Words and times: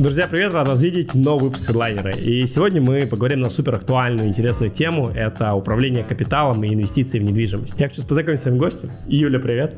Друзья, 0.00 0.26
привет, 0.26 0.54
рад 0.54 0.66
вас 0.66 0.82
видеть, 0.82 1.14
новый 1.14 1.50
выпуск 1.50 1.68
Headliner. 1.68 2.18
И 2.18 2.46
сегодня 2.46 2.80
мы 2.80 3.06
поговорим 3.06 3.40
на 3.40 3.50
супер 3.50 3.74
актуальную, 3.74 4.30
интересную 4.30 4.70
тему. 4.70 5.10
Это 5.14 5.52
управление 5.52 6.02
капиталом 6.04 6.64
и 6.64 6.72
инвестиции 6.72 7.18
в 7.18 7.22
недвижимость. 7.22 7.74
Я 7.78 7.90
хочу 7.90 8.00
познакомиться 8.06 8.38
с 8.38 8.42
своим 8.44 8.56
гостем. 8.56 8.90
Юля, 9.08 9.38
привет. 9.38 9.74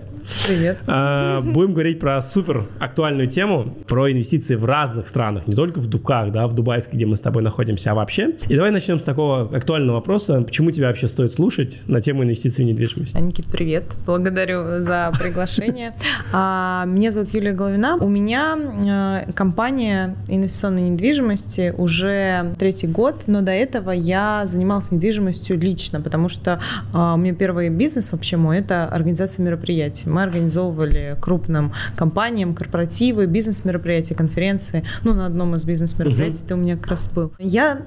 Привет. 0.47 0.79
А, 0.87 1.41
будем 1.41 1.73
говорить 1.73 1.99
про 1.99 2.21
супер 2.21 2.67
актуальную 2.79 3.27
тему, 3.27 3.75
про 3.89 4.13
инвестиции 4.13 4.55
в 4.55 4.65
разных 4.65 5.09
странах, 5.09 5.49
не 5.49 5.57
только 5.57 5.81
в 5.81 5.89
Дубках, 5.89 6.31
да, 6.31 6.47
в 6.47 6.55
Дубайске, 6.55 6.97
где 6.97 7.05
мы 7.05 7.17
с 7.17 7.21
тобой 7.21 7.43
находимся, 7.43 7.91
а 7.91 7.95
вообще. 7.95 8.37
И 8.49 8.55
давай 8.55 8.71
начнем 8.71 9.01
с 9.01 9.03
такого 9.03 9.51
актуального 9.57 9.97
вопроса. 9.97 10.41
Почему 10.43 10.71
тебя 10.71 10.87
вообще 10.87 11.09
стоит 11.09 11.33
слушать 11.33 11.81
на 11.89 12.01
тему 12.01 12.23
инвестиций 12.23 12.65
в 12.65 12.69
недвижимость? 12.69 13.19
Никит, 13.21 13.47
привет. 13.47 13.85
Благодарю 14.07 14.81
за 14.81 15.11
приглашение. 15.19 15.93
А, 16.35 16.85
меня 16.87 17.11
зовут 17.11 17.35
Юлия 17.35 17.53
Головина. 17.53 17.97
У 17.97 18.09
меня 18.09 18.57
э, 19.27 19.33
компания 20.13 20.43
инвестиционной 20.43 20.83
недвижимости 20.83 21.75
уже 21.77 22.55
третий 22.59 22.87
год, 22.87 23.25
но 23.27 23.43
до 23.43 23.53
этого 23.53 23.91
я 23.91 24.43
занималась 24.47 24.91
недвижимостью 24.91 25.59
лично, 25.59 26.01
потому 26.01 26.29
что 26.29 26.61
а, 26.93 27.15
у 27.15 27.17
меня 27.17 27.35
первый 27.35 27.69
бизнес 27.69 28.13
вообще 28.13 28.37
мой– 28.37 28.59
это 28.59 28.87
организация 28.87 29.45
мероприятий 29.45 30.09
мы 30.09 30.23
организовывали 30.23 31.17
крупным 31.21 31.73
компаниям 31.97 32.55
корпоративы, 32.55 33.27
бизнес-мероприятия, 33.27 34.15
конференции. 34.15 34.85
Ну, 35.05 35.15
на 35.15 35.27
одном 35.27 35.55
из 35.55 35.65
бизнес-мероприятий 35.65 36.41
угу. 36.41 36.49
ты 36.49 36.55
у 36.55 36.59
меня 36.59 36.77
как 36.77 36.89
раз 36.89 37.09
был. 37.09 37.33
Я 37.39 37.83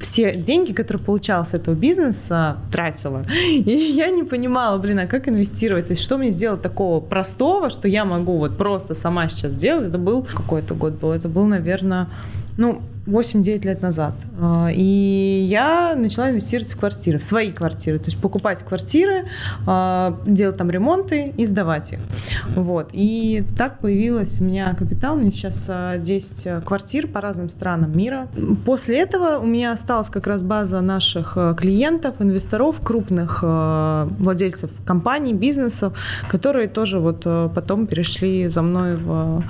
все 0.00 0.34
деньги, 0.34 0.72
которые 0.72 1.02
получала 1.02 1.44
с 1.44 1.54
этого 1.54 1.74
бизнеса, 1.74 2.58
тратила. 2.70 3.24
И 3.42 3.70
я 3.96 4.10
не 4.10 4.22
понимала, 4.22 4.78
блин, 4.78 4.98
а 4.98 5.06
как 5.06 5.28
инвестировать? 5.28 5.86
То 5.86 5.92
есть 5.92 6.02
что 6.02 6.18
мне 6.18 6.30
сделать 6.30 6.62
такого 6.62 7.00
простого, 7.00 7.70
что 7.70 7.88
я 7.88 8.04
могу 8.04 8.36
вот 8.38 8.56
просто 8.56 8.94
сама 8.94 9.28
сейчас 9.28 9.52
сделать? 9.52 9.88
Это 9.88 9.98
был 9.98 10.22
какой-то 10.22 10.74
год 10.74 10.94
был, 10.94 11.12
это 11.12 11.28
был, 11.28 11.46
наверное, 11.46 12.08
ну, 12.56 12.82
8-9 13.06 13.64
лет 13.64 13.82
назад. 13.82 14.14
А, 14.40 14.68
и 14.72 15.44
я 15.48 15.94
начала 15.96 16.30
инвестировать 16.30 16.72
в 16.72 16.78
квартиры, 16.78 17.18
в 17.18 17.24
свои 17.24 17.52
квартиры. 17.52 17.98
То 17.98 18.06
есть 18.06 18.18
покупать 18.18 18.62
квартиры, 18.64 19.26
а, 19.66 20.18
делать 20.26 20.56
там 20.56 20.70
ремонты 20.70 21.32
и 21.36 21.46
сдавать 21.46 21.92
их. 21.92 22.00
Вот. 22.54 22.90
И 22.92 23.44
так 23.56 23.78
появилась 23.78 24.40
у 24.40 24.44
меня 24.44 24.74
капитал. 24.74 25.16
У 25.16 25.20
меня 25.20 25.30
сейчас 25.30 25.70
10 25.98 26.46
а, 26.46 26.60
квартир 26.62 27.06
по 27.06 27.20
разным 27.20 27.48
странам 27.48 27.96
мира. 27.96 28.26
После 28.64 28.98
этого 28.98 29.38
у 29.38 29.46
меня 29.46 29.72
осталась 29.72 30.08
как 30.08 30.26
раз 30.26 30.42
база 30.42 30.80
наших 30.80 31.38
клиентов, 31.56 32.16
инвесторов, 32.18 32.80
крупных 32.82 33.42
владельцев 33.42 34.70
компаний, 34.84 35.32
бизнесов, 35.32 35.96
которые 36.28 36.68
тоже 36.68 36.98
вот 36.98 37.22
потом 37.54 37.86
перешли 37.86 38.48
за 38.48 38.62
мной 38.62 38.96
в 38.96 39.44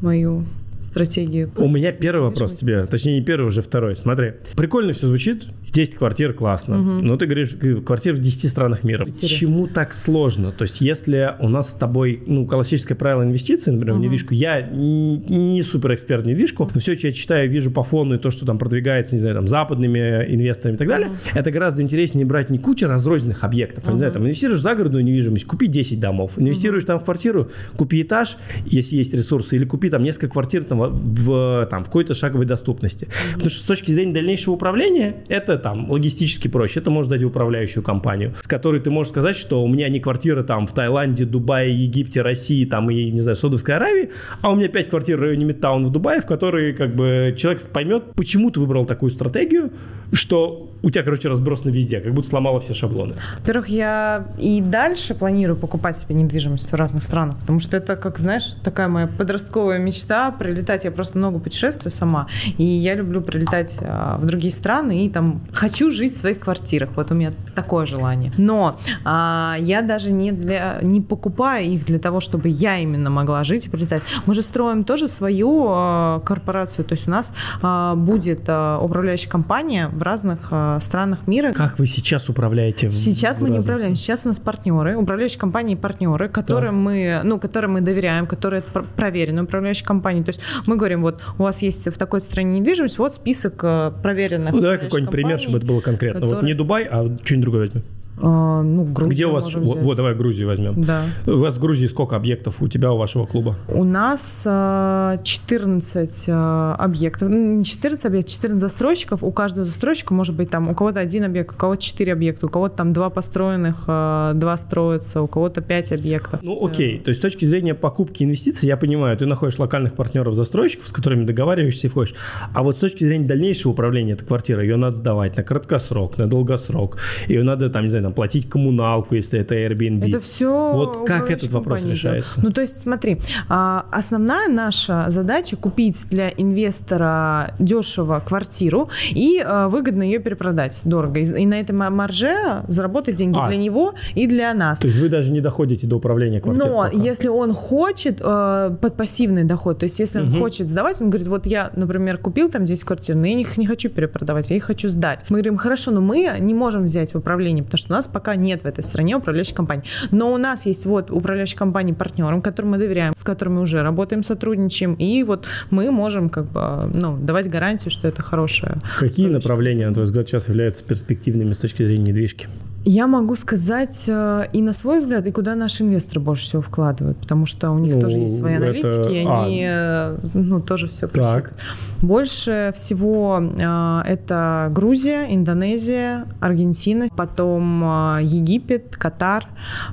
мою 0.00 0.44
стратегию? 0.88 1.52
У 1.56 1.68
меня 1.68 1.92
первый 1.92 2.22
вопрос 2.28 2.54
тебе, 2.54 2.86
точнее 2.86 3.20
не 3.20 3.24
первый, 3.24 3.46
уже 3.46 3.62
второй. 3.62 3.94
Смотри, 3.96 4.32
прикольно 4.56 4.92
все 4.92 5.06
звучит, 5.06 5.48
10 5.72 5.96
квартир 5.96 6.32
классно, 6.32 6.80
угу. 6.80 7.04
но 7.04 7.16
ты 7.16 7.26
говоришь, 7.26 7.56
квартир 7.84 8.14
в 8.14 8.20
10 8.20 8.50
странах 8.50 8.84
мира. 8.84 9.04
Почему 9.04 9.66
так 9.66 9.92
сложно? 9.92 10.52
То 10.52 10.62
есть 10.62 10.80
если 10.80 11.34
у 11.40 11.48
нас 11.48 11.70
с 11.70 11.74
тобой, 11.74 12.22
ну, 12.26 12.46
классическое 12.46 12.96
правило 12.96 13.22
инвестиций, 13.22 13.72
например, 13.72 13.94
угу. 13.94 14.02
в 14.02 14.04
недвижку, 14.04 14.34
я 14.34 14.62
не 14.62 15.62
супер 15.62 15.94
эксперт 15.94 16.24
в 16.24 16.26
недвижку, 16.26 16.70
но 16.72 16.80
все, 16.80 16.94
что 16.94 17.08
я 17.08 17.12
читаю, 17.12 17.50
вижу 17.50 17.70
по 17.70 17.82
фону 17.82 18.14
и 18.14 18.18
то, 18.18 18.30
что 18.30 18.46
там 18.46 18.58
продвигается, 18.58 19.14
не 19.14 19.20
знаю, 19.20 19.36
там, 19.36 19.48
западными 19.48 19.98
инвесторами 20.28 20.76
и 20.76 20.78
так 20.78 20.88
далее, 20.88 21.08
угу. 21.08 21.16
это 21.34 21.50
гораздо 21.50 21.82
интереснее 21.82 22.26
брать 22.26 22.50
не 22.50 22.58
кучу 22.58 22.86
разрозненных 22.86 23.44
объектов, 23.44 23.84
угу. 23.84 23.90
а, 23.90 23.92
не 23.94 23.98
знаю, 23.98 24.12
там, 24.12 24.24
инвестируешь 24.24 24.60
в 24.60 24.62
загородную 24.62 25.04
недвижимость, 25.04 25.44
купи 25.44 25.66
10 25.66 26.00
домов, 26.00 26.32
инвестируешь 26.36 26.84
угу. 26.84 26.88
там 26.88 27.00
в 27.00 27.04
квартиру, 27.04 27.50
купи 27.76 28.02
этаж, 28.02 28.36
если 28.66 28.96
есть 28.96 29.14
ресурсы, 29.14 29.56
или 29.56 29.64
купи 29.64 29.90
там 29.90 30.02
несколько 30.02 30.28
квартир 30.28 30.64
там, 30.64 30.78
в, 30.78 31.66
там, 31.70 31.82
в 31.82 31.86
какой-то 31.86 32.14
шаговой 32.14 32.46
доступности. 32.46 33.04
Mm-hmm. 33.04 33.32
Потому 33.34 33.50
что 33.50 33.60
с 33.60 33.66
точки 33.66 33.92
зрения 33.92 34.12
дальнейшего 34.12 34.54
управления, 34.54 35.16
это 35.28 35.57
там 35.58 35.90
логистически 35.90 36.48
проще. 36.48 36.80
Это 36.80 36.90
может 36.90 37.10
дать 37.10 37.22
управляющую 37.22 37.82
компанию, 37.82 38.34
с 38.40 38.46
которой 38.46 38.80
ты 38.80 38.90
можешь 38.90 39.10
сказать, 39.10 39.36
что 39.36 39.62
у 39.62 39.68
меня 39.68 39.88
не 39.88 40.00
квартира 40.00 40.42
там 40.42 40.66
в 40.66 40.72
Таиланде, 40.72 41.24
Дубае, 41.24 41.74
Египте, 41.74 42.22
России 42.22 42.64
там 42.64 42.90
и, 42.90 43.10
не 43.10 43.20
знаю, 43.20 43.36
Саудовской 43.36 43.76
Аравии, 43.76 44.10
а 44.42 44.50
у 44.50 44.56
меня 44.56 44.68
пять 44.68 44.90
квартир 44.90 45.18
в 45.18 45.22
районе 45.22 45.44
Мидтаун 45.44 45.86
в 45.86 45.90
Дубае, 45.90 46.20
в 46.20 46.26
которой 46.26 46.72
как 46.72 46.94
бы 46.94 47.34
человек 47.36 47.62
поймет, 47.68 48.04
почему 48.14 48.50
ты 48.50 48.60
выбрал 48.60 48.84
такую 48.84 49.10
стратегию, 49.10 49.70
что 50.12 50.70
у 50.82 50.90
тебя, 50.90 51.02
короче, 51.02 51.28
разбросано 51.28 51.70
везде, 51.70 52.00
как 52.00 52.14
будто 52.14 52.28
сломала 52.28 52.60
все 52.60 52.72
шаблоны. 52.72 53.14
Во-первых, 53.38 53.68
я 53.68 54.26
и 54.38 54.60
дальше 54.60 55.14
планирую 55.14 55.56
покупать 55.56 55.96
себе 55.96 56.14
недвижимость 56.14 56.70
в 56.70 56.74
разных 56.74 57.02
странах, 57.02 57.36
потому 57.38 57.60
что 57.60 57.76
это, 57.76 57.96
как 57.96 58.18
знаешь, 58.18 58.54
такая 58.62 58.88
моя 58.88 59.06
подростковая 59.06 59.78
мечта 59.78 60.30
прилетать. 60.30 60.84
Я 60.84 60.90
просто 60.90 61.18
много 61.18 61.40
путешествую 61.40 61.90
сама, 61.90 62.28
и 62.58 62.64
я 62.64 62.94
люблю 62.94 63.20
прилетать 63.20 63.78
а, 63.82 64.18
в 64.18 64.26
другие 64.26 64.52
страны 64.52 65.06
и 65.06 65.10
там 65.10 65.40
хочу 65.52 65.90
жить 65.90 66.14
в 66.14 66.16
своих 66.16 66.40
квартирах. 66.40 66.90
Вот 66.96 67.10
у 67.10 67.14
меня 67.14 67.32
такое 67.54 67.86
желание. 67.86 68.32
Но 68.36 68.78
а, 69.04 69.56
я 69.58 69.82
даже 69.82 70.12
не 70.12 70.32
для 70.32 70.78
не 70.82 71.00
покупаю 71.00 71.66
их 71.66 71.84
для 71.84 71.98
того, 71.98 72.20
чтобы 72.20 72.48
я 72.48 72.78
именно 72.78 73.10
могла 73.10 73.44
жить 73.44 73.66
и 73.66 73.68
прилетать. 73.68 74.02
Мы 74.26 74.34
же 74.34 74.42
строим 74.42 74.84
тоже 74.84 75.08
свою 75.08 75.66
а, 75.68 76.20
корпорацию, 76.20 76.84
то 76.84 76.94
есть 76.94 77.08
у 77.08 77.10
нас 77.10 77.34
а, 77.62 77.94
будет 77.94 78.42
а, 78.48 78.78
управляющая 78.78 79.30
компания 79.30 79.88
в 79.88 80.02
разных 80.02 80.48
а, 80.50 80.78
странах 80.80 81.26
мира. 81.26 81.52
Как 81.52 81.78
вы 81.78 81.86
сейчас 81.86 82.28
управляете? 82.28 82.90
Сейчас 82.90 83.38
в, 83.38 83.42
мы 83.42 83.50
не 83.50 83.58
управляем. 83.58 83.94
Сейчас 83.94 84.24
у 84.24 84.28
нас 84.28 84.38
партнеры, 84.38 84.96
управляющие 84.96 85.38
компании 85.38 85.74
партнеры, 85.74 86.28
которым 86.28 86.74
так. 86.76 86.84
мы, 86.84 87.20
ну, 87.24 87.38
которым 87.38 87.72
мы 87.72 87.80
доверяем, 87.80 88.26
которые 88.26 88.62
проверены 88.62 89.42
управляющие 89.42 89.86
компании. 89.86 90.22
То 90.22 90.30
есть 90.30 90.40
мы 90.66 90.76
говорим, 90.76 91.02
вот 91.02 91.20
у 91.38 91.42
вас 91.42 91.62
есть 91.62 91.86
в 91.86 91.98
такой 91.98 92.20
стране 92.20 92.60
недвижимость, 92.60 92.98
вот 92.98 93.12
список 93.14 93.60
э, 93.62 93.92
проверенных. 94.02 94.54
Ну 94.54 94.60
давай 94.60 94.78
какой-нибудь 94.78 95.12
пример, 95.12 95.37
чтобы 95.38 95.58
это 95.58 95.66
было 95.66 95.80
конкретно. 95.80 96.20
Которые... 96.20 96.40
Вот 96.40 96.44
не 96.44 96.54
Дубай, 96.54 96.84
а 96.84 97.04
что-нибудь 97.04 97.40
другое 97.40 97.60
возьмем. 97.62 97.82
А, 98.20 98.62
ну, 98.62 98.84
Грузию 98.84 99.14
Где 99.14 99.26
у 99.26 99.32
вас? 99.32 99.54
Вот, 99.54 99.96
давай 99.96 100.14
Грузию 100.14 100.48
возьмем. 100.48 100.82
Да. 100.82 101.04
У 101.26 101.38
вас 101.38 101.56
в 101.56 101.60
Грузии 101.60 101.86
сколько 101.86 102.16
объектов 102.16 102.60
у 102.60 102.68
тебя, 102.68 102.92
у 102.92 102.96
вашего 102.96 103.26
клуба? 103.26 103.56
У 103.68 103.84
нас 103.84 104.42
14 104.42 106.24
а, 106.28 106.76
а, 106.78 106.84
объектов. 106.84 107.28
Не 107.28 107.64
14 107.64 108.06
объектов, 108.06 108.32
14 108.32 108.60
застройщиков. 108.60 109.22
У 109.22 109.32
каждого 109.32 109.64
застройщика 109.64 110.14
может 110.14 110.34
быть 110.34 110.50
там 110.50 110.68
у 110.68 110.74
кого-то 110.74 111.00
один 111.00 111.24
объект, 111.24 111.54
у 111.54 111.58
кого-то 111.58 111.82
4 111.82 112.12
объекта, 112.12 112.46
у 112.46 112.48
кого-то 112.48 112.76
там 112.76 112.92
два 112.92 113.10
построенных, 113.10 113.84
два 113.86 114.56
строятся, 114.56 115.22
у 115.22 115.26
кого-то 115.26 115.60
5 115.60 115.92
объектов. 115.92 116.40
Ну, 116.42 116.58
окей. 116.64 116.98
То 116.98 117.10
есть 117.10 117.20
с 117.20 117.22
точки 117.22 117.44
зрения 117.44 117.74
покупки 117.74 118.24
инвестиций, 118.24 118.66
я 118.66 118.76
понимаю, 118.76 119.16
ты 119.16 119.26
находишь 119.26 119.58
локальных 119.58 119.94
партнеров 119.94 120.34
застройщиков, 120.34 120.88
с 120.88 120.92
которыми 120.92 121.24
договариваешься 121.24 121.86
и 121.86 121.90
входишь. 121.90 122.14
А 122.54 122.62
вот 122.62 122.76
с 122.76 122.78
точки 122.80 123.04
зрения 123.04 123.26
дальнейшего 123.26 123.72
управления 123.72 124.12
этой 124.12 124.26
квартирой, 124.26 124.66
ее 124.66 124.76
надо 124.76 124.96
сдавать 124.96 125.36
на 125.36 125.42
краткосрок, 125.42 126.18
на 126.18 126.26
долгосрок. 126.26 126.98
Ее 127.28 127.42
надо 127.42 127.70
там, 127.70 127.84
не 127.84 127.90
знаю, 127.90 128.07
там, 128.08 128.14
платить 128.14 128.48
коммуналку, 128.48 129.14
если 129.14 129.40
это 129.40 129.54
Airbnb. 129.54 130.08
Это 130.08 130.20
все. 130.20 130.72
Вот 130.72 131.06
как 131.06 131.30
этот 131.30 131.52
вопрос 131.52 131.84
решается? 131.84 132.40
Ну, 132.42 132.50
то 132.50 132.60
есть, 132.60 132.80
смотри, 132.80 133.18
а, 133.48 133.86
основная 133.90 134.48
наша 134.48 135.06
задача 135.08 135.56
купить 135.56 136.06
для 136.10 136.30
инвестора 136.30 137.54
дешево 137.58 138.22
квартиру 138.24 138.88
и 139.10 139.42
а, 139.44 139.68
выгодно 139.68 140.02
ее 140.02 140.18
перепродать 140.18 140.80
дорого. 140.84 141.20
И 141.20 141.46
на 141.46 141.60
этом 141.60 141.76
марже 141.76 142.64
заработать 142.68 143.14
деньги 143.16 143.38
а, 143.38 143.46
для 143.46 143.56
него 143.56 143.94
и 144.14 144.26
для 144.26 144.54
нас. 144.54 144.80
То 144.80 144.88
есть 144.88 144.98
вы 144.98 145.08
даже 145.08 145.32
не 145.32 145.40
доходите 145.40 145.86
до 145.86 145.96
управления 145.96 146.40
квартирой? 146.40 146.68
Но 146.68 146.82
пока. 146.84 146.96
если 146.96 147.28
он 147.28 147.52
хочет 147.52 148.20
э, 148.20 148.76
под 148.80 148.96
пассивный 148.96 149.44
доход, 149.44 149.78
то 149.78 149.84
есть 149.84 149.98
если 149.98 150.20
угу. 150.20 150.34
он 150.34 150.38
хочет 150.40 150.68
сдавать, 150.68 151.00
он 151.00 151.10
говорит, 151.10 151.28
вот 151.28 151.46
я, 151.46 151.70
например, 151.76 152.18
купил 152.18 152.50
там 152.50 152.64
10 152.64 152.84
квартир, 152.84 153.16
но 153.16 153.26
я 153.26 153.38
их 153.38 153.56
не 153.56 153.66
хочу 153.66 153.88
перепродавать, 153.88 154.50
я 154.50 154.56
их 154.56 154.64
хочу 154.64 154.88
сдать. 154.88 155.24
Мы 155.28 155.38
говорим, 155.38 155.56
хорошо, 155.56 155.90
но 155.90 156.00
мы 156.00 156.36
не 156.40 156.54
можем 156.54 156.84
взять 156.84 157.14
в 157.14 157.18
управление, 157.18 157.62
потому 157.64 157.78
что 157.78 157.90
нас 157.98 158.06
пока 158.06 158.36
нет 158.36 158.62
в 158.62 158.66
этой 158.66 158.82
стране 158.84 159.16
управляющей 159.16 159.54
компании. 159.54 159.84
Но 160.10 160.32
у 160.32 160.38
нас 160.38 160.66
есть 160.66 160.86
вот 160.86 161.10
управляющие 161.10 161.58
компании 161.58 161.92
партнерам, 161.92 162.40
которым 162.42 162.72
мы 162.72 162.78
доверяем, 162.78 163.12
с 163.14 163.22
которыми 163.22 163.58
уже 163.58 163.82
работаем, 163.82 164.22
сотрудничаем, 164.22 164.94
и 164.94 165.22
вот 165.24 165.46
мы 165.70 165.90
можем 165.90 166.28
как 166.28 166.50
бы 166.50 166.90
ну, 166.94 167.16
давать 167.18 167.48
гарантию, 167.50 167.90
что 167.90 168.08
это 168.08 168.22
хорошее. 168.22 168.78
Какие 168.98 169.28
направления, 169.28 169.88
на 169.88 169.94
твой 169.94 170.06
взгляд, 170.06 170.28
сейчас 170.28 170.48
являются 170.48 170.84
перспективными 170.84 171.52
с 171.52 171.58
точки 171.58 171.82
зрения 171.82 172.12
недвижки? 172.12 172.48
Я 172.90 173.06
могу 173.06 173.34
сказать 173.34 174.04
э, 174.08 174.46
и 174.54 174.62
на 174.62 174.72
свой 174.72 175.00
взгляд, 175.00 175.26
и 175.26 175.30
куда 175.30 175.54
наши 175.54 175.82
инвесторы 175.82 176.20
больше 176.20 176.44
всего 176.44 176.62
вкладывают, 176.62 177.18
потому 177.18 177.44
что 177.44 177.70
у 177.70 177.78
них 177.78 177.96
ну, 177.96 178.00
тоже 178.00 178.20
есть 178.20 178.38
свои 178.38 178.54
аналитики, 178.54 179.12
и 179.12 179.18
они 179.18 179.66
а. 179.68 180.18
Ну, 180.32 180.58
тоже 180.62 180.88
все 180.88 181.06
так. 181.06 181.52
Больше 182.00 182.72
всего 182.74 183.42
э, 183.42 184.02
это 184.06 184.70
Грузия, 184.74 185.26
Индонезия, 185.28 186.24
Аргентина, 186.40 187.08
потом 187.14 187.82
Египет, 188.20 188.96
Катар, 188.96 189.44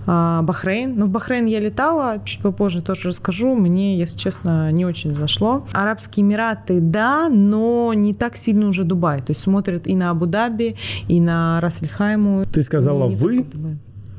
Бахрейн. 0.06 0.96
Ну, 0.96 1.08
в 1.08 1.10
Бахрейн 1.10 1.48
я 1.48 1.60
летала, 1.60 2.22
чуть 2.24 2.42
попозже 2.42 2.82
тоже 2.82 3.10
расскажу. 3.10 3.56
Мне, 3.56 3.98
если 3.98 4.18
честно, 4.18 4.72
не 4.72 4.86
очень 4.86 5.14
зашло. 5.14 5.66
Арабские 5.74 6.26
Эмираты, 6.26 6.80
да, 6.80 7.28
но 7.28 7.92
не 7.94 8.14
так 8.14 8.38
сильно 8.38 8.68
уже 8.68 8.86
Дубай. 8.86 9.20
То 9.20 9.32
есть 9.32 9.42
смотрят 9.42 9.86
и 9.86 9.96
на 9.96 10.12
Абу-Даби, 10.12 10.78
и 11.10 11.20
на 11.20 11.60
Рассельхайму. 11.60 12.46
Ты 12.46 12.64
сказала 12.86 13.08
«вы», 13.08 13.46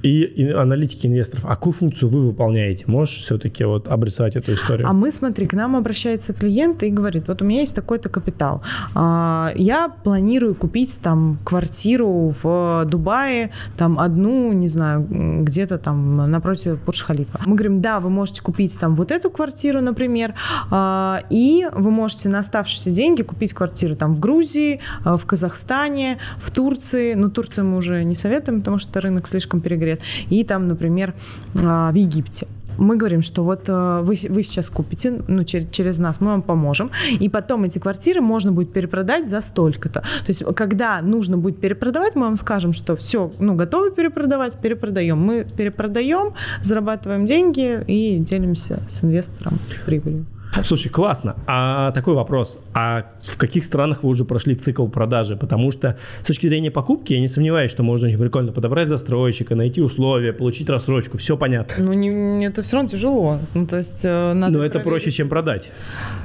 и, 0.03 0.53
аналитики 0.53 1.07
инвесторов. 1.07 1.45
А 1.47 1.57
какую 1.57 1.73
функцию 1.73 2.09
вы 2.11 2.23
выполняете? 2.23 2.85
Можешь 2.87 3.23
все-таки 3.23 3.65
вот 3.65 3.89
обрисовать 3.89 4.37
эту 4.37 4.55
историю? 4.55 4.89
А 4.89 4.93
мы, 4.93 5.11
смотри, 5.11 5.47
к 5.47 5.55
нам 5.55 5.77
обращается 5.77 6.33
клиент 6.33 6.83
и 6.83 6.91
говорит, 6.91 7.29
вот 7.29 7.43
у 7.43 7.45
меня 7.45 7.61
есть 7.61 7.75
такой-то 7.75 8.09
капитал. 8.09 8.63
А, 8.95 9.53
я 9.57 9.89
планирую 9.89 10.55
купить 10.55 10.99
там 11.03 11.39
квартиру 11.45 12.35
в 12.43 12.85
Дубае, 12.87 13.51
там 13.77 13.99
одну, 13.99 14.53
не 14.53 14.69
знаю, 14.69 15.07
где-то 15.43 15.79
там 15.79 16.31
напротив 16.31 16.79
Бурдж-Халифа. 16.85 17.41
Мы 17.47 17.57
говорим, 17.57 17.81
да, 17.81 18.01
вы 18.01 18.11
можете 18.11 18.43
купить 18.43 18.79
там 18.79 18.95
вот 18.95 19.11
эту 19.11 19.31
квартиру, 19.31 19.81
например, 19.81 20.35
а, 20.71 21.23
и 21.31 21.67
вы 21.73 21.91
можете 21.91 22.29
на 22.29 22.41
оставшиеся 22.41 22.91
деньги 22.91 23.23
купить 23.23 23.55
квартиру 23.55 23.97
там 23.97 24.15
в 24.15 24.21
Грузии, 24.21 24.81
а, 25.05 25.17
в 25.17 25.27
Казахстане, 25.27 26.19
в 26.39 26.51
Турции. 26.51 27.15
Ну, 27.15 27.31
Турцию 27.31 27.67
мы 27.67 27.77
уже 27.79 28.05
не 28.05 28.15
советуем, 28.15 28.61
потому 28.61 28.79
что 28.79 29.01
рынок 29.01 29.27
слишком 29.27 29.61
перегрет 29.61 29.86
лет, 29.87 30.03
и 30.29 30.45
там, 30.45 30.69
например, 30.69 31.15
а, 31.55 31.91
в 31.91 31.95
Египте 31.95 32.47
мы 32.79 32.97
говорим, 32.97 33.23
что 33.23 33.43
вот 33.43 33.69
э, 33.69 34.01
вы, 34.03 34.17
вы 34.29 34.43
сейчас 34.43 34.69
купите, 34.69 35.23
ну, 35.29 35.45
через, 35.45 35.69
через 35.71 35.99
нас 35.99 36.21
мы 36.21 36.29
вам 36.29 36.43
поможем, 36.43 36.91
и 37.11 37.29
потом 37.29 37.65
эти 37.65 37.79
квартиры 37.79 38.21
можно 38.21 38.53
будет 38.53 38.73
перепродать 38.73 39.29
за 39.29 39.41
столько-то. 39.41 40.01
То 40.01 40.29
есть, 40.29 40.45
когда 40.55 41.01
нужно 41.01 41.39
будет 41.39 41.59
перепродавать, 41.59 42.15
мы 42.15 42.23
вам 42.23 42.37
скажем, 42.37 42.73
что 42.73 42.97
все, 42.97 43.33
ну, 43.39 43.55
готовы 43.55 43.91
перепродавать, 43.93 44.59
перепродаем. 44.59 45.19
Мы 45.19 45.47
перепродаем, 45.57 46.35
зарабатываем 46.63 47.27
деньги 47.27 47.83
и 47.87 48.19
делимся 48.19 48.81
с 48.89 49.05
инвестором 49.05 49.59
прибылью. 49.85 50.27
Слушай, 50.65 50.89
классно. 50.89 51.37
А 51.47 51.93
такой 51.93 52.15
вопрос. 52.15 52.59
А 52.75 53.05
в 53.23 53.37
каких 53.37 53.65
странах 53.65 54.03
вы 54.03 54.09
уже 54.09 54.25
прошли 54.25 54.55
цикл 54.55 54.87
продажи? 54.87 55.37
Потому 55.37 55.71
что 55.71 55.97
с 56.23 56.27
точки 56.27 56.47
зрения 56.47 56.71
покупки 56.71 57.13
я 57.13 57.21
не 57.21 57.29
сомневаюсь, 57.29 57.71
что 57.71 57.83
можно 57.83 58.09
очень 58.09 58.19
прикольно 58.19 58.53
подобрать 58.53 58.89
застройщика, 58.89 59.55
найти 59.55 59.83
условия, 59.83 60.33
получить 60.33 60.69
рассрочку. 60.71 61.19
Все 61.19 61.37
понятно. 61.37 61.85
Ну, 61.85 61.93
не, 61.93 62.45
это 62.45 62.63
все 62.63 62.77
равно 62.77 62.89
тяжело. 62.89 63.39
Ну, 63.55 63.67
то 63.67 63.77
есть, 63.79 64.05
э, 64.05 64.33
надо 64.33 64.59
Но 64.59 64.65
это 64.65 64.81
проще, 64.81 65.11
чем 65.11 65.29
продать. 65.29 65.71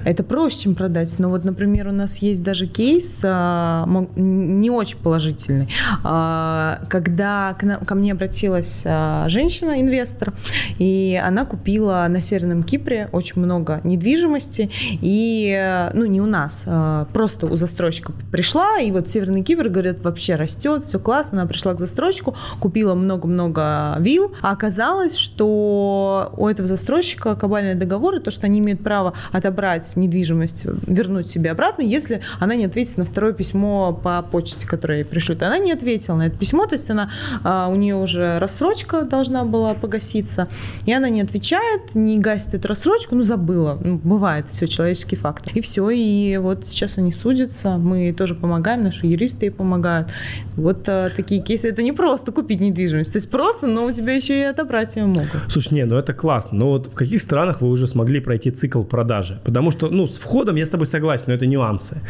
Это 0.05 0.23
проще, 0.23 0.59
чем 0.59 0.75
продать. 0.75 1.13
Но 1.19 1.29
вот, 1.29 1.43
например, 1.43 1.87
у 1.87 1.91
нас 1.91 2.17
есть 2.17 2.43
даже 2.43 2.67
кейс 2.67 3.21
а, 3.23 3.87
не 4.15 4.69
очень 4.69 4.97
положительный. 4.97 5.67
А, 6.03 6.81
когда 6.89 7.55
к 7.59 7.63
нам, 7.63 7.85
ко 7.85 7.95
мне 7.95 8.13
обратилась 8.13 8.83
а, 8.85 9.27
женщина-инвестор, 9.29 10.33
и 10.79 11.19
она 11.23 11.45
купила 11.45 12.05
на 12.09 12.19
Северном 12.19 12.63
Кипре 12.63 13.09
очень 13.11 13.41
много 13.41 13.81
недвижимости, 13.83 14.20
недвижимости, 14.21 14.69
и, 15.01 15.49
э, 15.57 15.91
ну, 15.93 16.05
не 16.05 16.21
у 16.21 16.25
нас, 16.25 16.63
а 16.65 17.05
просто 17.13 17.47
у 17.47 17.55
застройщика 17.55 18.13
пришла, 18.31 18.79
и 18.79 18.91
вот 18.91 19.07
Северный 19.07 19.43
Кипр, 19.43 19.69
говорят, 19.69 20.03
вообще 20.03 20.35
растет, 20.35 20.83
все 20.83 20.99
классно, 20.99 21.41
она 21.41 21.49
пришла 21.49 21.73
к 21.73 21.79
застройщику, 21.79 22.35
купила 22.59 22.93
много-много 22.93 23.97
вилл, 23.99 24.33
а 24.41 24.51
оказалось, 24.51 25.15
что 25.15 26.33
у 26.37 26.47
этого 26.47 26.67
застройщика 26.67 27.35
кабальные 27.35 27.75
договоры, 27.75 28.19
то, 28.19 28.31
что 28.31 28.45
они 28.45 28.59
имеют 28.59 28.81
право 28.81 29.13
отобрать 29.31 29.95
недвижимость, 29.95 30.65
вернуть 30.87 31.27
себе 31.27 31.51
обратно, 31.51 31.81
если 31.81 32.21
она 32.39 32.55
не 32.55 32.65
ответит 32.65 32.97
на 32.97 33.05
второе 33.05 33.33
письмо 33.33 33.93
по 33.93 34.21
почте, 34.21 34.67
которое 34.67 34.99
ей 34.99 35.05
пришлют. 35.05 35.41
Она 35.43 35.57
не 35.57 35.71
ответила 35.71 36.15
на 36.15 36.27
это 36.27 36.37
письмо, 36.37 36.65
то 36.65 36.73
есть 36.73 36.89
она, 36.89 37.09
а, 37.43 37.67
у 37.69 37.75
нее 37.75 37.95
уже 37.95 38.39
рассрочка 38.39 39.03
должна 39.03 39.43
была 39.43 39.73
погаситься, 39.73 40.47
и 40.85 40.93
она 40.93 41.09
не 41.09 41.21
отвечает, 41.21 41.95
не 41.95 42.17
гасит 42.17 42.53
эту 42.53 42.67
рассрочку, 42.67 43.15
ну, 43.15 43.23
забыла, 43.23 43.77
ну, 43.81 44.10
бывает 44.11 44.47
все, 44.47 44.67
человеческий 44.67 45.15
фактор. 45.15 45.53
И 45.55 45.61
все, 45.61 45.89
и 45.89 46.37
вот 46.37 46.65
сейчас 46.65 46.97
они 46.97 47.11
судятся, 47.11 47.77
мы 47.77 48.13
тоже 48.13 48.35
помогаем, 48.35 48.83
наши 48.83 49.07
юристы 49.07 49.45
ей 49.45 49.51
помогают. 49.51 50.09
Вот 50.57 50.89
а, 50.89 51.09
такие 51.15 51.41
кейсы, 51.41 51.69
это 51.69 51.81
не 51.81 51.93
просто 51.93 52.31
купить 52.33 52.59
недвижимость, 52.59 53.13
то 53.13 53.17
есть 53.17 53.31
просто, 53.31 53.67
но 53.67 53.85
у 53.85 53.91
тебя 53.91 54.13
еще 54.13 54.39
и 54.39 54.43
отобрать 54.43 54.97
ее 54.97 55.05
могут. 55.05 55.41
Слушай, 55.47 55.75
не, 55.75 55.85
ну 55.85 55.95
это 55.95 56.13
классно, 56.13 56.57
но 56.57 56.69
вот 56.71 56.87
в 56.87 56.93
каких 56.93 57.21
странах 57.21 57.61
вы 57.61 57.69
уже 57.69 57.87
смогли 57.87 58.19
пройти 58.19 58.51
цикл 58.51 58.83
продажи? 58.83 59.39
Потому 59.45 59.71
что, 59.71 59.87
ну, 59.89 60.05
с 60.05 60.17
входом 60.17 60.57
я 60.57 60.65
с 60.65 60.69
тобой 60.69 60.85
согласен, 60.85 61.25
но 61.27 61.33
это 61.33 61.45
нюансы. 61.45 62.01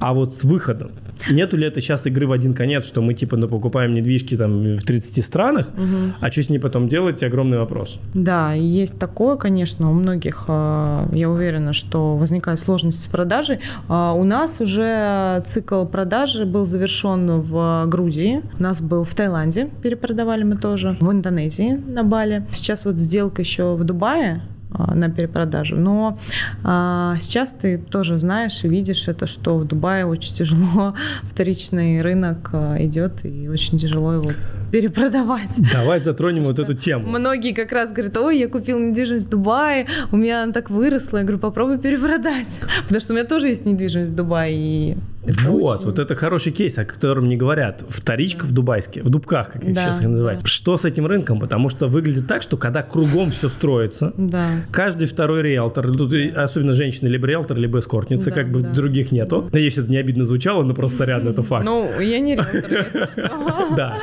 А 0.00 0.14
вот 0.14 0.32
с 0.34 0.44
выходом, 0.44 0.92
нету 1.30 1.56
ли 1.58 1.66
это 1.66 1.80
сейчас 1.82 2.06
игры 2.06 2.26
в 2.26 2.32
один 2.32 2.54
конец, 2.54 2.86
что 2.86 3.02
мы 3.02 3.12
типа 3.12 3.36
ну, 3.36 3.48
покупаем 3.48 3.92
недвижки 3.92 4.36
там 4.36 4.76
в 4.76 4.82
30 4.82 5.24
странах, 5.24 5.68
угу. 5.76 6.14
а 6.20 6.30
что 6.30 6.42
с 6.42 6.48
ней 6.48 6.58
потом 6.58 6.88
делать, 6.88 7.22
огромный 7.22 7.58
вопрос. 7.58 7.98
Да, 8.14 8.54
есть 8.54 8.98
такое, 8.98 9.36
конечно, 9.36 9.90
у 9.90 9.92
многих, 9.92 10.44
а, 10.48 11.06
я 11.12 11.28
уверена, 11.28 11.49
уверена, 11.50 11.72
что 11.72 12.16
возникают 12.16 12.60
сложности 12.60 13.02
с 13.02 13.06
продажей. 13.06 13.60
А, 13.88 14.12
у 14.12 14.24
нас 14.24 14.60
уже 14.60 15.42
цикл 15.46 15.84
продажи 15.84 16.46
был 16.46 16.64
завершен 16.64 17.40
в 17.40 17.86
Грузии. 17.86 18.42
У 18.58 18.62
нас 18.62 18.80
был 18.80 19.04
в 19.04 19.14
Таиланде, 19.14 19.68
перепродавали 19.82 20.44
мы 20.44 20.56
тоже. 20.56 20.96
В 21.00 21.10
Индонезии 21.10 21.72
на 21.72 22.04
Бали. 22.04 22.46
Сейчас 22.52 22.84
вот 22.84 22.98
сделка 22.98 23.42
еще 23.42 23.74
в 23.74 23.84
Дубае 23.84 24.42
а, 24.70 24.94
на 24.94 25.10
перепродажу. 25.10 25.76
Но 25.76 26.18
а, 26.62 27.16
сейчас 27.18 27.50
ты 27.50 27.78
тоже 27.78 28.18
знаешь 28.18 28.62
и 28.62 28.68
видишь 28.68 29.08
это, 29.08 29.26
что 29.26 29.56
в 29.56 29.64
Дубае 29.64 30.06
очень 30.06 30.32
тяжело 30.32 30.94
вторичный 31.22 32.00
рынок 32.00 32.50
а, 32.52 32.76
идет 32.80 33.24
и 33.24 33.48
очень 33.48 33.78
тяжело 33.78 34.12
его 34.12 34.30
перепродавать. 34.70 35.58
Давай 35.72 35.98
затронем 36.00 36.44
вот 36.44 36.58
эту 36.58 36.74
тему. 36.74 37.08
Многие 37.08 37.52
как 37.52 37.72
раз 37.72 37.92
говорят, 37.92 38.16
ой, 38.16 38.38
я 38.38 38.48
купил 38.48 38.78
недвижимость 38.78 39.26
в 39.26 39.30
Дубае, 39.30 39.86
у 40.12 40.16
меня 40.16 40.42
она 40.42 40.52
так 40.52 40.70
выросла. 40.70 41.18
Я 41.18 41.24
говорю, 41.24 41.38
попробуй 41.38 41.78
перепродать. 41.78 42.60
Потому 42.82 43.00
что 43.00 43.12
у 43.12 43.16
меня 43.16 43.26
тоже 43.26 43.48
есть 43.48 43.66
недвижимость 43.66 44.12
в 44.12 44.16
Дубае. 44.16 44.54
И 44.54 44.96
вот, 45.22 45.80
очень... 45.80 45.90
вот 45.90 45.98
это 45.98 46.14
хороший 46.14 46.52
кейс, 46.52 46.78
о 46.78 46.84
котором 46.84 47.28
не 47.28 47.36
говорят. 47.36 47.84
Вторичка 47.88 48.44
в 48.44 48.52
Дубайске, 48.52 49.02
в 49.02 49.10
Дубках, 49.10 49.52
как 49.52 49.64
их 49.64 49.74
да, 49.74 49.82
сейчас 49.82 50.00
называют. 50.00 50.40
Да. 50.40 50.46
Что 50.46 50.76
с 50.76 50.84
этим 50.84 51.06
рынком? 51.06 51.38
Потому 51.40 51.68
что 51.68 51.88
выглядит 51.88 52.26
так, 52.26 52.42
что 52.42 52.56
когда 52.56 52.82
кругом 52.82 53.30
все 53.30 53.48
строится, 53.48 54.14
да. 54.16 54.64
каждый 54.70 55.06
второй 55.06 55.42
риэлтор, 55.42 55.92
тут 55.92 56.12
особенно 56.36 56.72
женщины, 56.72 57.08
либо 57.08 57.26
риэлтор, 57.26 57.56
либо 57.56 57.80
эскортница, 57.80 58.26
да, 58.26 58.30
как 58.32 58.50
бы 58.50 58.62
да. 58.62 58.70
других 58.70 59.12
нету. 59.12 59.42
Да. 59.42 59.50
Надеюсь, 59.52 59.76
это 59.76 59.90
не 59.90 59.98
обидно 59.98 60.24
звучало, 60.24 60.62
но 60.62 60.74
просто 60.74 60.98
сорян, 60.98 61.26
это 61.28 61.42
факт. 61.42 61.64
Ну, 61.64 62.00
я 62.00 62.18
не 62.18 62.36
риэлтор, 62.36 62.72
если 62.72 63.06
что. 63.06 63.74
Да. 63.76 63.98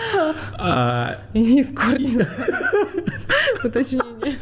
А, 0.59 1.15
И 1.33 1.39
не 1.39 1.61
эскортница. 1.61 2.27
Уточнение. 3.63 4.37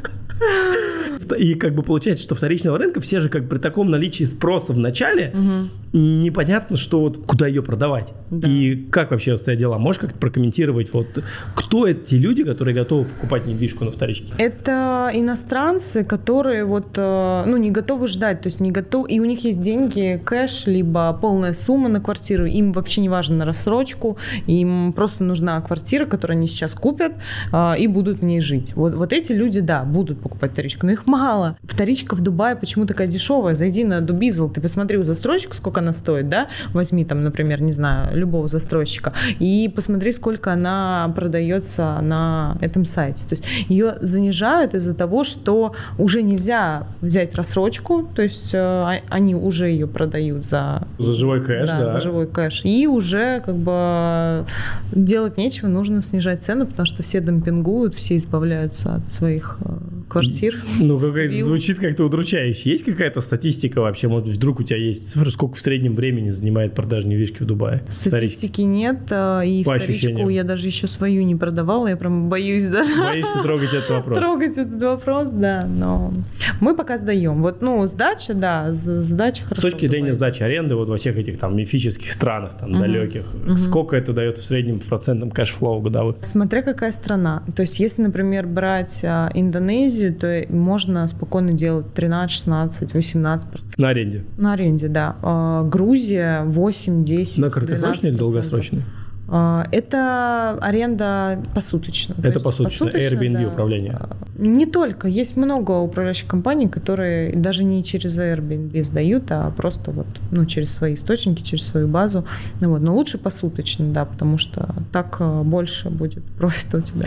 И 1.37 1.55
как 1.55 1.73
бы 1.73 1.83
получается, 1.83 2.23
что 2.23 2.35
вторичного 2.35 2.77
рынка 2.77 2.99
все 2.99 3.19
же 3.19 3.29
как 3.29 3.47
при 3.47 3.57
таком 3.57 3.89
наличии 3.89 4.25
спроса 4.25 4.73
в 4.73 4.77
начале 4.77 5.33
угу. 5.33 5.97
непонятно, 5.97 6.77
что 6.77 7.01
вот 7.01 7.25
куда 7.25 7.47
ее 7.47 7.63
продавать. 7.63 8.13
Да. 8.29 8.47
И 8.47 8.75
как 8.75 9.11
вообще 9.11 9.33
обстоят 9.33 9.59
дела? 9.59 9.77
Можешь 9.77 10.01
как-то 10.01 10.17
прокомментировать, 10.17 10.93
вот 10.93 11.07
кто 11.55 11.87
эти 11.87 12.15
люди, 12.15 12.43
которые 12.43 12.75
готовы 12.75 13.05
покупать 13.05 13.45
недвижку 13.45 13.85
на 13.85 13.91
вторичке? 13.91 14.33
Это 14.37 15.11
иностранцы, 15.13 16.03
которые 16.03 16.65
вот, 16.65 16.97
э, 16.97 17.43
ну, 17.45 17.57
не 17.57 17.71
готовы 17.71 18.07
ждать, 18.07 18.41
то 18.41 18.47
есть 18.47 18.59
не 18.59 18.71
готовы, 18.71 19.09
и 19.09 19.19
у 19.19 19.25
них 19.25 19.43
есть 19.43 19.61
деньги, 19.61 20.21
кэш, 20.23 20.67
либо 20.67 21.17
полная 21.19 21.53
сумма 21.53 21.89
на 21.89 22.01
квартиру, 22.01 22.45
им 22.45 22.71
вообще 22.71 23.01
не 23.01 23.09
важно 23.09 23.37
на 23.37 23.45
рассрочку, 23.45 24.17
им 24.47 24.93
просто 24.93 25.23
нужна 25.23 25.59
квартира, 25.61 26.05
которую 26.05 26.37
они 26.37 26.47
сейчас 26.47 26.73
купят 26.73 27.13
э, 27.51 27.79
и 27.79 27.87
будут 27.87 28.19
в 28.19 28.23
ней 28.23 28.41
жить. 28.41 28.73
Вот, 28.75 28.93
вот 28.93 29.13
эти 29.13 29.31
люди, 29.31 29.61
да, 29.61 29.83
будут 29.83 30.24
покупать 30.25 30.53
вторичку, 30.53 30.87
но 30.87 30.91
их 30.91 31.05
мало. 31.05 31.55
Вторичка 31.61 32.15
в 32.15 32.21
Дубае 32.21 32.55
почему 32.55 32.87
такая 32.87 33.05
дешевая? 33.05 33.53
Зайди 33.53 33.83
на 33.83 34.01
Дубизл, 34.01 34.49
ты 34.49 34.59
посмотри 34.59 34.97
у 34.97 35.03
застройщика, 35.03 35.55
сколько 35.55 35.81
она 35.81 35.93
стоит, 35.93 36.29
да? 36.29 36.47
Возьми 36.73 37.05
там, 37.05 37.23
например, 37.23 37.61
не 37.61 37.73
знаю, 37.73 38.17
любого 38.17 38.47
застройщика, 38.47 39.13
и 39.39 39.71
посмотри, 39.73 40.11
сколько 40.13 40.51
она 40.51 41.13
продается 41.15 41.99
на 42.01 42.57
этом 42.59 42.85
сайте. 42.85 43.27
То 43.27 43.33
есть 43.33 43.43
ее 43.69 43.97
занижают 44.01 44.73
из-за 44.73 44.95
того, 44.95 45.23
что 45.23 45.75
уже 45.99 46.23
нельзя 46.23 46.87
взять 47.01 47.35
рассрочку, 47.35 48.09
то 48.15 48.23
есть 48.23 48.55
э, 48.55 48.57
а, 48.57 49.01
они 49.09 49.35
уже 49.35 49.67
ее 49.69 49.85
продают 49.85 50.43
за... 50.43 50.87
За 50.97 51.13
живой 51.13 51.43
кэш, 51.43 51.69
да. 51.69 51.81
да. 51.81 51.87
за 51.87 52.01
живой 52.01 52.25
кэш. 52.25 52.61
И 52.65 52.87
уже 52.87 53.41
как 53.45 53.55
бы 53.55 54.45
делать 54.91 55.37
нечего, 55.37 55.67
нужно 55.67 56.01
снижать 56.01 56.41
цену, 56.41 56.65
потому 56.65 56.87
что 56.87 57.03
все 57.03 57.21
демпингуют, 57.21 57.93
все 57.93 58.17
избавляются 58.17 58.95
от 58.95 59.07
своих 59.07 59.57
э, 59.61 59.75
квартир. 60.19 60.55
Ну, 60.79 60.99
как, 60.99 61.29
звучит 61.29 61.79
как-то 61.79 62.05
удручающе. 62.05 62.71
Есть 62.71 62.85
какая-то 62.85 63.21
статистика 63.21 63.81
вообще? 63.81 64.07
Может 64.07 64.27
быть, 64.27 64.37
вдруг 64.37 64.59
у 64.59 64.63
тебя 64.63 64.77
есть 64.77 65.11
цифры, 65.11 65.29
сколько 65.31 65.55
в 65.55 65.59
среднем 65.59 65.95
времени 65.95 66.29
занимает 66.29 66.73
продажа 66.73 67.07
недвижки 67.07 67.43
в 67.43 67.45
Дубае? 67.45 67.83
Статистики 67.89 68.61
нет, 68.61 69.07
а, 69.11 69.41
и 69.41 69.63
По 69.63 69.75
вторичку 69.75 69.91
ощущениям. 69.91 70.29
я 70.29 70.43
даже 70.43 70.67
еще 70.67 70.87
свою 70.87 71.23
не 71.23 71.35
продавала, 71.35 71.87
я 71.87 71.97
прям 71.97 72.29
боюсь 72.29 72.67
даже. 72.67 72.95
Боишься 72.95 73.41
трогать 73.41 73.73
этот 73.73 73.89
вопрос? 73.89 74.17
Трогать 74.17 74.57
этот 74.57 74.81
вопрос, 74.81 75.31
да, 75.31 75.65
но 75.67 76.13
мы 76.61 76.75
пока 76.75 76.97
сдаем. 76.97 77.41
Вот, 77.41 77.61
ну, 77.61 77.85
сдача, 77.87 78.33
да, 78.33 78.71
сдача 78.71 79.43
хорошо. 79.43 79.67
С 79.67 79.71
точки 79.71 79.87
зрения 79.87 80.13
сдачи 80.13 80.43
аренды 80.43 80.75
вот 80.75 80.89
во 80.89 80.97
всех 80.97 81.17
этих 81.17 81.37
там 81.37 81.55
мифических 81.55 82.11
странах, 82.11 82.57
там, 82.59 82.71
угу. 82.71 82.79
далеких, 82.79 83.25
угу. 83.45 83.57
сколько 83.57 83.95
это 83.95 84.13
дает 84.13 84.37
в 84.37 84.43
среднем 84.43 84.79
в 84.79 84.83
процентном 84.83 85.31
cash 85.31 85.56
flow 85.56 85.81
годовых? 85.81 86.17
Смотря 86.21 86.61
какая 86.61 86.91
страна. 86.91 87.43
То 87.55 87.61
есть, 87.61 87.79
если, 87.79 88.01
например, 88.01 88.47
брать 88.47 89.01
а, 89.03 89.29
Индонезию, 89.33 90.04
Индонезию, 90.05 90.15
то 90.15 90.53
можно 90.53 91.07
спокойно 91.07 91.53
делать 91.53 91.93
13, 91.93 92.35
16, 92.35 92.93
18 92.93 93.47
процентов. 93.47 93.77
На 93.77 93.89
аренде? 93.89 94.23
На 94.37 94.53
аренде, 94.53 94.87
да. 94.87 95.15
А, 95.21 95.63
Грузия 95.63 96.43
8, 96.45 97.03
10, 97.03 97.37
На 97.39 97.49
краткосрочной 97.49 98.11
или 98.11 98.17
долгосрочной? 98.17 98.83
А, 99.27 99.67
это 99.71 100.57
аренда 100.61 101.39
посуточно. 101.55 102.15
Это 102.23 102.39
посуточно, 102.39 102.85
Airbnb 102.85 103.41
да. 103.41 103.47
управление. 103.47 103.99
Не 104.37 104.67
только. 104.67 105.07
Есть 105.07 105.35
много 105.35 105.71
управляющих 105.79 106.27
компаний, 106.27 106.67
которые 106.67 107.33
даже 107.35 107.63
не 107.63 107.83
через 107.83 108.19
Airbnb 108.19 108.83
сдают, 108.83 109.31
а 109.31 109.51
просто 109.51 109.91
вот, 109.91 110.07
ну, 110.31 110.45
через 110.45 110.71
свои 110.71 110.93
источники, 110.93 111.41
через 111.41 111.65
свою 111.65 111.87
базу. 111.87 112.25
Вот. 112.61 112.81
Но 112.81 112.95
лучше 112.95 113.17
посуточно, 113.17 113.85
да, 113.91 114.05
потому 114.05 114.37
что 114.37 114.69
так 114.91 115.19
больше 115.43 115.89
будет 115.89 116.23
профита 116.37 116.77
у 116.77 116.81
тебя. 116.81 117.05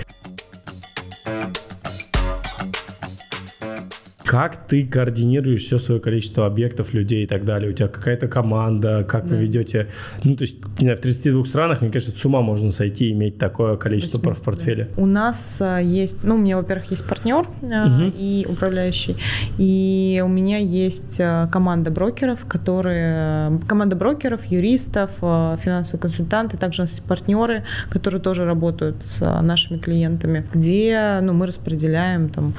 Как 4.29 4.67
ты 4.67 4.85
координируешь 4.85 5.65
все 5.65 5.79
свое 5.79 6.03
количество 6.03 6.45
объектов, 6.45 6.93
людей 6.93 7.25
и 7.25 7.27
так 7.27 7.47
далее? 7.47 7.71
У 7.71 7.73
тебя 7.73 7.89
какая-то 7.89 8.29
команда, 8.29 9.03
как 9.09 9.27
да. 9.27 9.35
вы 9.35 9.45
ведете? 9.45 9.89
Ну, 10.23 10.37
то 10.37 10.43
есть, 10.43 10.57
знаю, 10.79 10.99
в 10.99 11.01
32 11.01 11.47
странах, 11.47 11.81
мне 11.81 11.91
кажется, 11.91 12.15
с 12.15 12.25
ума 12.27 12.43
можно 12.43 12.71
сойти, 12.71 13.11
иметь 13.13 13.39
такое 13.39 13.77
количество 13.77 14.35
в 14.35 14.43
портфеле. 14.43 14.91
У 14.99 15.07
нас 15.07 15.57
а, 15.63 15.79
есть, 15.79 16.25
ну, 16.25 16.35
у 16.35 16.39
меня, 16.39 16.59
во-первых, 16.59 16.91
есть 16.91 17.09
партнер 17.09 17.49
угу. 17.63 18.13
и 18.19 18.47
управляющий, 18.47 19.17
и 19.57 20.23
у 20.23 20.29
меня 20.29 20.59
есть 20.59 21.17
а, 21.23 21.47
команда 21.47 21.91
брокеров, 21.91 22.45
которые, 22.45 23.59
команда 23.67 23.97
брокеров, 23.97 24.45
юристов, 24.45 25.11
финансовые 25.21 26.03
консультанты, 26.03 26.59
также 26.59 26.83
у 26.83 26.85
нас 26.85 26.91
есть 26.91 27.05
партнеры, 27.05 27.65
которые 27.89 28.21
тоже 28.21 28.45
работают 28.45 29.07
с 29.07 29.21
нашими 29.41 29.79
клиентами, 29.79 30.45
где, 30.53 31.19
ну, 31.23 31.33
мы 31.33 31.47
распределяем 31.47 32.29
там, 32.29 32.53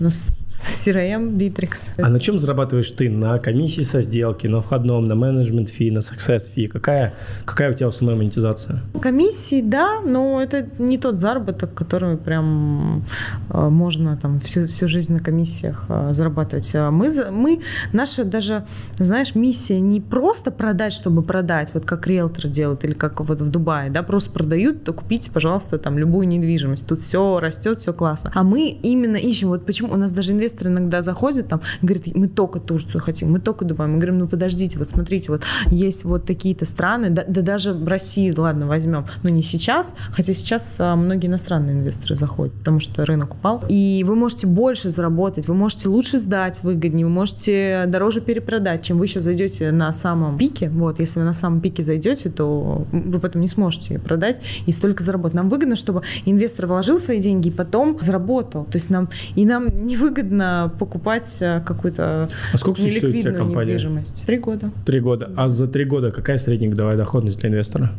у 0.00 0.04
нас 0.04 0.36
CRM, 0.74 1.36
Bittrex. 1.36 1.90
А 1.98 2.08
на 2.08 2.20
чем 2.20 2.38
зарабатываешь 2.38 2.90
ты? 2.90 3.08
На 3.08 3.38
комиссии 3.38 3.82
со 3.82 4.02
сделки, 4.02 4.46
на 4.46 4.60
входном, 4.60 5.06
на 5.06 5.14
менеджмент 5.14 5.68
фи, 5.68 5.90
на 5.90 5.98
success 6.00 6.50
фи? 6.50 6.66
Какая, 6.66 7.14
какая 7.44 7.70
у 7.70 7.74
тебя 7.74 7.88
основная 7.88 8.16
монетизация? 8.16 8.80
Комиссии, 9.00 9.62
да, 9.62 10.00
но 10.00 10.42
это 10.42 10.66
не 10.78 10.98
тот 10.98 11.16
заработок, 11.16 11.74
который 11.74 12.16
прям 12.16 13.04
э, 13.50 13.68
можно 13.68 14.16
там 14.16 14.40
всю, 14.40 14.66
всю 14.66 14.88
жизнь 14.88 15.12
на 15.12 15.20
комиссиях 15.20 15.84
э, 15.88 16.12
зарабатывать. 16.12 16.70
А 16.74 16.90
мы, 16.90 17.10
мы, 17.30 17.60
наша 17.92 18.24
даже, 18.24 18.64
знаешь, 18.98 19.34
миссия 19.34 19.80
не 19.80 20.00
просто 20.00 20.50
продать, 20.50 20.92
чтобы 20.92 21.22
продать, 21.22 21.72
вот 21.74 21.84
как 21.84 22.06
риэлтор 22.06 22.48
делает 22.48 22.84
или 22.84 22.94
как 22.94 23.20
вот 23.20 23.40
в 23.40 23.50
Дубае, 23.50 23.90
да, 23.90 24.02
просто 24.02 24.30
продают, 24.30 24.84
то 24.84 24.92
купите, 24.92 25.30
пожалуйста, 25.30 25.78
там 25.78 25.98
любую 25.98 26.26
недвижимость. 26.26 26.86
Тут 26.86 27.00
все 27.00 27.38
растет, 27.38 27.78
все 27.78 27.92
классно. 27.92 28.32
А 28.34 28.42
мы 28.42 28.68
именно 28.68 29.16
ищем, 29.16 29.48
вот 29.48 29.66
почему 29.66 29.92
у 29.92 29.96
нас 29.96 30.12
даже 30.12 30.32
инвесторы 30.32 30.53
инвестор 30.54 30.68
иногда 30.68 31.02
заходит 31.02 31.48
там, 31.48 31.60
говорит, 31.82 32.14
мы 32.14 32.28
только 32.28 32.60
Турцию 32.60 33.00
хотим, 33.00 33.32
мы 33.32 33.40
только 33.40 33.64
Дубай. 33.64 33.86
Мы 33.88 33.96
говорим, 33.96 34.18
ну 34.18 34.28
подождите, 34.28 34.78
вот 34.78 34.88
смотрите, 34.88 35.30
вот 35.30 35.42
есть 35.70 36.04
вот 36.04 36.24
такие-то 36.24 36.64
страны, 36.64 37.10
да, 37.10 37.24
да 37.26 37.42
даже 37.42 37.76
Россию, 37.86 38.34
ладно, 38.38 38.66
возьмем, 38.66 39.04
но 39.22 39.30
не 39.30 39.42
сейчас, 39.42 39.94
хотя 40.12 40.34
сейчас 40.34 40.76
а, 40.78 40.96
многие 40.96 41.26
иностранные 41.26 41.74
инвесторы 41.74 42.16
заходят, 42.16 42.54
потому 42.54 42.80
что 42.80 43.04
рынок 43.04 43.34
упал. 43.34 43.62
И 43.68 44.04
вы 44.06 44.14
можете 44.14 44.46
больше 44.46 44.90
заработать, 44.90 45.48
вы 45.48 45.54
можете 45.54 45.88
лучше 45.88 46.18
сдать 46.18 46.62
выгоднее, 46.62 47.06
вы 47.06 47.12
можете 47.12 47.84
дороже 47.86 48.20
перепродать, 48.20 48.82
чем 48.82 48.98
вы 48.98 49.06
сейчас 49.06 49.24
зайдете 49.24 49.70
на 49.72 49.92
самом 49.92 50.38
пике. 50.38 50.68
Вот, 50.68 51.00
если 51.00 51.20
вы 51.20 51.24
на 51.24 51.34
самом 51.34 51.60
пике 51.60 51.82
зайдете, 51.82 52.30
то 52.30 52.86
вы 52.92 53.18
потом 53.18 53.42
не 53.42 53.48
сможете 53.48 53.98
продать 53.98 54.40
и 54.66 54.72
столько 54.72 55.02
заработать. 55.02 55.34
Нам 55.34 55.48
выгодно, 55.48 55.76
чтобы 55.76 56.02
инвестор 56.24 56.66
вложил 56.66 56.98
свои 56.98 57.20
деньги 57.20 57.48
и 57.48 57.50
потом 57.50 57.98
заработал. 58.00 58.64
То 58.64 58.76
есть 58.76 58.90
нам 58.90 59.08
и 59.34 59.44
нам 59.44 59.64
невыгодно 59.86 60.33
выгодно 60.34 60.72
покупать 60.78 61.36
э, 61.40 61.60
какую-то 61.64 62.28
а 62.52 62.58
сколько 62.58 62.82
неликвидную 62.82 63.36
компания? 63.36 63.72
недвижимость. 63.72 64.26
Три 64.26 64.38
года. 64.38 64.70
Три 64.84 65.00
года. 65.00 65.30
А 65.36 65.48
за 65.48 65.66
три 65.66 65.84
года 65.84 66.10
какая 66.10 66.38
среднегодовая 66.38 66.96
доходность 66.96 67.38
для 67.38 67.50
инвестора? 67.50 67.92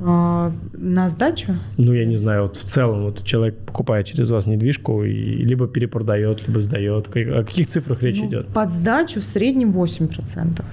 А, 0.00 0.52
на 0.72 1.08
сдачу? 1.08 1.56
Ну, 1.76 1.92
я 1.92 2.04
не 2.04 2.16
знаю, 2.16 2.42
вот 2.42 2.56
в 2.56 2.64
целом 2.64 3.04
вот 3.04 3.24
человек 3.24 3.58
покупает 3.58 4.06
через 4.06 4.30
вас 4.30 4.46
недвижку 4.46 5.02
и 5.02 5.10
либо 5.10 5.66
перепродает, 5.66 6.46
либо 6.46 6.60
сдает. 6.60 7.08
О 7.08 7.44
каких 7.44 7.66
цифрах 7.66 8.02
речь 8.02 8.20
ну, 8.20 8.28
идет? 8.28 8.46
Под 8.48 8.72
сдачу 8.72 9.20
в 9.20 9.24
среднем 9.24 9.70
8% 9.70 10.64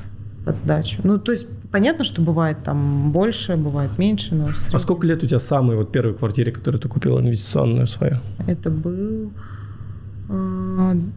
под 0.46 0.58
сдачу. 0.58 1.02
Ну, 1.04 1.18
то 1.18 1.32
есть 1.32 1.48
понятно, 1.72 2.04
что 2.04 2.22
бывает 2.22 2.58
там 2.64 3.12
больше, 3.12 3.56
бывает 3.56 3.98
меньше, 3.98 4.36
но 4.36 4.50
А 4.74 4.80
сколько 4.80 5.08
лет 5.08 5.24
у 5.24 5.28
тебя 5.28 5.40
самой 5.40 5.76
вот 5.76 5.92
первой 5.92 6.14
квартире, 6.14 6.52
которую 6.52 6.80
ты 6.80 6.88
купила 6.88 7.20
инвестиционную 7.20 7.88
свою? 7.88 8.18
Это 8.46 8.70
был 8.70 9.32
2000 10.30 11.14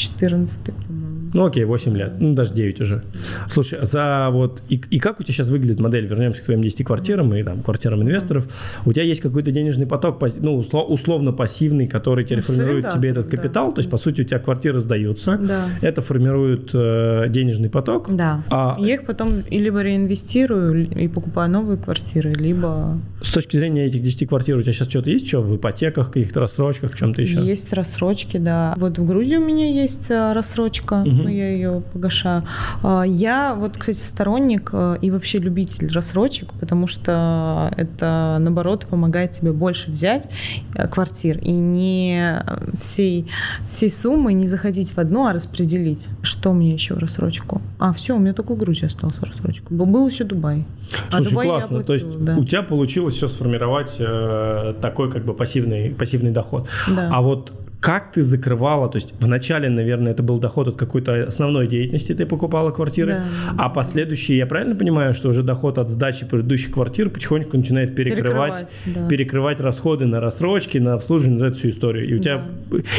14, 0.00 0.60
по-моему. 0.62 1.20
Ну 1.32 1.46
окей, 1.46 1.64
8 1.64 1.96
лет, 1.96 2.12
ну 2.18 2.34
даже 2.34 2.52
9 2.54 2.80
уже. 2.80 3.04
Слушай, 3.48 3.78
а 3.80 3.84
за 3.84 4.28
вот, 4.30 4.62
и, 4.68 4.80
и 4.90 4.98
как 4.98 5.20
у 5.20 5.22
тебя 5.22 5.32
сейчас 5.32 5.48
выглядит 5.48 5.78
модель, 5.78 6.06
вернемся 6.06 6.40
к 6.40 6.44
своим 6.44 6.62
10 6.62 6.84
квартирам 6.84 7.32
и 7.34 7.42
там 7.42 7.62
квартирам 7.62 8.02
инвесторов, 8.02 8.48
у 8.84 8.92
тебя 8.92 9.04
есть 9.04 9.20
какой-то 9.20 9.52
денежный 9.52 9.86
поток, 9.86 10.20
ну 10.38 10.56
условно 10.56 11.32
пассивный, 11.32 11.86
который 11.86 12.24
тебе 12.24 12.36
ну, 12.36 12.42
формирует 12.42 12.84
среда, 12.84 12.96
тебе 12.96 13.08
этот 13.10 13.26
капитал, 13.28 13.68
да. 13.68 13.74
то 13.76 13.78
есть 13.80 13.90
по 13.90 13.98
сути 13.98 14.22
у 14.22 14.24
тебя 14.24 14.40
квартиры 14.40 14.80
сдаются, 14.80 15.38
да. 15.40 15.68
это 15.82 16.00
формирует 16.02 16.70
э, 16.72 17.26
денежный 17.28 17.70
поток. 17.70 18.14
Да, 18.14 18.42
а... 18.50 18.76
я 18.80 18.94
их 18.94 19.06
потом 19.06 19.42
либо 19.50 19.82
реинвестирую 19.82 20.90
и 20.90 21.08
покупаю 21.08 21.50
новые 21.50 21.78
квартиры, 21.78 22.32
либо... 22.32 22.98
С 23.22 23.32
точки 23.32 23.56
зрения 23.56 23.86
этих 23.86 24.02
10 24.02 24.28
квартир 24.28 24.56
у 24.56 24.62
тебя 24.62 24.72
сейчас 24.72 24.88
что-то 24.88 25.10
есть, 25.10 25.28
что 25.28 25.42
в 25.42 25.56
ипотеках, 25.56 26.08
каких-то 26.08 26.40
рассрочках, 26.40 26.92
в 26.92 26.98
чем-то 26.98 27.22
еще? 27.22 27.40
Есть 27.40 27.72
рассрочки, 27.72 28.38
да. 28.38 28.74
Вот 28.78 28.98
в 28.98 29.04
Грузии 29.04 29.36
у 29.36 29.44
меня 29.44 29.66
есть 29.66 29.89
есть 29.90 30.10
э, 30.10 30.32
рассрочка, 30.32 31.02
угу. 31.02 31.10
но 31.10 31.28
я 31.28 31.50
ее 31.50 31.82
погашаю. 31.92 32.44
А, 32.82 33.02
я 33.02 33.54
вот, 33.54 33.76
кстати, 33.76 33.98
сторонник 33.98 34.70
э, 34.72 34.98
и 35.02 35.10
вообще 35.10 35.38
любитель 35.38 35.88
рассрочек, 35.92 36.52
потому 36.60 36.86
что 36.86 37.72
это, 37.76 38.38
наоборот, 38.40 38.86
помогает 38.86 39.32
тебе 39.32 39.52
больше 39.52 39.90
взять 39.90 40.28
э, 40.74 40.86
квартир 40.88 41.38
и 41.38 41.52
не 41.52 42.42
всей, 42.78 43.26
всей 43.68 43.90
суммы 43.90 44.32
не 44.32 44.46
заходить 44.46 44.92
в 44.92 44.98
одну, 44.98 45.26
а 45.26 45.32
распределить. 45.32 46.06
Что 46.22 46.52
меня 46.52 46.72
еще 46.72 46.94
в 46.94 46.98
рассрочку? 46.98 47.60
А, 47.78 47.92
все, 47.92 48.16
у 48.16 48.18
меня 48.18 48.32
только 48.32 48.54
в 48.54 48.58
Грузии 48.58 48.86
осталось 48.86 49.18
рассрочку. 49.20 49.74
Был 49.74 50.06
еще 50.06 50.24
Дубай. 50.24 50.64
А 51.10 51.16
Слушай, 51.16 51.26
а 51.26 51.30
Дубай 51.30 51.46
классно. 51.46 51.80
Оплатила, 51.80 51.84
То 51.84 51.94
есть 51.94 52.24
да. 52.24 52.36
у 52.36 52.44
тебя 52.44 52.62
получилось 52.62 53.14
все 53.14 53.28
сформировать 53.28 53.96
э, 53.98 54.74
такой 54.80 55.10
как 55.10 55.24
бы 55.24 55.34
пассивный, 55.34 55.90
пассивный 55.90 56.30
доход. 56.30 56.68
Да. 56.88 57.10
А 57.12 57.20
вот 57.20 57.52
как 57.80 58.12
ты 58.12 58.22
закрывала, 58.22 58.88
то 58.88 58.96
есть 58.96 59.14
вначале, 59.20 59.70
наверное, 59.70 60.12
это 60.12 60.22
был 60.22 60.38
доход 60.38 60.68
от 60.68 60.76
какой-то 60.76 61.24
основной 61.24 61.66
деятельности, 61.66 62.14
ты 62.14 62.26
покупала 62.26 62.70
квартиры, 62.70 63.22
да, 63.22 63.54
а 63.56 63.68
последующие, 63.70 64.38
я 64.38 64.46
правильно 64.46 64.74
понимаю, 64.74 65.14
что 65.14 65.30
уже 65.30 65.42
доход 65.42 65.78
от 65.78 65.88
сдачи 65.88 66.26
предыдущих 66.26 66.72
квартир 66.72 67.08
потихоньку 67.08 67.56
начинает 67.56 67.94
перекрывать, 67.94 68.76
перекрывать, 68.76 68.76
да. 68.86 69.08
перекрывать 69.08 69.60
расходы 69.60 70.04
на 70.04 70.20
рассрочки, 70.20 70.76
на 70.76 70.94
обслуживание, 70.94 71.40
на 71.40 71.44
эту 71.46 71.58
всю 71.58 71.70
историю. 71.70 72.06
И 72.06 72.14
у 72.14 72.18
да. 72.18 72.22
тебя, 72.22 72.44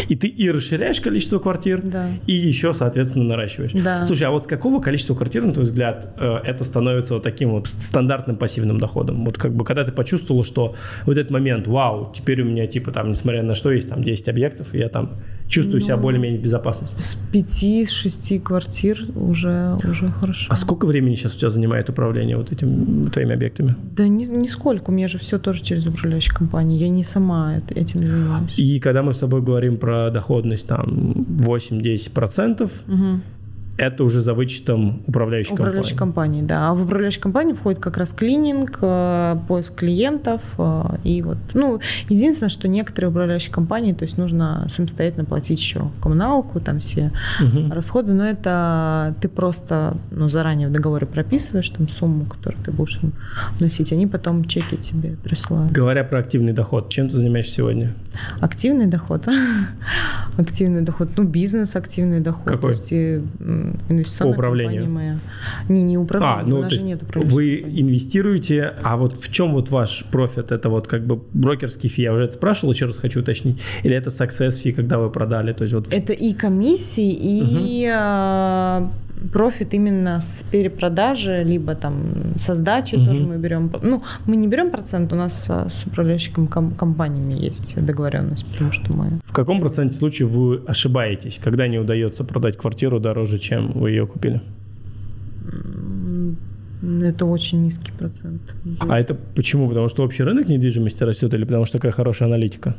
и 0.09 0.15
ты 0.15 0.27
и 0.27 0.49
расширяешь 0.49 0.99
количество 0.99 1.37
квартир, 1.37 1.81
да. 1.83 2.07
и 2.25 2.33
еще, 2.33 2.73
соответственно, 2.73 3.25
наращиваешь. 3.25 3.73
Да. 3.73 4.05
Слушай, 4.07 4.23
а 4.23 4.31
вот 4.31 4.43
с 4.43 4.47
какого 4.47 4.81
количества 4.81 5.13
квартир, 5.13 5.43
на 5.43 5.53
твой 5.53 5.65
взгляд, 5.65 6.15
э, 6.17 6.39
это 6.43 6.63
становится 6.63 7.15
вот 7.15 7.23
таким 7.23 7.51
вот 7.51 7.67
стандартным 7.67 8.35
пассивным 8.35 8.79
доходом? 8.79 9.25
Вот 9.25 9.37
как 9.37 9.53
бы, 9.53 9.63
когда 9.63 9.83
ты 9.83 9.91
почувствовала, 9.91 10.43
что 10.43 10.75
вот 11.05 11.17
этот 11.17 11.29
момент, 11.29 11.67
вау, 11.67 12.11
теперь 12.15 12.41
у 12.41 12.45
меня, 12.45 12.65
типа, 12.65 12.89
там, 12.89 13.11
несмотря 13.11 13.43
на 13.43 13.53
что, 13.53 13.71
есть 13.71 13.89
там 13.89 14.03
10 14.03 14.27
объектов, 14.27 14.70
я 14.73 14.89
там 14.89 15.15
чувствую 15.51 15.81
ну, 15.81 15.85
себя 15.85 15.97
более-менее 15.97 16.39
в 16.39 16.43
безопасности. 16.43 17.01
С 17.01 17.15
пяти-шести 17.31 18.39
квартир 18.39 19.05
уже, 19.15 19.77
уже 19.83 20.09
хорошо. 20.11 20.47
А 20.49 20.55
сколько 20.55 20.85
времени 20.85 21.15
сейчас 21.15 21.35
у 21.35 21.39
тебя 21.39 21.49
занимает 21.49 21.89
управление 21.89 22.37
вот 22.37 22.51
этим 22.51 23.05
твоими 23.11 23.33
объектами? 23.33 23.75
Да 23.95 24.07
ни, 24.07 24.25
нисколько. 24.25 24.89
У 24.89 24.93
меня 24.93 25.07
же 25.07 25.19
все 25.19 25.37
тоже 25.37 25.61
через 25.61 25.85
управляющую 25.85 26.33
компанию. 26.33 26.79
Я 26.79 26.89
не 26.89 27.03
сама 27.03 27.57
этим 27.69 28.05
занимаюсь. 28.05 28.57
И 28.57 28.79
когда 28.79 29.03
мы 29.03 29.13
с 29.13 29.19
тобой 29.19 29.41
говорим 29.41 29.77
про 29.77 30.09
доходность 30.09 30.67
там 30.67 31.11
8-10%, 31.39 32.71
угу 32.87 33.21
это 33.77 34.03
уже 34.03 34.21
за 34.21 34.33
вычетом 34.33 35.01
управляющей, 35.07 35.53
управляющей 35.53 35.95
компании. 35.95 36.41
да. 36.41 36.69
А 36.69 36.73
в 36.73 36.83
управляющей 36.83 37.19
компании 37.19 37.53
входит 37.53 37.79
как 37.79 37.97
раз 37.97 38.13
клининг, 38.13 38.77
э, 38.81 39.37
поиск 39.47 39.75
клиентов 39.75 40.41
э, 40.57 40.97
и 41.03 41.21
вот, 41.21 41.37
ну, 41.53 41.79
единственное, 42.09 42.49
что 42.49 42.67
некоторые 42.67 43.09
управляющие 43.09 43.51
компании, 43.51 43.93
то 43.93 44.03
есть 44.03 44.17
нужно 44.17 44.65
самостоятельно 44.69 45.25
платить 45.25 45.59
еще 45.59 45.89
коммуналку, 46.01 46.59
там 46.59 46.79
все 46.79 47.11
угу. 47.41 47.71
расходы, 47.71 48.13
но 48.13 48.25
это 48.25 49.15
ты 49.21 49.27
просто, 49.27 49.97
ну, 50.11 50.27
заранее 50.27 50.67
в 50.67 50.71
договоре 50.71 51.07
прописываешь 51.07 51.69
там 51.69 51.89
сумму, 51.89 52.25
которую 52.25 52.63
ты 52.63 52.71
будешь 52.71 52.99
вносить, 53.57 53.91
они 53.91 54.05
потом 54.05 54.45
чеки 54.45 54.77
тебе 54.77 55.15
присылают. 55.23 55.71
Говоря 55.71 56.03
про 56.03 56.19
активный 56.19 56.53
доход, 56.53 56.89
чем 56.89 57.09
ты 57.09 57.17
занимаешься 57.17 57.55
сегодня? 57.55 57.93
Активный 58.39 58.87
доход? 58.87 59.27
активный 60.37 60.81
доход, 60.81 61.09
ну, 61.17 61.23
бизнес 61.23 61.75
активный 61.75 62.19
доход. 62.19 62.45
Какой? 62.45 62.61
То 62.61 62.67
есть 62.69 62.93
инвестиционная 62.93 64.33
По 64.33 64.37
управлению. 64.37 64.89
моя. 64.89 65.19
Не, 65.69 65.83
не 65.83 65.97
управление, 65.97 66.43
а, 66.43 66.47
ну, 66.47 66.59
у 66.59 66.61
нас 66.61 66.71
же 66.71 66.81
нет 66.81 67.03
Вы 67.15 67.59
инвестируете, 67.59 68.73
а 68.83 68.97
вот 68.97 69.17
в 69.17 69.31
чем 69.31 69.53
вот 69.53 69.69
ваш 69.69 70.05
профит? 70.11 70.51
Это 70.51 70.69
вот 70.69 70.87
как 70.87 71.05
бы 71.05 71.21
брокерский 71.33 71.89
фи, 71.89 72.03
я 72.03 72.13
уже 72.13 72.25
это 72.25 72.33
спрашивал, 72.33 72.73
еще 72.73 72.85
раз 72.85 72.97
хочу 72.97 73.21
уточнить. 73.21 73.61
Или 73.83 73.95
это 73.95 74.09
success 74.09 74.51
фи, 74.51 74.71
когда 74.71 74.97
вы 74.97 75.09
продали? 75.09 75.53
То 75.53 75.63
есть 75.63 75.73
вот... 75.73 75.93
Это 75.93 76.13
и 76.13 76.33
комиссии, 76.33 77.11
и 77.11 77.87
угу 77.89 78.91
профит 79.33 79.73
именно 79.73 80.19
с 80.21 80.43
перепродажи, 80.51 81.43
либо 81.43 81.75
там 81.75 82.13
со 82.37 82.55
сдачи 82.55 82.95
угу. 82.95 83.05
тоже 83.05 83.23
мы 83.23 83.37
берем. 83.37 83.71
Ну, 83.83 84.01
мы 84.25 84.35
не 84.35 84.47
берем 84.47 84.71
процент, 84.71 85.13
у 85.13 85.15
нас 85.15 85.49
с 85.49 85.83
управляющими 85.85 86.47
компаниями 86.47 87.33
есть 87.33 87.85
договоренность, 87.85 88.45
потому 88.45 88.71
что 88.71 88.93
мы... 88.93 89.05
В 89.25 89.33
каком 89.33 89.59
проценте 89.59 89.95
случаев 89.95 90.29
вы 90.29 90.61
ошибаетесь, 90.67 91.39
когда 91.43 91.67
не 91.67 91.79
удается 91.79 92.23
продать 92.23 92.57
квартиру 92.57 92.99
дороже, 92.99 93.37
чем 93.37 93.71
вы 93.71 93.91
ее 93.91 94.05
купили? 94.05 94.41
Это 97.03 97.25
очень 97.25 97.61
низкий 97.61 97.91
процент. 97.91 98.41
А 98.79 98.99
это 98.99 99.15
почему? 99.35 99.69
Потому 99.69 99.87
что 99.87 100.03
общий 100.03 100.23
рынок 100.23 100.47
недвижимости 100.47 101.03
растет 101.03 101.33
или 101.33 101.45
потому 101.45 101.65
что 101.65 101.77
такая 101.77 101.91
хорошая 101.91 102.27
аналитика? 102.27 102.75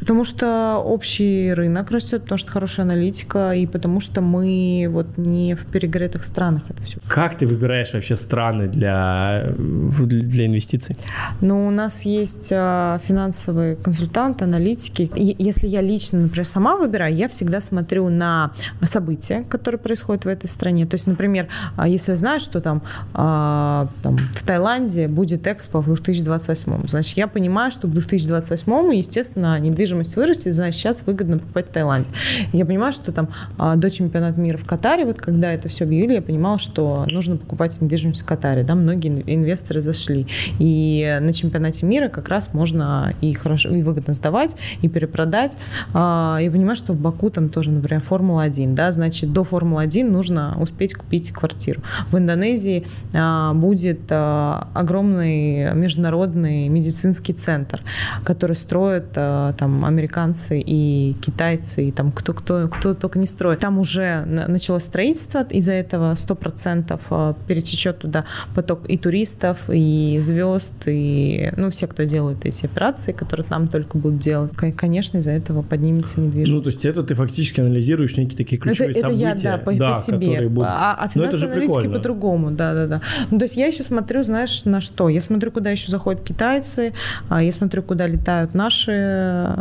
Потому 0.00 0.24
что 0.24 0.78
общий 0.78 1.52
рынок 1.52 1.90
растет, 1.90 2.22
потому 2.22 2.38
что 2.38 2.50
хорошая 2.50 2.86
аналитика, 2.86 3.52
и 3.52 3.66
потому 3.66 4.00
что 4.00 4.22
мы 4.22 4.88
вот 4.90 5.06
не 5.18 5.54
в 5.54 5.66
перегретых 5.66 6.24
странах 6.24 6.62
это 6.70 6.82
все. 6.82 6.98
Как 7.06 7.36
ты 7.36 7.46
выбираешь 7.46 7.92
вообще 7.92 8.16
страны 8.16 8.68
для, 8.68 9.44
для 9.56 10.46
инвестиций? 10.46 10.96
Ну, 11.42 11.66
у 11.66 11.70
нас 11.70 12.02
есть 12.02 12.48
а, 12.50 12.98
финансовые 13.04 13.76
консультанты, 13.76 14.44
аналитики. 14.44 15.10
И 15.14 15.36
если 15.38 15.68
я 15.68 15.82
лично, 15.82 16.20
например, 16.20 16.46
сама 16.46 16.76
выбираю, 16.76 17.14
я 17.14 17.28
всегда 17.28 17.60
смотрю 17.60 18.08
на 18.08 18.52
события, 18.82 19.44
которые 19.50 19.78
происходят 19.78 20.24
в 20.24 20.28
этой 20.28 20.48
стране. 20.48 20.86
То 20.86 20.94
есть, 20.94 21.06
например, 21.06 21.48
а, 21.76 21.86
если 21.86 22.12
я 22.12 22.16
знаю, 22.16 22.40
что 22.40 22.62
там, 22.62 22.82
а, 23.12 23.88
там 24.02 24.16
в 24.16 24.46
Таиланде 24.46 25.08
будет 25.08 25.46
экспо 25.46 25.80
в 25.80 25.86
2028, 25.86 26.88
значит, 26.88 27.18
я 27.18 27.26
понимаю, 27.26 27.70
что 27.70 27.86
к 27.86 27.90
2028, 27.90 28.94
естественно, 28.94 29.58
недвижимость 29.60 29.89
недвижимость 29.90 30.16
вырастет, 30.16 30.54
значит, 30.54 30.80
сейчас 30.80 31.02
выгодно 31.06 31.38
покупать 31.38 31.68
в 31.68 31.72
Таиланде. 31.72 32.10
Я 32.52 32.64
понимаю, 32.64 32.92
что 32.92 33.12
там 33.12 33.28
а, 33.58 33.76
до 33.76 33.90
чемпионата 33.90 34.38
мира 34.40 34.56
в 34.56 34.64
Катаре, 34.64 35.04
вот 35.04 35.20
когда 35.20 35.52
это 35.52 35.68
все 35.68 35.84
объявили, 35.84 36.14
я 36.14 36.22
понимала, 36.22 36.58
что 36.58 37.06
нужно 37.10 37.36
покупать 37.36 37.80
недвижимость 37.80 38.22
в 38.22 38.24
Катаре, 38.24 38.62
да, 38.62 38.74
многие 38.74 39.22
инвесторы 39.26 39.80
зашли. 39.80 40.26
И 40.58 41.18
на 41.20 41.32
чемпионате 41.32 41.86
мира 41.86 42.08
как 42.08 42.28
раз 42.28 42.54
можно 42.54 43.12
и 43.20 43.32
хорошо, 43.32 43.70
и 43.70 43.82
выгодно 43.82 44.12
сдавать, 44.12 44.56
и 44.82 44.88
перепродать. 44.88 45.58
А, 45.92 46.38
я 46.40 46.50
понимаю, 46.50 46.76
что 46.76 46.92
в 46.92 46.96
Баку 46.96 47.30
там 47.30 47.48
тоже, 47.48 47.70
например, 47.70 48.02
Формула-1, 48.02 48.74
да, 48.74 48.92
значит, 48.92 49.32
до 49.32 49.44
Формулы-1 49.44 50.08
нужно 50.08 50.56
успеть 50.60 50.94
купить 50.94 51.32
квартиру. 51.32 51.82
В 52.10 52.18
Индонезии 52.18 52.86
а, 53.14 53.54
будет 53.54 54.00
огромный 54.10 55.74
международный 55.74 56.68
медицинский 56.68 57.32
центр, 57.32 57.82
который 58.24 58.56
строит 58.56 59.12
там 59.12 59.79
американцы 59.84 60.60
и 60.60 61.16
китайцы, 61.20 61.88
и 61.88 61.92
там 61.92 62.12
кто, 62.12 62.32
кто, 62.32 62.68
кто 62.68 62.94
только 62.94 63.18
не 63.18 63.26
строит. 63.26 63.60
Там 63.60 63.78
уже 63.78 64.24
началось 64.24 64.84
строительство, 64.84 65.46
из-за 65.50 65.72
этого 65.72 66.14
100% 66.14 67.00
а, 67.10 67.34
перетечет 67.46 67.98
туда 67.98 68.24
поток 68.54 68.88
и 68.88 68.96
туристов, 68.96 69.58
и 69.68 70.18
звезд, 70.20 70.74
и 70.86 71.52
ну, 71.56 71.70
все, 71.70 71.86
кто 71.86 72.04
делают 72.04 72.44
эти 72.44 72.66
операции, 72.66 73.12
которые 73.12 73.46
там 73.46 73.68
только 73.68 73.98
будут 73.98 74.18
делать. 74.18 74.52
Конечно, 74.54 75.18
из-за 75.18 75.32
этого 75.32 75.62
поднимется 75.62 76.20
недвижимость. 76.20 76.52
Ну, 76.52 76.62
то 76.62 76.70
есть 76.70 76.84
это 76.84 77.02
ты 77.02 77.14
фактически 77.14 77.60
анализируешь 77.60 78.16
некие 78.16 78.36
такие 78.36 78.60
ключевые 78.60 78.90
это, 78.90 79.00
события. 79.00 79.26
Это 79.26 79.42
я, 79.42 79.56
да, 79.56 79.58
по, 79.58 79.72
да, 79.74 79.92
по 79.92 80.00
себе. 80.00 80.48
Будут... 80.48 80.68
А, 80.68 80.96
а 80.98 81.08
финансовые 81.08 81.52
аналитики 81.52 81.88
по-другому, 81.88 82.50
да-да-да. 82.50 83.00
Ну, 83.30 83.38
то 83.38 83.44
есть 83.44 83.56
я 83.56 83.66
еще 83.66 83.82
смотрю, 83.82 84.22
знаешь, 84.22 84.64
на 84.64 84.80
что? 84.80 85.08
Я 85.08 85.20
смотрю, 85.20 85.50
куда 85.50 85.70
еще 85.70 85.90
заходят 85.90 86.22
китайцы, 86.22 86.92
а 87.28 87.42
я 87.42 87.52
смотрю, 87.52 87.82
куда 87.82 88.06
летают 88.06 88.54
наши 88.54 88.90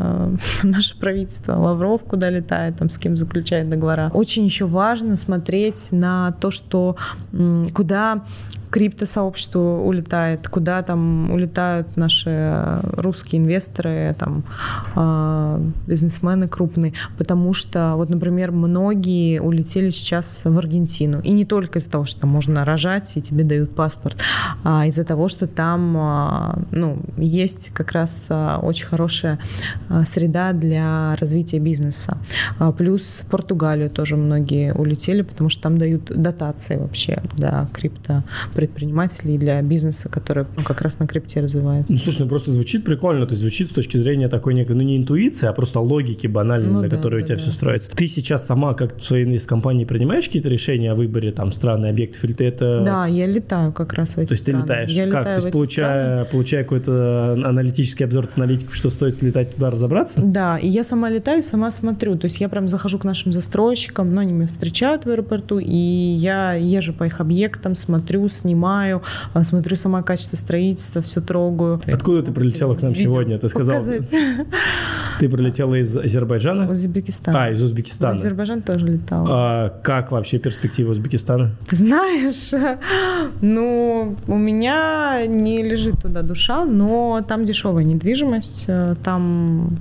Э, 0.09 0.35
наше 0.63 0.97
правительство, 0.97 1.55
Лавров 1.55 2.03
куда 2.03 2.29
летает, 2.29 2.77
там 2.77 2.89
с 2.89 2.97
кем 2.97 3.15
заключает 3.15 3.69
договора. 3.69 4.11
Очень 4.13 4.45
еще 4.45 4.65
важно 4.65 5.15
смотреть 5.15 5.89
на 5.91 6.31
то, 6.39 6.51
что 6.51 6.95
куда 7.73 8.23
криптосообщество 8.69 9.81
улетает, 9.81 10.47
куда 10.47 10.81
там 10.83 11.31
улетают 11.31 11.97
наши 11.97 12.79
русские 12.83 13.41
инвесторы, 13.41 14.15
там 14.17 14.43
э, 14.95 15.61
бизнесмены 15.87 16.47
крупные, 16.47 16.93
потому 17.17 17.53
что 17.53 17.93
вот, 17.95 18.09
например, 18.09 18.51
многие 18.51 19.39
улетели 19.39 19.89
сейчас 19.89 20.41
в 20.43 20.57
Аргентину, 20.57 21.19
и 21.21 21.31
не 21.31 21.45
только 21.45 21.79
из-за 21.79 21.91
того, 21.91 22.05
что 22.05 22.21
там 22.21 22.29
можно 22.29 22.65
рожать 22.65 23.17
и 23.17 23.21
тебе 23.21 23.43
дают 23.43 23.75
паспорт, 23.75 24.17
а 24.63 24.85
из-за 24.87 25.03
того, 25.03 25.27
что 25.27 25.47
там, 25.47 25.95
э, 25.97 26.63
ну, 26.71 26.99
есть 27.17 27.69
как 27.73 27.91
раз 27.91 28.27
э, 28.29 28.57
очень 28.61 28.85
хорошая 28.85 29.39
э, 29.89 30.03
среда 30.05 30.53
для 30.53 31.15
развития 31.19 31.59
бизнеса. 31.59 32.17
Э, 32.59 32.71
плюс 32.77 33.21
Португалию 33.29 33.89
тоже 33.89 34.15
многие 34.15 34.73
улетели, 34.73 35.21
потому 35.23 35.49
что 35.49 35.63
там 35.63 35.77
дают 35.77 36.05
дотации 36.05 36.77
вообще 36.77 37.21
для 37.35 37.67
крипто 37.73 38.23
предпринимателей, 38.59 39.37
для 39.37 39.61
бизнеса, 39.61 40.09
который 40.09 40.43
ну, 40.57 40.63
как 40.63 40.81
раз 40.81 40.99
на 40.99 41.07
крипте 41.07 41.39
развивается. 41.39 41.93
Ну, 41.93 41.99
слушай, 41.99 42.23
ну 42.23 42.27
просто 42.27 42.51
звучит 42.51 42.83
прикольно, 42.83 43.25
то 43.25 43.31
есть 43.31 43.41
звучит 43.41 43.71
с 43.71 43.73
точки 43.73 43.95
зрения 43.95 44.27
такой 44.27 44.53
некой, 44.53 44.75
ну 44.75 44.81
не 44.81 44.97
интуиции, 44.97 45.47
а 45.47 45.53
просто 45.53 45.79
логики 45.79 46.27
банальной, 46.27 46.67
ну, 46.67 46.81
на 46.81 46.89
да, 46.89 46.97
которой 46.97 47.19
да, 47.19 47.23
у 47.23 47.27
тебя 47.27 47.35
да. 47.37 47.41
все 47.41 47.51
строится. 47.51 47.89
Ты 47.91 48.07
сейчас 48.07 48.45
сама 48.45 48.73
как 48.73 48.97
в 48.97 49.01
своей 49.01 49.23
инвесткомпании 49.23 49.85
принимаешь 49.85 50.25
какие-то 50.25 50.49
решения 50.49 50.91
о 50.91 50.95
выборе 50.95 51.31
там 51.31 51.53
страны, 51.53 51.87
объектов, 51.87 52.21
или 52.25 52.33
ты 52.33 52.43
это... 52.43 52.83
Да, 52.85 53.05
я 53.05 53.25
летаю 53.25 53.71
как 53.71 53.93
раз 53.93 54.15
в 54.15 54.17
эти 54.17 54.27
То 54.27 54.33
есть 54.33 54.43
страны. 54.43 54.59
ты 54.59 54.65
летаешь 54.65 54.89
я 54.91 55.09
как? 55.09 55.23
То 55.23 55.35
есть 55.35 55.51
получая, 55.51 56.25
получая 56.25 56.63
какой-то 56.63 57.31
аналитический 57.33 58.05
обзор 58.05 58.25
от 58.25 58.37
аналитиков, 58.37 58.75
что 58.75 58.89
стоит 58.89 59.15
слетать 59.15 59.55
туда, 59.55 59.71
разобраться? 59.71 60.19
Да, 60.21 60.57
и 60.57 60.67
я 60.67 60.83
сама 60.83 61.09
летаю, 61.09 61.43
сама 61.43 61.71
смотрю. 61.71 62.17
То 62.17 62.25
есть 62.25 62.41
я 62.41 62.49
прям 62.49 62.67
захожу 62.67 62.99
к 62.99 63.05
нашим 63.05 63.31
застройщикам, 63.31 64.13
но 64.13 64.19
они 64.19 64.33
меня 64.33 64.47
встречают 64.47 65.05
в 65.05 65.09
аэропорту, 65.09 65.59
и 65.59 65.75
я 65.75 66.55
езжу 66.55 66.93
по 66.93 67.05
их 67.05 67.21
объектам, 67.21 67.75
смотрю, 67.75 68.27
снимаю, 68.49 69.01
а, 69.33 69.43
смотрю 69.43 69.75
сама 69.75 70.01
качество 70.01 70.35
строительства, 70.35 71.01
все 71.01 71.21
трогаю. 71.21 71.79
Откуда 71.91 72.23
ты 72.23 72.31
прилетела 72.31 72.75
к 72.75 72.81
нам 72.81 72.93
Видео 72.93 73.09
сегодня? 73.09 73.37
Ты 73.37 73.49
сказала. 73.49 73.81
Ты 75.19 75.29
прилетела 75.29 75.75
из 75.75 75.95
Азербайджана? 75.95 76.69
Узбекистана. 76.69 77.43
А, 77.43 77.51
из 77.51 77.61
Узбекистана. 77.61 78.15
В 78.15 78.19
Азербайджан 78.19 78.61
тоже 78.61 78.87
летала. 78.87 79.27
А 79.29 79.69
как 79.83 80.11
вообще 80.11 80.39
перспективы 80.39 80.91
Узбекистана? 80.91 81.51
Ты 81.67 81.75
знаешь, 81.75 82.51
ну, 83.41 84.15
у 84.27 84.37
меня 84.37 85.25
не 85.27 85.61
лежит 85.61 86.01
туда 86.01 86.21
душа, 86.21 86.65
но 86.65 87.23
там 87.27 87.45
дешевая 87.45 87.83
недвижимость, 87.83 88.65
э, 88.67 88.95
там 89.03 89.77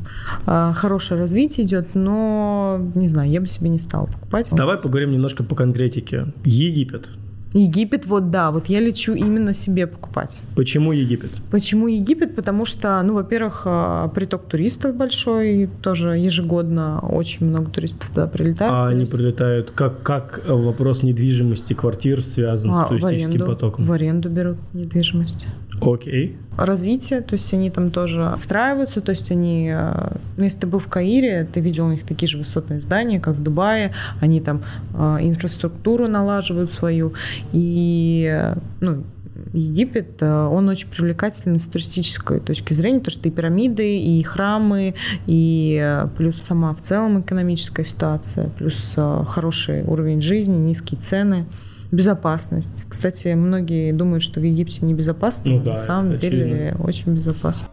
э, 0.47 0.73
хорошее 0.75 1.21
развитие 1.21 1.67
идет, 1.67 1.95
но, 1.95 2.81
не 2.95 3.09
знаю, 3.09 3.31
я 3.31 3.41
бы 3.41 3.47
себе 3.47 3.71
не 3.71 3.79
стала 3.79 4.07
покупать. 4.07 4.51
Давай 4.53 4.77
поговорим 4.77 5.13
немножко 5.13 5.43
по 5.43 5.55
конкретике. 5.55 6.27
Египет. 6.45 7.09
Египет, 7.55 8.07
вот 8.07 8.31
да, 8.31 8.51
вот 8.51 8.67
я 8.67 8.81
лечу 8.81 9.15
именно 9.15 9.55
себе 9.55 9.87
покупать. 9.87 10.43
Почему 10.55 10.93
Египет? 10.93 11.31
Почему 11.51 11.89
Египет? 11.89 12.37
Потому 12.37 12.65
что, 12.65 13.01
ну, 13.03 13.15
во-первых, 13.15 13.63
а, 13.65 14.09
приток 14.09 14.47
туристов 14.47 14.95
большой, 14.95 15.71
тоже 15.83 16.19
ежегодно 16.19 17.01
очень 17.01 17.47
много 17.47 17.71
туристов 17.71 18.09
туда 18.11 18.27
прилетают. 18.27 18.73
А 18.73 18.89
они 18.89 19.07
прилетают, 19.07 19.71
как, 19.71 20.03
как 20.03 20.43
вопрос 20.47 21.03
недвижимости 21.03 21.73
квартир 21.73 22.23
связан 22.23 22.71
а, 22.71 22.85
с 22.85 22.89
туристическим 22.89 23.31
аренду, 23.31 23.47
потоком? 23.47 23.85
В 23.85 23.93
аренду 23.93 24.29
берут 24.29 24.59
недвижимость. 24.75 25.47
Окей. 25.81 26.37
Развитие, 26.57 27.21
то 27.21 27.35
есть 27.35 27.55
они 27.55 27.71
там 27.71 27.91
тоже 27.91 28.27
отстраиваются, 28.27 29.01
то 29.01 29.11
есть 29.11 29.31
они, 29.31 29.71
э, 29.73 30.13
ну, 30.37 30.45
если 30.45 30.61
ты 30.61 30.67
был 30.67 30.81
в 30.81 30.89
Каире, 30.89 31.47
ты 31.53 31.61
видел 31.61 31.87
у 31.87 31.91
них 31.91 32.05
такие 32.05 32.29
же 32.29 32.37
высотные 32.37 32.81
здания, 32.81 33.21
как 33.21 33.37
в 33.37 33.43
Дубае, 33.43 33.93
они 34.21 34.41
там 34.41 34.63
э, 34.93 35.19
инфраструктуру 35.21 36.09
налаживают 36.09 36.73
свою, 36.73 37.13
и, 37.53 38.53
ну, 38.81 39.05
Египет, 39.53 40.21
э, 40.21 40.47
он 40.47 40.69
очень 40.69 40.89
привлекательный 40.89 41.61
с 41.61 41.67
туристической 41.67 42.41
точки 42.41 42.73
зрения, 42.73 42.99
потому 42.99 43.13
что 43.13 43.29
и 43.29 43.33
пирамиды, 43.33 43.99
и 44.01 44.21
храмы, 44.25 44.97
и 45.27 46.05
плюс 46.17 46.39
сама 46.39 46.75
в 46.75 46.81
целом 46.81 47.21
экономическая 47.21 47.85
ситуация, 47.85 48.49
плюс 48.59 48.97
хороший 49.29 49.85
уровень 49.85 50.21
жизни, 50.21 50.57
низкие 50.57 51.01
цены. 51.01 51.47
Безопасность. 51.91 52.85
Кстати, 52.89 53.29
многие 53.29 53.93
думают, 53.93 54.23
что 54.23 54.41
в 54.41 54.43
Египте 54.43 54.85
небезопасно, 54.85 55.53
ну, 55.53 55.63
да, 55.63 55.71
на 55.73 55.77
самом 55.77 56.15
деле 56.15 56.45
очевидно. 56.45 56.85
очень 56.85 57.15
безопасно. 57.15 57.69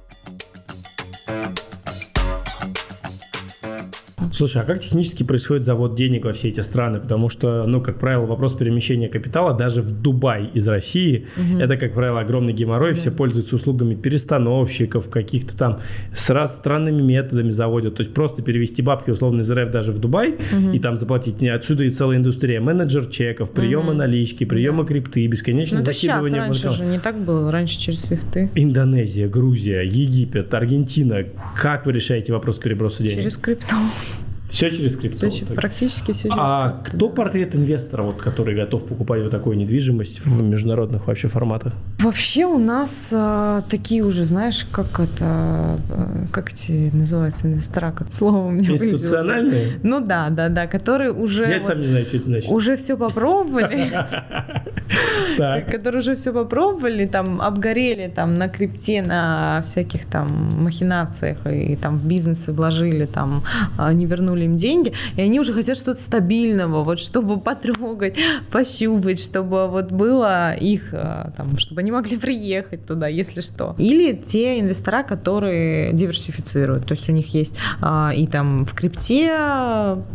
Слушай, 4.36 4.64
а 4.64 4.66
как 4.66 4.82
технически 4.82 5.24
происходит 5.24 5.64
завод 5.64 5.96
денег 5.96 6.26
во 6.26 6.34
все 6.34 6.50
эти 6.50 6.60
страны? 6.60 7.00
Потому 7.00 7.30
что, 7.30 7.66
ну, 7.66 7.80
как 7.80 8.00
правило, 8.00 8.26
вопрос 8.26 8.54
перемещения 8.54 9.08
капитала 9.08 9.54
даже 9.54 9.82
в 9.82 9.92
Дубай 9.92 10.50
из 10.54 10.68
России, 10.68 11.28
угу. 11.38 11.60
это, 11.60 11.78
как 11.78 11.94
правило, 11.94 12.20
огромный 12.20 12.52
геморрой, 12.52 12.94
да. 12.94 13.00
все 13.00 13.12
пользуются 13.12 13.56
услугами 13.56 13.96
перестановщиков, 13.96 15.10
каких-то 15.10 15.56
там 15.56 15.80
с 16.14 16.30
раз 16.30 16.58
странными 16.58 17.02
методами 17.02 17.50
заводят. 17.50 17.96
То 17.96 18.04
есть 18.04 18.14
просто 18.14 18.42
перевести 18.42 18.82
бабки 18.82 19.10
условно 19.10 19.40
из 19.40 19.50
РФ 19.50 19.72
даже 19.72 19.94
в 19.94 20.00
Дубай 20.00 20.32
угу. 20.32 20.72
и 20.74 20.80
там 20.80 20.98
заплатить. 20.98 21.40
Не 21.40 21.50
отсюда 21.50 21.86
и 21.86 21.90
целая 21.90 22.18
индустрия. 22.18 22.60
Менеджер 22.60 23.06
чеков, 23.06 23.52
приема 23.52 23.92
угу. 23.92 24.00
налички, 24.00 24.44
приема 24.44 24.84
да. 24.84 24.90
крипты, 24.90 25.26
бесконечно 25.28 25.78
ну, 25.78 25.86
закидывание. 25.86 26.52
Сейчас, 26.52 26.66
раньше 26.66 26.84
же 26.84 26.86
не 26.86 27.00
так 27.00 27.18
было, 27.18 27.50
раньше 27.52 27.80
через 27.80 28.02
свифты. 28.02 28.50
Индонезия, 28.56 29.30
Грузия, 29.30 29.84
Египет, 29.84 30.54
Аргентина. 30.54 31.24
Как 31.56 31.86
вы 31.86 31.94
решаете 31.94 32.34
вопрос 32.34 32.58
переброса 32.58 33.02
денег? 33.02 33.16
Через 33.16 33.38
крипту. 33.38 33.76
Все 34.50 34.70
через 34.70 34.96
крипту. 34.96 35.20
То 35.20 35.26
есть 35.26 35.56
практически 35.56 36.12
все 36.12 36.30
через 36.30 36.36
А 36.38 36.82
крипту, 36.84 36.98
кто 36.98 37.10
портрет 37.10 37.56
инвестора, 37.56 38.04
вот, 38.04 38.18
который 38.18 38.56
готов 38.56 38.86
покупать 38.86 39.22
вот 39.22 39.32
такую 39.32 39.58
недвижимость 39.58 40.26
в 40.26 40.42
международных 40.44 41.08
вообще 41.08 41.28
форматах? 41.28 41.74
Вообще 42.00 42.46
у 42.46 42.60
нас 42.60 43.10
а, 43.12 43.62
такие 43.70 44.04
уже, 44.04 44.26
знаешь, 44.26 44.66
как 44.72 45.00
это, 45.00 45.26
а, 45.26 45.78
как 46.32 46.54
эти 46.54 46.92
называются 46.94 47.48
инвестора, 47.48 47.92
как 47.92 48.14
слово 48.14 48.52
меня 48.52 48.72
Институциональные? 48.72 49.68
Вылезло. 49.68 49.80
Ну 49.84 50.00
да, 50.00 50.30
да, 50.30 50.50
да, 50.50 50.68
которые 50.68 51.12
уже... 51.12 51.46
Я 51.46 51.58
вот, 51.58 51.66
сам 51.66 51.82
не 51.82 51.88
знаю, 51.88 52.06
что 52.06 52.18
это 52.18 52.26
значит. 52.26 52.52
Уже 52.52 52.76
все 52.76 52.98
попробовали. 52.98 53.92
Которые 55.72 56.00
уже 56.00 56.16
все 56.16 56.32
попробовали, 56.32 57.06
там, 57.06 57.42
обгорели 57.42 58.08
там 58.08 58.34
на 58.34 58.48
крипте, 58.48 59.02
на 59.02 59.62
всяких 59.64 60.06
там 60.06 60.64
махинациях 60.64 61.38
и 61.46 61.76
там 61.76 61.98
в 61.98 62.08
бизнесы 62.08 62.52
вложили, 62.52 63.06
там, 63.06 63.44
а, 63.78 63.92
не 63.94 64.06
вернули 64.06 64.45
им 64.46 64.56
деньги, 64.56 64.94
и 65.16 65.22
они 65.22 65.40
уже 65.40 65.54
хотят 65.54 65.78
что-то 65.78 66.00
стабильного, 66.00 66.84
вот 66.84 67.00
чтобы 67.00 67.40
потрогать, 67.40 68.18
пощупать, 68.52 69.20
чтобы 69.20 69.68
вот 69.68 69.92
было 69.92 70.54
их, 70.54 70.90
а, 70.94 71.32
там, 71.38 71.58
чтобы 71.58 71.82
они 71.82 71.92
могли 71.92 72.18
приехать 72.26 72.86
туда, 72.86 73.08
если 73.08 73.42
что. 73.42 73.76
Или 73.78 74.14
те 74.14 74.60
инвестора, 74.60 75.04
которые 75.04 75.94
диверсифицируют, 75.94 76.86
то 76.86 76.94
есть 76.94 77.10
у 77.10 77.12
них 77.12 77.34
есть 77.34 77.56
а, 77.82 78.12
и 78.16 78.28
там 78.28 78.66
в 78.66 78.74
крипте 78.74 79.32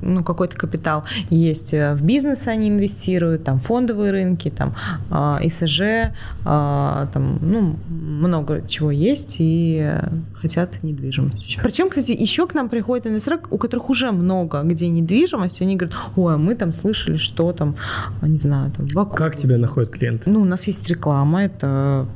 ну, 0.03 0.25
какой-то 0.25 0.57
капитал, 0.57 1.05
есть 1.29 1.75
э, 1.75 1.95
в 1.95 2.03
бизнес 2.03 2.47
они 2.47 2.69
инвестируют, 2.69 3.45
там 3.45 3.61
фондовые 3.61 4.13
рынки, 4.13 4.51
там 4.51 4.75
а, 5.11 5.39
ИСЖ, 5.43 6.13
а, 6.45 7.09
там, 7.13 7.39
ну, 7.41 7.77
много 7.89 8.67
чего 8.67 8.91
есть 8.91 9.37
и 9.39 9.93
хотят 10.35 10.83
недвижимость. 10.83 11.59
Причем, 11.63 11.91
кстати, 11.91 12.13
еще 12.13 12.47
к 12.47 12.55
нам 12.55 12.69
приходят 12.69 13.07
инвесторы, 13.07 13.41
у 13.51 13.59
которых 13.59 13.91
уже 13.91 14.10
много 14.13 14.63
где 14.63 14.89
недвижимость, 14.89 15.63
они 15.63 15.77
говорят, 15.77 15.97
ой, 16.17 16.35
а 16.35 16.39
мы 16.39 16.55
там 16.55 16.73
слышали, 16.73 17.17
что 17.17 17.53
там, 17.53 17.77
не 18.23 18.37
знаю, 18.37 18.71
там 18.77 18.87
вокруг. 18.95 19.17
Как 19.17 19.37
тебя 19.37 19.59
находят 19.59 19.91
клиенты? 19.91 20.31
Ну, 20.31 20.43
у 20.43 20.45
нас 20.45 20.67
есть 20.67 20.89
реклама, 20.89 21.45
это 21.45 22.07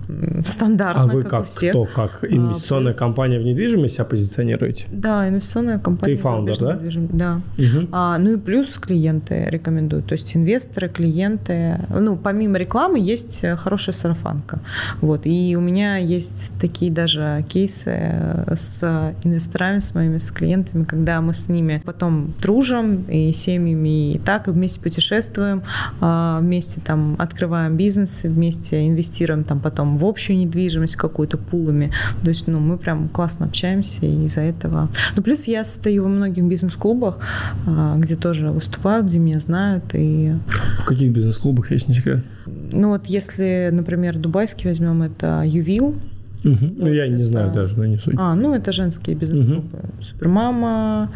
стандартно, 0.47 1.03
А 1.03 1.07
вы 1.07 1.23
как, 1.23 1.31
как 1.31 1.47
всех. 1.47 1.71
кто? 1.71 1.85
Как 1.85 2.25
инвестиционная 2.29 2.93
а, 2.93 2.97
компания 2.97 3.39
в 3.39 3.43
недвижимость 3.43 3.99
оппозиционируете? 4.01 4.87
Да, 4.91 5.29
инвестиционная 5.29 5.79
компания. 5.79 6.17
Ты 6.17 6.23
фаундер, 6.23 6.59
да? 6.59 6.81
Да. 7.13 7.41
Угу. 7.59 7.89
А, 7.93 8.19
ну 8.19 8.33
и 8.33 8.37
плюс 8.37 8.77
клиенты 8.79 9.47
рекомендуют, 9.51 10.07
то 10.07 10.13
есть 10.13 10.37
инвесторы, 10.37 10.89
клиенты. 10.89 11.81
Ну, 11.91 12.17
помимо 12.17 12.59
рекламы 12.59 12.99
есть 12.99 13.45
хорошая 13.57 13.95
сарафанка. 13.95 14.61
Вот. 15.01 15.23
И 15.25 15.57
у 15.57 15.61
меня 15.61 15.97
есть 15.97 16.51
такие 16.61 16.91
даже 16.91 17.45
кейсы 17.49 18.45
с 18.55 19.15
инвесторами, 19.23 19.79
с 19.79 19.95
моими, 19.95 20.19
с 20.19 20.31
клиентами, 20.31 20.85
когда 20.85 21.21
мы 21.21 21.35
с 21.35 21.49
ними 21.49 21.83
потом 21.85 22.33
дружим 22.41 23.05
и 23.09 23.31
семьями, 23.33 24.13
и 24.13 24.19
так, 24.19 24.49
и 24.49 24.51
вместе 24.51 24.81
путешествуем, 24.81 25.63
а, 26.01 26.41
вместе 26.41 26.81
там 26.81 27.17
открываем 27.19 27.77
бизнес, 27.77 28.23
вместе 28.23 28.89
инвестируем 28.89 29.45
там 29.45 29.61
потом 29.61 29.97
в 29.97 30.07
общую 30.07 30.39
недвижимость 30.39 30.97
какую-то 30.97 31.37
пулами. 31.37 31.93
То 32.23 32.31
есть, 32.31 32.47
ну, 32.47 32.59
мы 32.59 32.79
прям 32.79 33.09
классно 33.09 33.47
общаемся 33.47 34.07
и 34.07 34.25
из-за 34.25 34.41
этого. 34.41 34.89
Ну, 35.15 35.23
плюс 35.23 35.45
я 35.45 35.65
стою 35.65 36.05
во 36.05 36.09
многих 36.09 36.45
бизнес-клубах, 36.45 37.19
а, 37.67 37.97
где 37.99 38.17
тоже 38.17 38.49
выступаю, 38.49 39.05
где 39.05 39.19
меня 39.19 39.39
знают. 39.39 39.85
И... 39.93 40.33
В 40.79 40.87
каких 40.87 41.13
бизнес-клубах, 41.13 41.71
если 41.71 41.89
не 41.89 41.95
секрет? 41.99 42.25
Ну, 42.73 42.89
вот 42.89 43.07
если, 43.07 43.69
например, 43.73 44.17
дубайский 44.17 44.71
возьмем, 44.71 45.03
это 45.03 45.43
Ювил, 45.45 45.97
Угу. 46.45 46.75
Ну, 46.77 46.93
я 46.93 47.09
не 47.09 47.25
знаю 47.25 47.53
даже, 47.53 47.77
но 47.77 47.85
не 47.87 47.99
суть. 47.99 48.15
А, 48.19 48.35
ну, 48.35 48.55
это 48.55 48.73
женские 48.73 49.17
бизнес-клубы. 49.17 49.79
Угу. 49.79 50.03
Супермама, 50.03 51.11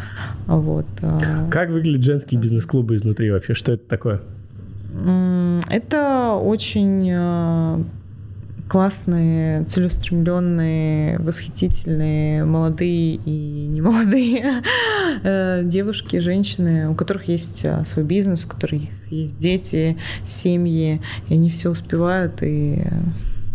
вот. 0.47 0.87
А. 1.03 1.49
Как 1.51 1.71
выглядят 1.71 2.05
женские 2.05 2.41
бизнес-клубы 2.41 2.97
изнутри 2.97 3.31
вообще? 3.31 3.55
Что 3.55 3.73
это 3.73 3.87
такое? 3.89 4.21
Это 5.71 6.33
очень 6.33 7.11
а, 7.13 7.85
классные, 8.69 9.65
целеустремленные, 9.65 11.19
восхитительные, 11.19 12.45
молодые 12.45 13.17
и 13.17 13.67
немолодые 13.69 14.63
э, 15.23 15.63
девушки, 15.65 16.19
женщины, 16.19 16.89
у 16.89 16.95
которых 16.95 17.29
есть 17.29 17.65
а, 17.65 17.85
свой 17.85 18.05
бизнес, 18.05 18.45
у 18.45 18.49
которых 18.49 18.83
есть 19.11 19.39
дети, 19.39 19.97
семьи, 20.25 21.01
и 21.29 21.35
они 21.35 21.51
все 21.51 21.71
успевают 21.71 22.43
и 22.43 22.85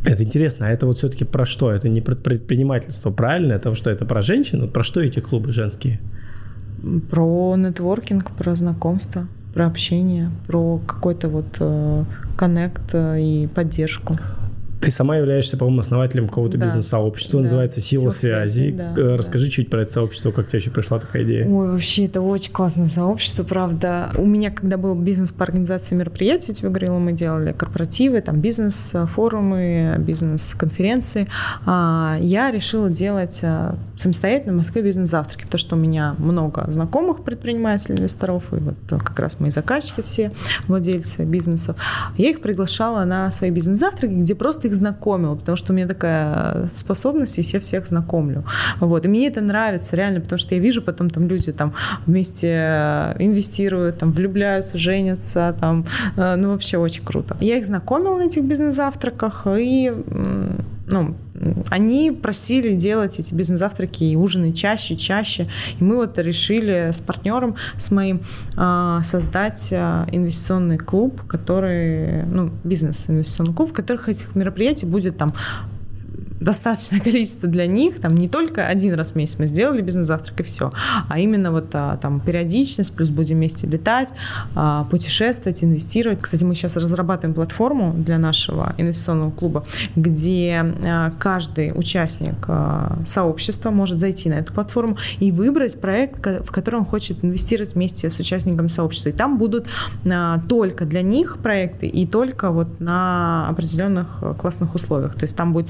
это 0.06 0.24
интересно, 0.24 0.68
а 0.68 0.70
это 0.70 0.86
вот 0.86 0.98
все-таки 0.98 1.24
про 1.24 1.46
что? 1.46 1.72
Это 1.72 1.90
не 1.90 2.02
про 2.02 2.16
предпринимательство, 2.16 3.12
правильно? 3.12 3.54
Это 3.54 3.74
что, 3.76 3.90
это 3.90 4.06
про 4.06 4.22
женщин? 4.22 4.68
Про 4.70 4.84
что 4.84 5.02
эти 5.02 5.20
клубы 5.20 5.52
женские? 5.52 6.00
Про 7.10 7.56
нетворкинг, 7.56 8.32
про 8.32 8.56
знакомство, 8.56 9.28
про 9.54 9.68
общение, 9.68 10.30
про 10.48 10.80
какой-то 10.80 11.30
вот 11.30 11.46
э, 11.60 12.04
коннект 12.36 12.94
э, 12.94 13.22
и 13.22 13.48
поддержку. 13.48 14.16
Ты 14.84 14.92
сама 14.92 15.18
являешься, 15.18 15.58
по-моему, 15.58 15.82
основателем 15.82 16.28
какого-то 16.28 16.58
да. 16.58 16.66
бизнес-сообщества, 16.66 17.40
да. 17.40 17.44
называется 17.44 17.82
«Сила, 17.82 18.12
Сила 18.12 18.12
связи». 18.12 18.72
Да. 18.72 19.18
Расскажи 19.18 19.46
да. 19.46 19.52
чуть 19.52 19.70
про 19.70 19.82
это 19.84 19.92
сообщество, 19.92 20.32
как 20.32 20.48
тебе 20.48 20.60
вообще 20.60 20.72
пришла 20.72 21.00
такая 21.00 21.24
идея? 21.24 21.48
Ой, 21.48 21.72
вообще, 21.72 22.06
это 22.06 22.22
очень 22.22 22.52
классное 22.52 22.88
сообщество, 22.88 23.44
правда. 23.44 24.12
У 24.18 24.26
меня, 24.26 24.52
когда 24.52 24.78
был 24.78 24.96
бизнес 24.96 25.32
по 25.32 25.44
организации 25.44 25.96
мероприятий, 25.96 26.52
я 26.52 26.56
тебе 26.56 26.70
говорила, 26.70 26.98
мы 27.00 27.14
делали 27.14 27.54
корпоративы, 27.54 28.22
там 28.22 28.42
бизнес-форумы, 28.42 29.96
бизнес-конференции, 30.00 31.28
а, 31.66 32.18
я 32.20 32.52
решила 32.52 32.90
делать 32.90 33.40
а, 33.44 33.76
самостоятельно 33.96 34.54
в 34.54 34.58
Москве 34.58 34.82
бизнес-завтраки, 34.82 35.46
потому 35.46 35.60
что 35.60 35.76
у 35.76 35.80
меня 35.80 36.16
много 36.18 36.66
знакомых 36.70 37.24
предпринимателей, 37.24 37.96
инвесторов, 37.98 38.52
и 38.52 38.58
вот 38.58 38.76
как 38.90 39.20
раз 39.20 39.40
мои 39.40 39.50
заказчики 39.50 40.02
все, 40.02 40.32
владельцы 40.68 41.24
бизнесов. 41.24 41.78
Я 42.18 42.32
их 42.32 42.42
приглашала 42.42 43.06
на 43.06 43.32
свои 43.32 43.50
бизнес-завтраки, 43.50 44.14
где 44.14 44.36
просто 44.36 44.68
их 44.68 44.73
их 44.74 44.78
знакомила, 44.78 45.36
потому 45.36 45.56
что 45.56 45.74
у 45.74 45.76
меня 45.76 45.88
такая 45.88 46.68
способность, 46.68 47.40
и 47.40 47.42
я 47.42 47.60
всех 47.60 47.88
знакомлю. 47.88 48.44
Вот. 48.80 49.06
И 49.06 49.08
мне 49.08 49.28
это 49.28 49.42
нравится 49.42 49.96
реально, 49.96 50.22
потому 50.22 50.40
что 50.40 50.56
я 50.56 50.62
вижу 50.62 50.82
потом 50.82 51.10
там 51.10 51.28
люди 51.28 51.52
там 51.52 51.74
вместе 52.06 52.48
э, 52.48 53.16
инвестируют, 53.20 53.98
там 53.98 54.12
влюбляются, 54.12 54.78
женятся, 54.78 55.56
там, 55.60 55.86
э, 56.18 56.36
ну 56.36 56.50
вообще 56.50 56.78
очень 56.78 57.04
круто. 57.06 57.36
Я 57.40 57.58
их 57.58 57.66
знакомила 57.66 58.18
на 58.18 58.24
этих 58.24 58.44
бизнес-завтраках, 58.44 59.48
и 59.48 59.92
ну, 60.88 61.16
они 61.70 62.12
просили 62.12 62.76
делать 62.76 63.20
эти 63.20 63.34
бизнес-завтраки 63.34 64.04
и 64.04 64.16
ужины 64.16 64.54
чаще, 64.54 64.96
чаще. 64.96 65.48
И 65.80 65.84
мы 65.84 65.98
вот 65.98 66.18
решили 66.18 66.90
с 66.92 67.00
партнером, 67.00 67.56
с 67.78 67.92
моим, 67.92 68.22
а, 68.56 69.02
создать 69.04 69.70
а, 69.72 70.08
инвестиционный 70.12 70.78
клуб, 70.78 71.22
который, 71.28 72.24
ну, 72.26 72.52
бизнес-инвестиционный 72.64 73.54
клуб, 73.54 73.72
в 73.72 73.74
которых 73.74 74.10
этих 74.10 74.36
мероприятий 74.36 74.86
будет 74.86 75.18
там 75.18 75.34
достаточное 76.44 77.00
количество 77.00 77.48
для 77.48 77.68
них, 77.68 78.00
там 78.00 78.16
не 78.16 78.28
только 78.28 78.68
один 78.68 78.94
раз 78.96 79.14
в 79.14 79.16
месяц 79.16 79.40
мы 79.40 79.48
сделали 79.48 79.82
бизнес-завтрак 79.82 80.42
и 80.42 80.44
все, 80.44 80.72
а 81.08 81.20
именно 81.20 81.52
вот 81.52 81.70
а, 81.74 81.98
там 81.98 82.20
периодичность, 82.20 82.94
плюс 82.96 83.10
будем 83.10 83.38
вместе 83.38 83.68
летать, 83.68 84.10
а, 84.56 84.84
путешествовать, 84.86 85.64
инвестировать. 85.64 86.22
Кстати, 86.22 86.44
мы 86.44 86.56
сейчас 86.56 86.76
разрабатываем 86.76 87.34
платформу 87.34 87.94
для 87.94 88.18
нашего 88.18 88.74
инвестиционного 88.78 89.32
клуба, 89.32 89.66
где 89.96 90.66
а, 90.86 91.12
каждый 91.18 91.72
участник 91.74 92.48
сообщества 93.06 93.72
может 93.72 94.00
зайти 94.00 94.30
на 94.30 94.36
эту 94.36 94.54
платформу 94.54 94.98
и 95.20 95.32
выбрать 95.32 95.80
проект, 95.80 96.26
в 96.26 96.52
который 96.52 96.78
он 96.78 96.86
хочет 96.86 97.24
инвестировать 97.24 97.76
вместе 97.76 98.10
с 98.10 98.20
участниками 98.20 98.68
сообщества. 98.68 99.10
И 99.10 99.12
там 99.12 99.38
будут 99.38 99.68
только 100.50 100.86
для 100.86 101.02
них 101.02 101.38
проекты 101.38 101.88
и 101.88 102.06
только 102.06 102.52
вот 102.52 102.80
на 102.80 103.48
определенных 103.50 104.22
классных 104.38 104.76
условиях. 104.76 105.14
То 105.14 105.24
есть 105.24 105.36
там 105.36 105.54
будет 105.54 105.70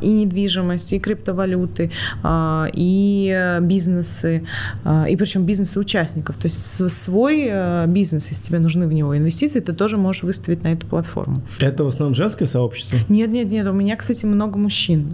и 0.00 0.08
недвижимость, 0.08 0.92
и 0.92 0.98
криптовалюты, 0.98 1.90
а, 2.22 2.68
и 2.72 3.58
бизнесы, 3.60 4.44
а, 4.84 5.06
и 5.08 5.16
причем 5.16 5.44
бизнесы 5.44 5.78
участников. 5.78 6.36
То 6.36 6.46
есть 6.46 6.58
свой 6.92 7.46
э, 7.48 7.86
бизнес, 7.86 8.28
если 8.28 8.44
тебе 8.44 8.58
нужны 8.58 8.86
в 8.86 8.92
него 8.92 9.16
инвестиции, 9.16 9.60
ты 9.60 9.72
тоже 9.72 9.96
можешь 9.96 10.22
выставить 10.22 10.62
на 10.64 10.72
эту 10.72 10.86
платформу. 10.86 11.42
Это 11.60 11.84
в 11.84 11.86
основном 11.86 12.14
женское 12.14 12.46
сообщество? 12.46 12.98
Нет, 13.08 13.30
нет, 13.30 13.50
нет. 13.50 13.66
У 13.66 13.72
меня, 13.72 13.96
кстати, 13.96 14.24
много 14.26 14.58
мужчин 14.58 15.08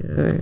э, 0.00 0.38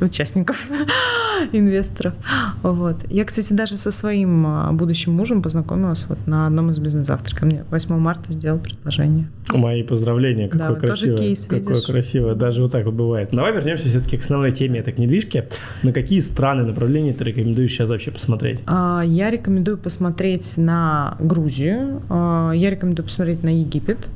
участников, 0.00 0.68
инвесторов. 1.52 2.14
Вот. 2.62 2.96
Я, 3.10 3.24
кстати, 3.24 3.52
даже 3.52 3.76
со 3.76 3.90
своим 3.90 4.46
а, 4.46 4.72
будущим 4.72 5.12
мужем 5.12 5.42
познакомилась 5.42 6.06
вот 6.08 6.18
на 6.26 6.46
одном 6.46 6.70
из 6.70 6.78
бизнес-завтраков. 6.78 7.42
Мне 7.42 7.64
8 7.70 7.96
марта 7.96 8.32
сделал 8.32 8.58
предложение. 8.58 9.28
Мои 9.52 9.82
поздравления. 9.82 10.48
Какое 10.48 10.68
да, 10.68 10.74
красивое. 10.74 11.16
Тоже 11.16 11.28
кейс, 11.28 11.44
какое 11.44 11.74
видишь? 11.74 11.86
красивое. 11.86 12.34
Даже 12.34 12.62
вот 12.62 12.72
так 12.72 12.84
вот 12.84 12.94
бывает. 13.04 13.30
Давай 13.32 13.52
вернемся 13.52 13.88
все-таки 13.88 14.16
к 14.16 14.20
основной 14.20 14.52
теме 14.52 14.80
этой 14.80 14.94
недвижки. 14.96 15.48
На 15.82 15.92
какие 15.92 16.20
страны, 16.20 16.64
направления 16.64 17.12
ты 17.12 17.24
рекомендуешь 17.24 17.70
сейчас 17.70 17.88
вообще 17.88 18.10
посмотреть? 18.10 18.60
А, 18.66 19.02
я 19.04 19.30
рекомендую 19.30 19.78
посмотреть 19.78 20.56
на 20.56 21.16
Грузию. 21.20 22.02
А, 22.08 22.52
я 22.52 22.70
рекомендую 22.70 23.04
посмотреть 23.04 23.42
на 23.42 23.48
Египет. 23.48 24.08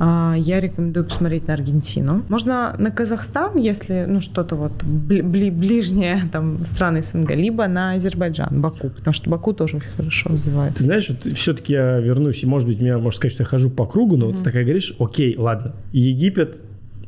Я 0.00 0.60
рекомендую 0.60 1.04
посмотреть 1.04 1.48
на 1.48 1.54
Аргентину. 1.54 2.22
Можно 2.28 2.74
на 2.78 2.90
Казахстан, 2.90 3.56
если 3.56 4.04
ну 4.06 4.20
что-то 4.20 4.56
вот 4.56 4.72
бли- 4.82 5.50
ближние 5.50 6.22
там 6.32 6.64
страны 6.64 7.02
СНГ, 7.02 7.30
либо 7.30 7.66
на 7.66 7.92
Азербайджан, 7.92 8.60
Баку, 8.60 8.90
потому 8.90 9.14
что 9.14 9.30
Баку 9.30 9.52
тоже 9.52 9.78
очень 9.78 9.90
хорошо 9.96 10.30
развивается. 10.30 10.78
Ты 10.78 10.84
знаешь, 10.84 11.08
вот 11.08 11.32
все-таки 11.36 11.72
я 11.72 11.98
вернусь, 11.98 12.42
и, 12.42 12.46
может 12.46 12.68
быть, 12.68 12.80
меня 12.80 12.98
можно 12.98 13.16
сказать, 13.16 13.32
что 13.32 13.42
я 13.42 13.48
хожу 13.48 13.70
по 13.70 13.86
кругу, 13.86 14.16
но 14.16 14.26
mm-hmm. 14.26 14.28
вот 14.30 14.38
ты 14.38 14.44
такая 14.44 14.64
говоришь, 14.64 14.94
окей, 14.98 15.36
ладно, 15.36 15.74
Египет 15.92 16.62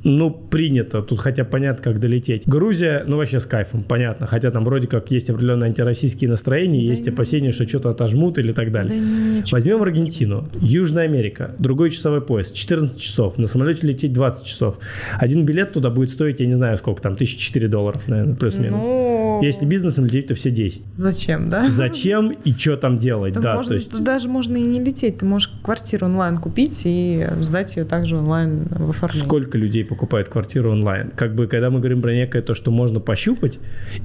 ну, 0.06 0.30
принято. 0.30 1.02
Тут 1.02 1.18
хотя 1.18 1.44
понятно, 1.44 1.82
как 1.82 1.98
долететь. 1.98 2.46
Грузия, 2.46 3.02
ну, 3.08 3.16
вообще 3.16 3.40
с 3.40 3.44
кайфом, 3.44 3.82
понятно. 3.82 4.26
Хотя 4.28 4.52
там 4.52 4.64
вроде 4.64 4.86
как 4.86 5.10
есть 5.10 5.28
определенные 5.30 5.66
антироссийские 5.66 6.30
настроения, 6.30 6.78
да 6.78 6.92
есть 6.92 7.06
не... 7.06 7.12
опасения, 7.12 7.50
что 7.50 7.66
что-то 7.66 7.90
отожмут 7.90 8.38
или 8.38 8.52
так 8.52 8.70
далее. 8.70 9.00
Да 9.00 9.42
Возьмем 9.50 9.82
Аргентину, 9.82 10.48
Южная 10.60 11.04
Америка, 11.04 11.56
другой 11.58 11.90
часовой 11.90 12.20
пояс, 12.20 12.52
14 12.52 13.00
часов, 13.00 13.36
на 13.36 13.48
самолете 13.48 13.84
лететь 13.84 14.12
20 14.12 14.46
часов. 14.46 14.78
Один 15.18 15.44
билет 15.44 15.72
туда 15.72 15.90
будет 15.90 16.10
стоить, 16.10 16.38
я 16.38 16.46
не 16.46 16.54
знаю 16.54 16.76
сколько 16.76 17.02
там, 17.02 17.14
1004 17.14 17.66
долларов, 17.66 18.06
наверное, 18.06 18.36
плюс-минус. 18.36 18.80
Ну... 18.80 19.15
Если 19.42 19.66
бизнесом 19.66 20.04
лететь, 20.04 20.28
то 20.28 20.34
все 20.34 20.50
10. 20.50 20.84
Зачем, 20.96 21.48
да? 21.48 21.68
Зачем 21.70 22.30
и 22.30 22.52
что 22.52 22.76
там 22.76 22.98
делать, 22.98 23.34
там 23.34 23.42
да. 23.42 23.54
Можно, 23.56 23.68
то 23.68 23.74
есть... 23.74 24.02
Даже 24.02 24.28
можно 24.28 24.56
и 24.56 24.62
не 24.62 24.80
лететь, 24.80 25.18
ты 25.18 25.24
можешь 25.24 25.52
квартиру 25.62 26.06
онлайн 26.06 26.38
купить 26.38 26.82
и 26.84 27.26
сдать 27.40 27.76
ее 27.76 27.84
также 27.84 28.16
онлайн 28.16 28.66
в 28.70 28.90
оформлении. 28.90 29.26
Сколько 29.26 29.58
людей 29.58 29.84
покупает 29.84 30.28
квартиру 30.28 30.70
онлайн. 30.72 31.10
Как 31.14 31.34
бы, 31.34 31.46
когда 31.46 31.70
мы 31.70 31.80
говорим 31.80 32.02
про 32.02 32.14
некое 32.14 32.42
то, 32.42 32.54
что 32.54 32.70
можно 32.70 33.00
пощупать, 33.00 33.58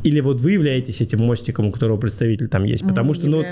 или 0.03 0.19
вот 0.19 0.41
вы 0.41 0.53
являетесь 0.53 1.01
этим 1.01 1.19
мостиком, 1.19 1.67
у 1.67 1.71
которого 1.71 1.97
представитель 1.97 2.47
там 2.47 2.63
есть, 2.63 2.87
потому 2.87 3.09
мы 3.09 3.13
что, 3.15 3.27
ну, 3.27 3.43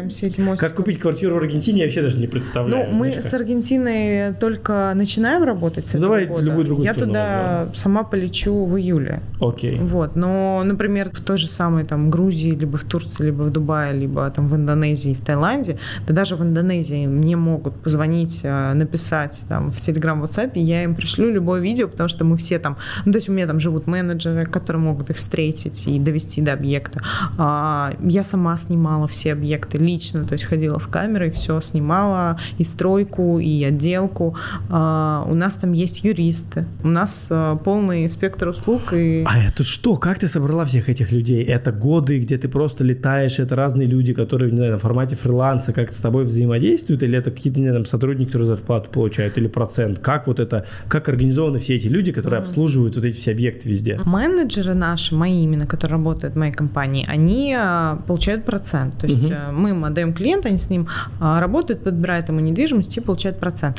как 0.57 0.75
купить 0.75 0.99
квартиру 0.99 1.35
в 1.35 1.37
Аргентине, 1.37 1.79
я 1.79 1.85
вообще 1.85 2.01
даже 2.01 2.17
не 2.17 2.27
представляю. 2.27 2.89
Ну, 2.89 2.95
мы 2.95 3.11
с 3.11 3.33
Аргентиной 3.33 4.33
только 4.33 4.91
начинаем 4.95 5.43
работать 5.43 5.87
с 5.87 5.93
ну, 5.93 6.01
Давай 6.01 6.25
года. 6.25 6.43
любую 6.43 6.65
другую 6.65 6.85
Я 6.85 6.93
страну, 6.93 7.09
туда 7.09 7.67
да. 7.67 7.71
сама 7.75 8.03
полечу 8.03 8.65
в 8.65 8.77
июле. 8.77 9.21
Окей. 9.39 9.77
Вот, 9.79 10.15
но, 10.15 10.63
например, 10.63 11.09
в 11.11 11.19
той 11.19 11.37
же 11.37 11.47
самой 11.47 11.68
там 11.83 12.09
Грузии, 12.09 12.51
либо 12.51 12.77
в 12.77 12.83
Турции, 12.83 13.25
либо 13.25 13.43
в 13.43 13.49
Дубае, 13.51 13.93
либо 13.93 14.29
там 14.29 14.47
в 14.47 14.55
Индонезии, 14.55 15.13
в 15.13 15.21
Таиланде, 15.21 15.77
да 16.07 16.13
даже 16.13 16.35
в 16.35 16.41
Индонезии 16.41 17.07
мне 17.07 17.35
могут 17.35 17.75
позвонить, 17.75 18.41
э, 18.43 18.73
написать 18.73 19.45
там 19.47 19.71
в 19.71 19.77
Telegram, 19.77 20.21
WhatsApp, 20.21 20.51
и 20.55 20.61
я 20.61 20.83
им 20.83 20.95
пришлю 20.95 21.31
любое 21.31 21.61
видео, 21.61 21.87
потому 21.87 22.09
что 22.09 22.25
мы 22.25 22.37
все 22.37 22.59
там, 22.59 22.77
ну, 23.05 23.11
то 23.11 23.17
есть 23.17 23.29
у 23.29 23.31
меня 23.31 23.47
там 23.47 23.59
живут 23.59 23.87
менеджеры, 23.87 24.45
которые 24.45 24.81
могут 24.81 25.09
их 25.09 25.17
встретить 25.17 25.87
и 25.87 25.99
довести 25.99 26.41
до 26.41 26.53
объекта. 26.53 27.01
А, 27.37 27.93
я 28.01 28.23
сама 28.23 28.57
снимала 28.57 29.07
все 29.07 29.33
объекты 29.33 29.77
лично, 29.77 30.25
то 30.25 30.33
есть 30.33 30.45
ходила 30.45 30.77
с 30.77 30.87
камерой, 30.87 31.29
все 31.29 31.61
снимала, 31.61 32.37
и 32.57 32.63
стройку, 32.63 33.39
и 33.39 33.63
отделку. 33.63 34.35
А, 34.69 35.25
у 35.27 35.33
нас 35.33 35.55
там 35.55 35.73
есть 35.73 36.03
юристы, 36.03 36.65
у 36.83 36.87
нас 36.87 37.27
а, 37.29 37.55
полный 37.57 38.07
спектр 38.09 38.47
услуг. 38.47 38.93
И... 38.93 39.23
А 39.27 39.39
это 39.39 39.63
что? 39.63 39.95
Как 39.95 40.19
ты 40.19 40.27
собрала 40.27 40.63
всех 40.65 40.89
этих 40.89 41.11
людей? 41.11 41.43
Это 41.59 41.73
годы, 41.73 42.19
где 42.19 42.37
ты 42.37 42.47
просто 42.47 42.83
летаешь, 42.85 43.39
это 43.39 43.55
разные 43.55 43.85
люди, 43.85 44.13
которые, 44.13 44.49
не 44.49 44.57
знаю, 44.57 44.71
на 44.71 44.77
формате 44.77 45.15
фриланса 45.15 45.73
как-то 45.73 45.93
с 45.93 45.97
тобой 45.97 46.23
взаимодействуют, 46.23 47.03
или 47.03 47.17
это 47.17 47.31
какие-то, 47.31 47.59
не 47.59 47.67
знаю, 47.67 47.85
сотрудники, 47.85 48.27
которые 48.27 48.47
зарплату 48.47 48.89
получают, 48.89 49.37
или 49.37 49.47
процент? 49.47 49.99
Как 49.99 50.27
вот 50.27 50.39
это, 50.39 50.65
как 50.87 51.09
организованы 51.09 51.59
все 51.59 51.75
эти 51.75 51.87
люди, 51.87 52.13
которые 52.13 52.39
обслуживают 52.39 52.95
вот 52.95 53.03
эти 53.03 53.15
все 53.17 53.31
объекты 53.31 53.67
везде? 53.67 53.99
Менеджеры 54.05 54.73
наши, 54.73 55.13
мои 55.15 55.43
именно, 55.43 55.65
которые 55.65 55.97
работают 55.97 56.35
в 56.35 56.37
моей 56.37 56.53
компании, 56.53 57.05
они 57.07 57.55
а, 57.59 57.97
получают 58.07 58.45
процент. 58.45 58.97
То 58.97 59.07
есть 59.07 59.25
угу. 59.25 59.35
мы 59.51 59.87
отдаем 59.87 60.13
клиента, 60.13 60.47
они 60.47 60.57
с 60.57 60.69
ним 60.69 60.87
а, 61.19 61.41
работают, 61.41 61.83
подбирают 61.83 62.29
ему 62.29 62.39
недвижимость 62.39 62.97
и 62.97 63.01
получают 63.01 63.39
процент. 63.39 63.77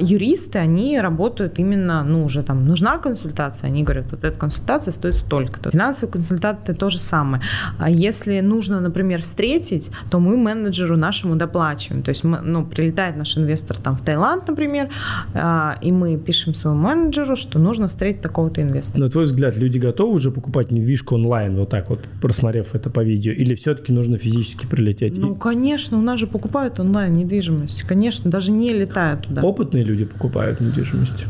Юристы, 0.00 0.58
они 0.58 1.00
работают 1.00 1.58
именно, 1.58 2.02
ну, 2.02 2.24
уже 2.24 2.42
там 2.42 2.66
нужна 2.66 2.98
консультация, 2.98 3.68
они 3.68 3.84
говорят, 3.84 4.06
вот 4.10 4.24
эта 4.24 4.36
консультация 4.36 4.92
стоит 4.92 5.14
столько-то. 5.14 5.70
Финансовые 5.70 6.12
консультанты 6.12 6.71
то 6.74 6.90
же 6.90 6.98
самое. 6.98 7.42
А 7.78 7.90
если 7.90 8.40
нужно, 8.40 8.80
например, 8.80 9.22
встретить, 9.22 9.90
то 10.10 10.18
мы 10.20 10.36
менеджеру 10.36 10.96
нашему 10.96 11.36
доплачиваем. 11.36 12.02
То 12.02 12.10
есть, 12.10 12.24
мы, 12.24 12.40
ну, 12.40 12.64
прилетает 12.64 13.16
наш 13.16 13.36
инвестор 13.36 13.76
там 13.76 13.96
в 13.96 14.02
Таиланд, 14.02 14.48
например, 14.48 14.90
и 15.82 15.92
мы 15.92 16.16
пишем 16.18 16.54
своему 16.54 16.80
менеджеру, 16.80 17.36
что 17.36 17.58
нужно 17.58 17.88
встретить 17.88 18.20
такого-то 18.20 18.62
инвестора. 18.62 19.00
На 19.00 19.08
твой 19.08 19.24
взгляд, 19.24 19.56
люди 19.56 19.78
готовы 19.78 20.14
уже 20.14 20.30
покупать 20.30 20.70
недвижку 20.70 21.14
онлайн, 21.14 21.56
вот 21.56 21.70
так 21.70 21.90
вот, 21.90 22.00
просмотрев 22.20 22.74
это 22.74 22.90
по 22.90 23.00
видео, 23.00 23.32
или 23.32 23.54
все-таки 23.54 23.92
нужно 23.92 24.18
физически 24.18 24.66
прилететь? 24.66 25.16
Ну, 25.16 25.34
конечно, 25.34 25.98
у 25.98 26.02
нас 26.02 26.18
же 26.18 26.26
покупают 26.26 26.80
онлайн 26.80 27.12
недвижимость, 27.14 27.82
конечно, 27.82 28.30
даже 28.30 28.50
не 28.52 28.72
летая 28.72 29.16
туда. 29.16 29.42
Опытные 29.42 29.84
люди 29.84 30.04
покупают 30.04 30.60
недвижимость? 30.60 31.26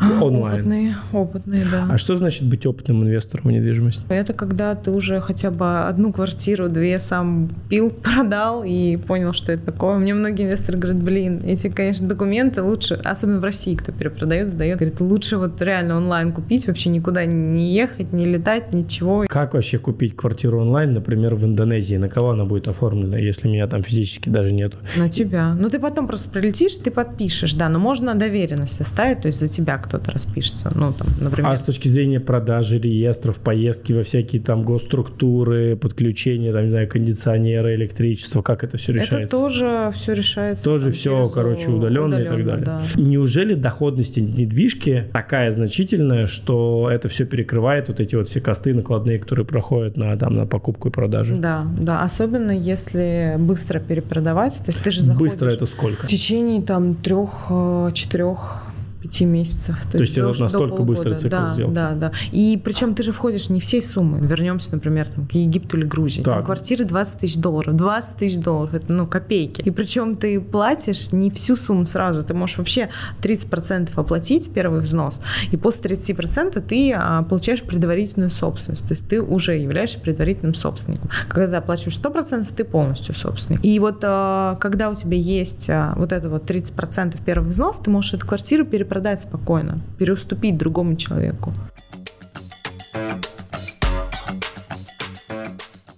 Онлайн. 0.00 0.60
Опытные, 0.60 0.96
опытные, 1.12 1.64
да. 1.70 1.88
А 1.90 1.98
что 1.98 2.16
значит 2.16 2.44
быть 2.48 2.66
опытным 2.66 3.02
инвестором 3.02 3.46
в 3.46 3.50
недвижимость? 3.52 4.02
Это 4.08 4.32
когда 4.32 4.74
ты 4.74 4.90
уже 4.90 5.20
хотя 5.20 5.50
бы 5.50 5.84
одну 5.84 6.12
квартиру, 6.12 6.68
две 6.68 6.98
сам 6.98 7.48
пил, 7.68 7.90
продал 8.02 8.64
и 8.64 8.96
понял, 8.96 9.32
что 9.32 9.52
это 9.52 9.66
такое. 9.66 9.96
Мне 9.98 10.14
многие 10.14 10.44
инвесторы 10.44 10.78
говорят, 10.78 11.02
блин, 11.02 11.42
эти, 11.46 11.68
конечно, 11.68 12.06
документы 12.08 12.62
лучше, 12.62 12.94
особенно 13.04 13.40
в 13.40 13.44
России, 13.44 13.74
кто 13.74 13.92
перепродает, 13.92 14.50
сдает, 14.50 14.78
говорит, 14.78 15.00
лучше 15.00 15.38
вот 15.38 15.60
реально 15.62 15.96
онлайн 15.96 16.32
купить, 16.32 16.66
вообще 16.66 16.90
никуда 16.90 17.24
не 17.24 17.74
ехать, 17.74 18.12
не 18.12 18.26
летать, 18.26 18.72
ничего. 18.72 19.24
Как 19.28 19.54
вообще 19.54 19.78
купить 19.78 20.16
квартиру 20.16 20.60
онлайн, 20.60 20.92
например, 20.92 21.34
в 21.34 21.44
Индонезии? 21.44 21.96
На 21.96 22.08
кого 22.08 22.30
она 22.30 22.44
будет 22.44 22.68
оформлена, 22.68 23.16
если 23.18 23.48
меня 23.48 23.66
там 23.66 23.82
физически 23.82 24.28
даже 24.28 24.52
нету? 24.52 24.76
На 24.96 25.08
тебя. 25.08 25.54
Ну, 25.54 25.70
ты 25.70 25.78
потом 25.78 26.06
просто 26.06 26.28
прилетишь, 26.28 26.74
ты 26.74 26.90
подпишешь, 26.90 27.54
да, 27.54 27.68
но 27.68 27.78
можно 27.78 28.14
доверенность 28.14 28.80
оставить, 28.80 29.20
то 29.20 29.26
есть 29.26 29.40
за 29.40 29.48
тебя 29.48 29.78
кто-то 29.86 30.10
распишется. 30.10 30.70
Ну, 30.74 30.92
там, 30.92 31.08
например. 31.20 31.52
А 31.52 31.56
с 31.56 31.62
точки 31.62 31.88
зрения 31.88 32.20
продажи 32.20 32.78
реестров, 32.78 33.38
поездки 33.38 33.92
во 33.92 34.02
всякие 34.02 34.42
там 34.42 34.62
госструктуры, 34.62 35.76
подключения, 35.76 36.52
там, 36.52 36.64
не 36.64 36.70
знаю, 36.70 36.88
кондиционера, 36.88 37.74
электричества, 37.74 38.42
как 38.42 38.64
это 38.64 38.76
все 38.76 38.92
решается? 38.92 39.18
Это 39.18 39.30
тоже 39.30 39.92
все 39.94 40.12
решается. 40.12 40.64
Тоже 40.64 40.90
все, 40.90 41.28
короче, 41.28 41.70
удаленно, 41.70 42.06
удаленно 42.06 42.24
и 42.24 42.28
так 42.28 42.44
далее. 42.44 42.64
Да. 42.64 42.82
Неужели 42.96 43.54
доходность 43.54 44.16
недвижки 44.16 45.04
такая 45.12 45.50
значительная, 45.50 46.26
что 46.26 46.88
это 46.90 47.08
все 47.08 47.24
перекрывает 47.24 47.88
вот 47.88 48.00
эти 48.00 48.14
вот 48.14 48.28
все 48.28 48.40
косты 48.40 48.74
накладные, 48.74 49.18
которые 49.18 49.46
проходят 49.46 49.96
на, 49.96 50.16
там, 50.16 50.34
на 50.34 50.46
покупку 50.46 50.88
и 50.88 50.90
продажу? 50.90 51.34
Да, 51.36 51.66
да, 51.78 52.02
особенно 52.02 52.50
если 52.50 53.36
быстро 53.38 53.78
перепродавать, 53.78 54.58
то 54.58 54.70
есть 54.70 54.82
ты 54.82 54.90
же 54.90 55.02
заходишь... 55.02 55.32
Быстро 55.32 55.50
это 55.50 55.66
сколько? 55.66 56.06
В 56.06 56.08
течение 56.08 56.62
там 56.62 56.94
трех-четырех 56.94 58.65
пяти 59.06 59.24
месяцев. 59.24 59.76
То, 59.84 59.98
То 59.98 60.04
есть 60.04 60.18
это 60.18 60.32
настолько 60.38 60.82
быстрый 60.82 61.14
цикл 61.14 61.36
да, 61.36 61.54
сделки. 61.54 61.74
Да, 61.74 61.92
да. 61.94 62.12
И 62.32 62.60
причем 62.62 62.94
ты 62.94 63.02
же 63.02 63.12
входишь 63.12 63.48
не 63.48 63.60
всей 63.60 63.82
суммы. 63.82 64.18
Вернемся, 64.20 64.72
например, 64.72 65.06
там, 65.06 65.26
к 65.26 65.32
Египту 65.32 65.78
или 65.78 65.84
Грузии. 65.84 66.22
Так. 66.22 66.34
Там 66.34 66.44
квартиры 66.44 66.84
20 66.84 67.20
тысяч 67.20 67.36
долларов. 67.36 67.76
20 67.76 68.16
тысяч 68.16 68.38
долларов, 68.38 68.74
это 68.74 68.92
ну 68.92 69.06
копейки. 69.06 69.62
И 69.62 69.70
причем 69.70 70.16
ты 70.16 70.40
платишь 70.40 71.12
не 71.12 71.30
всю 71.30 71.56
сумму 71.56 71.86
сразу. 71.86 72.24
Ты 72.24 72.34
можешь 72.34 72.58
вообще 72.58 72.88
30% 73.22 73.90
оплатить 73.94 74.52
первый 74.52 74.80
взнос, 74.80 75.20
и 75.52 75.56
после 75.56 75.90
30% 75.96 76.60
ты 76.60 76.92
а, 76.92 77.22
получаешь 77.22 77.62
предварительную 77.62 78.30
собственность. 78.30 78.88
То 78.88 78.94
есть 78.94 79.08
ты 79.08 79.22
уже 79.22 79.56
являешься 79.56 80.00
предварительным 80.00 80.54
собственником. 80.54 81.10
Когда 81.28 81.48
ты 81.48 81.56
оплачиваешь 81.56 81.98
100%, 81.98 82.48
ты 82.54 82.64
полностью 82.64 83.14
собственник. 83.14 83.64
И 83.64 83.78
вот 83.78 84.00
а, 84.02 84.56
когда 84.56 84.90
у 84.90 84.94
тебя 84.94 85.16
есть 85.16 85.70
а, 85.70 85.92
вот 85.96 86.12
это 86.12 86.28
вот 86.28 86.50
30% 86.50 87.16
первый 87.24 87.48
взнос, 87.48 87.78
ты 87.78 87.90
можешь 87.90 88.14
эту 88.14 88.26
квартиру 88.26 88.64
перепродать 88.64 88.95
продать 88.96 89.20
спокойно, 89.20 89.78
переуступить 89.98 90.56
другому 90.56 90.96
человеку. 90.96 91.52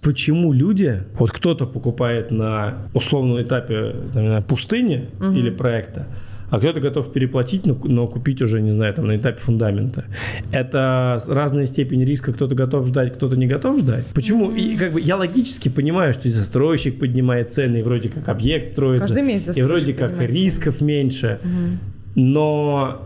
Почему 0.01 0.51
люди, 0.51 1.03
вот 1.17 1.31
кто-то 1.31 1.65
покупает 1.65 2.29
на 2.29 2.89
условном 2.93 3.41
этапе 3.41 3.95
там, 4.13 4.25
знаю, 4.27 4.43
пустыни 4.43 5.09
угу. 5.17 5.31
или 5.31 5.49
проекта, 5.49 6.07
а 6.49 6.59
кто-то 6.59 6.81
готов 6.81 7.13
переплатить, 7.13 7.65
но, 7.65 7.77
но 7.83 8.07
купить 8.07 8.41
уже, 8.41 8.59
не 8.59 8.71
знаю, 8.71 8.93
там 8.93 9.07
на 9.07 9.15
этапе 9.15 9.39
фундамента. 9.39 10.03
Это 10.51 11.19
разная 11.27 11.67
степень 11.67 12.03
риска, 12.03 12.33
кто-то 12.33 12.55
готов 12.55 12.87
ждать, 12.87 13.13
кто-то 13.13 13.37
не 13.37 13.47
готов 13.47 13.79
ждать. 13.79 14.05
Почему? 14.07 14.51
И 14.51 14.75
как 14.75 14.93
бы 14.93 14.99
я 14.99 15.15
логически 15.15 15.69
понимаю, 15.69 16.11
что 16.13 16.29
застройщик 16.29 16.99
поднимает 16.99 17.49
цены, 17.49 17.77
и 17.77 17.81
вроде 17.81 18.09
как 18.09 18.27
объект 18.27 18.67
строится, 18.67 19.07
Каждый 19.07 19.23
месяц 19.23 19.55
и 19.55 19.61
вроде 19.61 19.93
как 19.93 20.19
рисков 20.19 20.81
меньше. 20.81 21.39
Угу. 21.43 21.88
Но 22.15 23.05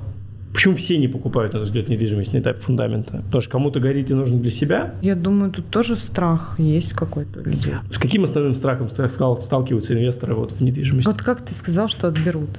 Почему 0.53 0.75
все 0.75 0.97
не 0.99 1.07
покупают, 1.07 1.53
на 1.53 1.57
этот 1.57 1.69
взгляд, 1.69 1.89
недвижимость 1.89 2.31
на 2.31 2.37
этапе 2.37 2.59
фундамента? 2.59 3.23
Потому 3.25 3.41
что 3.41 3.51
кому-то 3.51 3.79
горит 3.79 4.11
и 4.11 4.13
нужно 4.13 4.37
для 4.37 4.51
себя? 4.51 4.93
Я 5.01 5.15
думаю, 5.15 5.51
тут 5.51 5.67
тоже 5.69 5.95
страх 5.95 6.55
есть 6.59 6.93
какой-то 6.93 7.39
у 7.39 7.43
людей. 7.43 7.73
С 7.89 7.97
каким 7.97 8.23
основным 8.23 8.53
страхом 8.53 8.87
сталкиваются 8.89 9.93
инвесторы 9.93 10.35
вот 10.35 10.51
в 10.51 10.61
недвижимости? 10.61 11.07
Вот 11.07 11.23
как 11.23 11.41
ты 11.41 11.55
сказал, 11.55 11.87
что 11.87 12.07
отберут? 12.07 12.51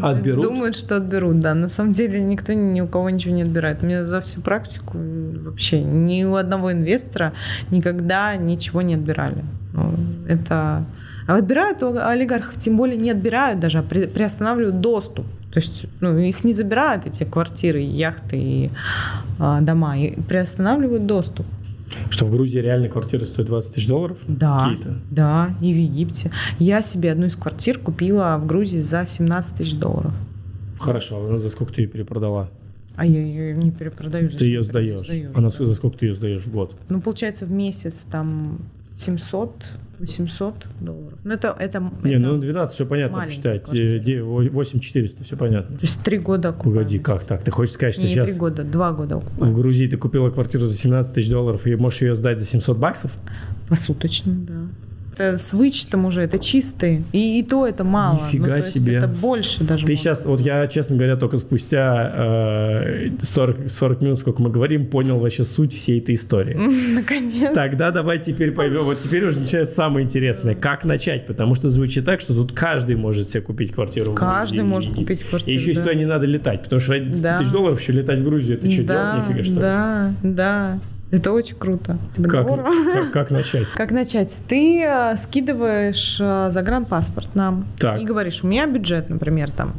Отберут? 0.00 0.44
Думают, 0.44 0.76
что 0.76 0.96
отберут, 0.96 1.40
да. 1.40 1.54
На 1.54 1.66
самом 1.66 1.90
деле 1.90 2.20
никто 2.20 2.52
ни 2.52 2.80
у 2.80 2.86
кого 2.86 3.10
ничего 3.10 3.34
не 3.34 3.42
отбирает. 3.42 3.82
У 3.82 3.86
меня 3.86 4.06
за 4.06 4.20
всю 4.20 4.40
практику 4.40 4.96
вообще 5.44 5.82
ни 5.82 6.22
у 6.22 6.36
одного 6.36 6.70
инвестора 6.70 7.32
никогда 7.72 8.36
ничего 8.36 8.80
не 8.82 8.94
отбирали. 8.94 9.42
Ну, 9.72 9.92
это... 10.28 10.84
А 11.26 11.36
отбирают 11.36 11.82
у 11.82 11.98
олигархов, 11.98 12.56
тем 12.58 12.76
более 12.76 12.96
не 12.96 13.10
отбирают 13.10 13.58
даже, 13.58 13.78
а 13.78 13.82
приостанавливают 13.82 14.80
доступ. 14.80 15.26
То 15.58 15.64
есть 15.64 15.86
ну, 16.00 16.16
их 16.18 16.44
не 16.44 16.52
забирают, 16.52 17.06
эти 17.06 17.24
квартиры, 17.24 17.80
яхты 17.80 18.36
и 18.38 18.70
а, 19.40 19.60
дома, 19.60 19.98
и 19.98 20.20
приостанавливают 20.20 21.06
доступ. 21.06 21.46
Что 22.10 22.26
в 22.26 22.30
Грузии 22.30 22.60
реально 22.60 22.88
квартира 22.88 23.24
стоит 23.24 23.48
20 23.48 23.74
тысяч 23.74 23.88
долларов? 23.88 24.18
Да, 24.28 24.68
Какие-то? 24.68 25.00
да, 25.10 25.56
и 25.60 25.72
в 25.72 25.76
Египте. 25.76 26.30
Я 26.60 26.80
себе 26.82 27.10
одну 27.10 27.26
из 27.26 27.34
квартир 27.34 27.80
купила 27.80 28.38
в 28.40 28.46
Грузии 28.46 28.78
за 28.78 29.04
17 29.04 29.56
тысяч 29.56 29.74
долларов. 29.74 30.12
Хорошо, 30.78 31.34
а 31.34 31.38
за 31.38 31.50
сколько 31.50 31.72
ты 31.72 31.82
ее 31.82 31.88
перепродала? 31.88 32.50
А 32.94 33.04
я 33.04 33.20
ее 33.20 33.52
не 33.56 33.72
перепродаю. 33.72 34.30
Ты 34.30 34.44
ее 34.44 34.62
сдаешь. 34.62 35.00
Сдаю, 35.00 35.32
Она 35.34 35.50
да. 35.50 35.64
за 35.64 35.74
сколько 35.74 35.98
ты 35.98 36.06
ее 36.06 36.14
сдаешь 36.14 36.42
в 36.42 36.52
год? 36.52 36.76
Ну, 36.88 37.00
получается, 37.00 37.46
в 37.46 37.50
месяц 37.50 38.04
там 38.08 38.60
700, 38.92 39.64
800 39.98 40.54
долларов. 40.80 41.18
Ну, 41.24 41.32
это, 41.34 41.54
это, 41.58 41.82
Не, 42.02 42.12
это- 42.14 42.26
ну 42.26 42.38
12 42.38 42.74
все 42.74 42.86
понятно 42.86 43.24
посчитать. 43.24 43.64
квартира. 43.64 44.24
8 44.24 44.80
400, 44.80 45.24
все 45.24 45.36
понятно. 45.36 45.76
То 45.76 45.82
есть 45.84 46.02
три 46.02 46.18
года 46.18 46.50
окупаемость. 46.50 46.78
Погоди, 46.78 46.98
как 46.98 47.24
так? 47.24 47.42
Ты 47.42 47.50
хочешь 47.50 47.74
сказать, 47.74 47.94
что 47.94 48.02
Не, 48.04 48.08
сейчас 48.08 48.30
три 48.30 48.38
года, 48.38 48.64
два 48.64 48.92
года 48.92 49.16
в 49.16 49.24
окупаемость. 49.24 49.60
Грузии 49.60 49.86
ты 49.86 49.96
купила 49.96 50.30
квартиру 50.30 50.66
за 50.66 50.74
17 50.76 51.14
тысяч 51.14 51.28
долларов 51.30 51.66
и 51.66 51.74
можешь 51.76 52.02
ее 52.02 52.14
сдать 52.14 52.38
за 52.38 52.44
700 52.44 52.78
баксов? 52.78 53.16
Посуточно, 53.68 54.32
да. 54.34 54.54
Это 55.18 55.38
с 55.38 55.52
вычетом 55.52 56.06
уже, 56.06 56.22
это 56.22 56.38
чистые. 56.38 57.02
И, 57.12 57.40
и 57.40 57.42
то 57.42 57.66
это 57.66 57.84
мало. 57.84 58.16
Нифига 58.26 58.46
ну, 58.46 58.50
то 58.52 58.56
есть 58.58 58.74
себе. 58.74 58.96
Это 58.96 59.08
больше 59.08 59.64
даже. 59.64 59.84
Ты 59.84 59.92
может 59.92 60.02
сейчас, 60.02 60.24
вот 60.26 60.40
я, 60.40 60.66
честно 60.68 60.96
говоря, 60.96 61.16
только 61.16 61.38
спустя 61.38 62.12
э, 62.14 63.08
40, 63.20 63.68
40 63.68 64.00
минут, 64.02 64.18
сколько 64.18 64.40
мы 64.42 64.50
говорим, 64.50 64.86
понял 64.86 65.18
вообще 65.18 65.44
суть 65.44 65.72
всей 65.72 66.00
этой 66.00 66.14
истории. 66.14 66.54
Наконец. 66.94 67.52
Тогда 67.54 67.90
давай 67.90 68.18
теперь 68.18 68.52
поймем. 68.52 68.84
Вот 68.84 69.00
теперь 69.00 69.24
уже 69.26 69.40
начинается 69.40 69.74
самое 69.74 70.04
интересное. 70.04 70.54
Как 70.54 70.84
начать? 70.84 71.26
Потому 71.26 71.54
что 71.54 71.68
звучит 71.68 72.04
так, 72.04 72.20
что 72.20 72.34
тут 72.34 72.52
каждый 72.52 72.96
может 72.96 73.28
себе 73.28 73.40
купить 73.40 73.72
квартиру 73.72 74.12
Каждый 74.12 74.62
может 74.62 74.94
купить 74.94 75.24
квартиру, 75.24 75.50
И 75.50 75.60
еще 75.60 75.74
да. 75.74 75.82
сюда 75.82 75.94
не 75.94 76.04
надо 76.04 76.26
летать, 76.26 76.62
потому 76.62 76.80
что 76.80 76.92
ради 76.92 77.08
10 77.08 77.22
Да. 77.22 77.38
тысяч 77.38 77.50
долларов 77.50 77.80
еще 77.80 77.92
летать 77.92 78.18
в 78.20 78.24
Грузию, 78.24 78.56
это 78.56 78.70
что, 78.70 78.84
да, 78.84 79.12
делать 79.12 79.28
нифига, 79.28 79.42
что 79.42 79.52
ли? 79.54 79.60
Да, 79.60 80.12
да. 80.22 80.78
Это 81.10 81.32
очень 81.32 81.56
круто. 81.56 81.98
Как, 82.22 82.46
как, 82.46 83.10
как 83.12 83.30
начать? 83.30 83.68
Как 83.68 83.90
начать? 83.90 84.36
Ты 84.46 84.82
э, 84.84 85.16
скидываешь 85.16 86.18
э, 86.20 86.50
загранпаспорт 86.50 87.34
нам 87.34 87.66
Так. 87.78 88.00
и 88.00 88.04
говоришь, 88.04 88.44
у 88.44 88.46
меня 88.46 88.66
бюджет, 88.66 89.08
например, 89.08 89.50
там 89.50 89.72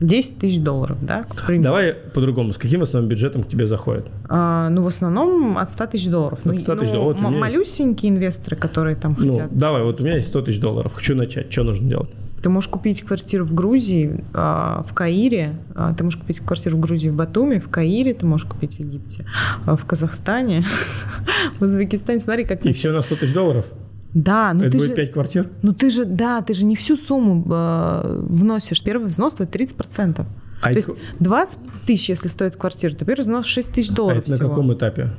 10 0.00 0.38
тысяч 0.38 0.60
долларов, 0.60 0.98
да. 1.02 1.24
Давай 1.48 1.92
по-другому. 1.92 2.52
С 2.52 2.58
каким 2.58 2.82
основным 2.82 3.08
бюджетом 3.08 3.42
к 3.44 3.48
тебе 3.48 3.66
заходит? 3.66 4.06
А, 4.28 4.68
ну, 4.68 4.82
в 4.82 4.86
основном 4.88 5.58
от 5.58 5.70
100 5.70 5.86
тысяч 5.86 6.08
долларов. 6.08 6.40
От 6.44 6.58
100 6.58 6.76
тысяч 6.76 6.92
ну, 6.92 6.98
долларов. 6.98 7.16
Вот 7.20 7.24
м- 7.26 7.34
меня 7.34 7.44
есть- 7.46 7.54
малюсенькие 7.56 8.10
инвесторы, 8.12 8.56
которые 8.56 8.96
там 8.96 9.16
Ну, 9.18 9.30
хотят. 9.32 9.56
давай, 9.56 9.82
вот 9.82 10.00
у 10.00 10.04
меня 10.04 10.16
есть 10.16 10.28
100 10.28 10.42
тысяч 10.42 10.60
долларов. 10.60 10.92
Хочу 10.94 11.14
начать. 11.14 11.52
Что 11.52 11.62
нужно 11.64 11.88
делать? 11.88 12.10
Ты 12.42 12.48
можешь 12.48 12.68
купить 12.70 13.02
квартиру 13.02 13.44
в 13.44 13.52
Грузии, 13.54 14.24
а, 14.32 14.84
в 14.86 14.94
Каире, 14.94 15.56
а, 15.74 15.92
ты 15.94 16.04
можешь 16.04 16.20
купить 16.20 16.40
квартиру 16.40 16.76
в 16.76 16.80
Грузии 16.80 17.08
в 17.08 17.14
Батуми, 17.14 17.58
в 17.58 17.68
Каире, 17.68 18.14
ты 18.14 18.26
можешь 18.26 18.46
купить 18.46 18.76
в 18.76 18.80
Египте, 18.80 19.26
а, 19.66 19.74
в 19.76 19.84
Казахстане, 19.84 20.64
в 21.58 21.62
Узбекистане. 21.62 22.20
Смотри, 22.20 22.44
как... 22.44 22.64
И 22.64 22.72
все 22.72 22.92
на 22.92 23.02
100 23.02 23.16
тысяч 23.16 23.34
долларов? 23.34 23.66
Да, 24.14 24.52
ну 24.54 24.62
это 24.62 24.72
ты 24.72 24.78
будет 24.78 24.90
же... 24.90 24.94
5 24.94 25.12
квартир? 25.12 25.48
Ну 25.62 25.72
ты 25.74 25.90
же, 25.90 26.04
да, 26.04 26.40
ты 26.40 26.54
же 26.54 26.64
не 26.64 26.76
всю 26.76 26.96
сумму 26.96 27.44
э, 27.52 28.24
вносишь. 28.28 28.82
Первый 28.82 29.08
взнос 29.08 29.34
это 29.38 29.44
30%. 29.44 30.24
А 30.60 30.64
То 30.64 30.70
это 30.70 30.78
есть 30.78 30.90
20 31.20 31.58
тысяч, 31.86 32.08
если 32.08 32.28
стоит 32.28 32.56
квартира, 32.56 32.92
то 32.94 33.04
первый 33.04 33.20
взнос 33.22 33.44
6 33.46 33.72
тысяч 33.72 33.90
А 33.90 33.94
долларов 33.94 34.18
это 34.20 34.30
на 34.30 34.36
всего. 34.36 34.48
каком 34.48 34.72
этапе? 34.72 35.10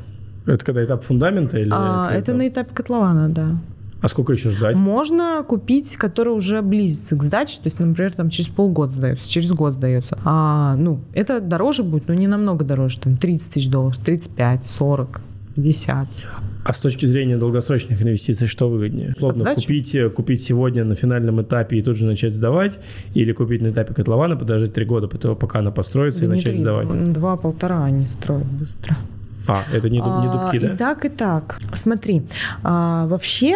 Это 0.46 0.66
когда 0.66 0.84
этап 0.84 1.04
фундамента 1.04 1.60
или 1.60 1.70
А, 1.72 2.10
это 2.12 2.32
этап? 2.32 2.36
на 2.38 2.48
этапе 2.48 2.74
котлована, 2.74 3.30
да. 3.30 3.58
А 4.02 4.08
сколько 4.08 4.34
еще 4.34 4.50
ждать? 4.52 4.76
Можно 4.76 5.44
купить, 5.48 5.98
который 5.98 6.30
уже 6.30 6.62
близится 6.62 7.16
к 7.16 7.24
сдаче, 7.24 7.58
то 7.58 7.66
есть, 7.66 7.80
например, 7.80 8.14
там 8.14 8.30
через 8.30 8.50
полгода 8.50 8.94
сдается, 8.94 9.30
через 9.30 9.52
год 9.52 9.74
сдается. 9.74 10.18
А, 10.24 10.76
ну, 10.78 11.02
это 11.14 11.42
дороже 11.42 11.84
будет, 11.84 12.08
но 12.08 12.14
не 12.14 12.28
намного 12.28 12.64
дороже, 12.64 13.00
там 13.00 13.18
30 13.18 13.54
тысяч 13.54 13.70
долларов, 13.70 13.98
35, 13.98 14.66
40, 14.66 15.22
50. 15.56 16.08
А 16.64 16.74
с 16.74 16.78
точки 16.78 17.06
зрения 17.06 17.38
долгосрочных 17.38 18.02
инвестиций, 18.02 18.48
что 18.48 18.70
выгоднее? 18.70 19.14
Условно, 19.16 19.40
сдачи? 19.40 19.62
купить, 19.62 19.96
э, 19.96 20.10
купить 20.10 20.44
сегодня 20.44 20.84
на 20.84 20.96
финальном 20.96 21.42
этапе 21.42 21.78
и 21.78 21.82
тут 21.82 21.98
же 21.98 22.06
начать 22.06 22.34
сдавать, 22.34 22.80
или 23.14 23.32
купить 23.32 23.62
на 23.62 23.70
этапе 23.70 23.94
котлована, 23.94 24.36
подождать 24.36 24.74
три 24.74 24.86
года, 24.86 25.08
пока 25.08 25.60
она 25.60 25.72
построится, 25.72 26.26
и 26.26 26.28
Да 26.28 26.34
не 26.34 26.38
начать 26.38 26.54
три, 26.54 26.62
сдавать. 26.62 27.04
Два-полтора 27.06 27.86
они 27.86 28.06
строят 28.06 28.46
быстро. 28.46 28.98
А, 29.50 29.64
это 29.74 29.90
не, 29.90 30.00
дуб- 30.00 30.22
не 30.22 30.28
А, 30.28 30.32
дубки, 30.32 30.60
да? 30.60 30.74
И 30.74 30.78
так, 30.78 31.06
и 31.06 31.10
так. 31.10 31.58
Смотри, 31.74 32.24
а, 32.64 33.08
вообще 33.08 33.56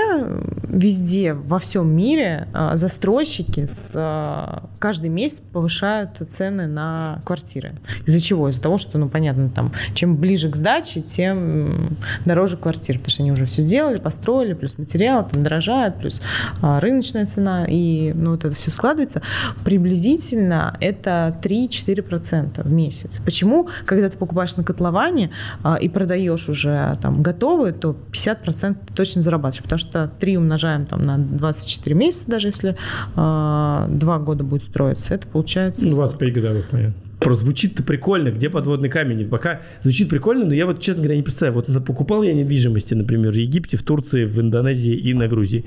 везде, 0.64 1.34
во 1.34 1.60
всем 1.60 1.88
мире 1.96 2.48
а, 2.54 2.76
застройщики 2.78 3.66
с, 3.68 3.92
а, 3.96 4.64
каждый 4.80 5.10
месяц 5.10 5.40
повышают 5.40 6.22
цены 6.28 6.68
на 6.68 7.22
квартиры. 7.26 7.74
Из-за 8.06 8.20
чего? 8.20 8.50
Из-за 8.50 8.62
того, 8.62 8.78
что, 8.78 8.98
ну, 8.98 9.08
понятно, 9.08 9.50
там, 9.50 9.72
чем 9.94 10.16
ближе 10.16 10.50
к 10.50 10.56
сдаче, 10.56 11.02
тем 11.02 11.98
дороже 12.26 12.58
квартира, 12.58 12.98
потому 12.98 13.12
что 13.12 13.24
они 13.24 13.32
уже 13.32 13.46
все 13.46 13.62
сделали, 13.62 13.98
построили, 13.98 14.54
плюс 14.54 14.78
материалы 14.78 15.28
там 15.32 15.44
дорожают, 15.44 15.98
плюс 15.98 16.22
а, 16.62 16.80
рыночная 16.80 17.26
цена, 17.28 17.66
и 17.68 18.14
ну, 18.14 18.32
вот 18.32 18.46
это 18.46 18.56
все 18.56 18.72
складывается. 18.72 19.22
Приблизительно 19.64 20.76
это 20.80 21.38
3-4% 21.42 22.64
в 22.64 22.72
месяц. 22.72 23.20
Почему? 23.24 23.68
Когда 23.86 24.10
ты 24.10 24.18
покупаешь 24.18 24.56
на 24.56 24.64
котловане 24.64 25.32
а, 25.62 25.78
и 25.84 25.90
продаешь 25.90 26.50
уже 26.50 26.98
там 27.02 27.22
готовые, 27.22 27.74
то 27.74 27.96
50% 28.12 28.76
ты 28.88 28.94
точно 28.94 29.22
зарабатываешь, 29.22 29.64
потому 29.64 29.80
что 29.80 30.12
3 30.20 30.38
умножаем 30.38 30.86
там 30.86 31.06
на 31.06 31.18
24 31.18 31.96
месяца, 31.96 32.24
даже 32.28 32.48
если 32.48 32.76
2 33.16 34.20
года 34.20 34.44
будет 34.44 34.64
строиться, 34.64 35.14
это 35.16 35.28
получается... 35.28 35.86
Ну, 35.86 35.92
25 35.92 36.34
годовых, 36.34 36.70
понятно. 36.70 36.96
Просто 37.20 37.46
звучит-то 37.46 37.84
прикольно, 37.84 38.32
где 38.32 38.50
подводный 38.50 38.90
камень. 38.90 39.30
Пока 39.30 39.62
звучит 39.82 40.10
прикольно, 40.10 40.44
но 40.46 40.54
я 40.54 40.66
вот, 40.66 40.82
честно 40.82 41.04
говоря, 41.04 41.16
не 41.16 41.24
представляю. 41.24 41.64
Вот 41.66 41.86
покупал 41.86 42.22
я 42.22 42.34
недвижимости, 42.34 42.94
например, 42.96 43.32
в 43.32 43.36
Египте, 43.36 43.78
в 43.78 43.84
Турции, 43.84 44.26
в 44.26 44.42
Индонезии 44.42 44.94
и 44.94 45.14
на 45.14 45.30
Грузии. 45.30 45.64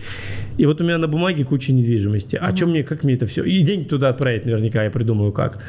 И 0.58 0.66
вот 0.66 0.82
у 0.82 0.84
меня 0.84 0.98
на 0.98 1.08
бумаге 1.08 1.44
куча 1.44 1.72
недвижимости. 1.72 2.36
А 2.36 2.52
чем 2.52 2.70
мне, 2.70 2.82
как 2.82 3.04
мне 3.04 3.14
это 3.14 3.24
все? 3.24 3.42
И 3.42 3.62
деньги 3.62 3.88
туда 3.88 4.10
отправить 4.10 4.44
наверняка, 4.44 4.84
я 4.84 4.90
придумаю 4.90 5.32
как. 5.32 5.64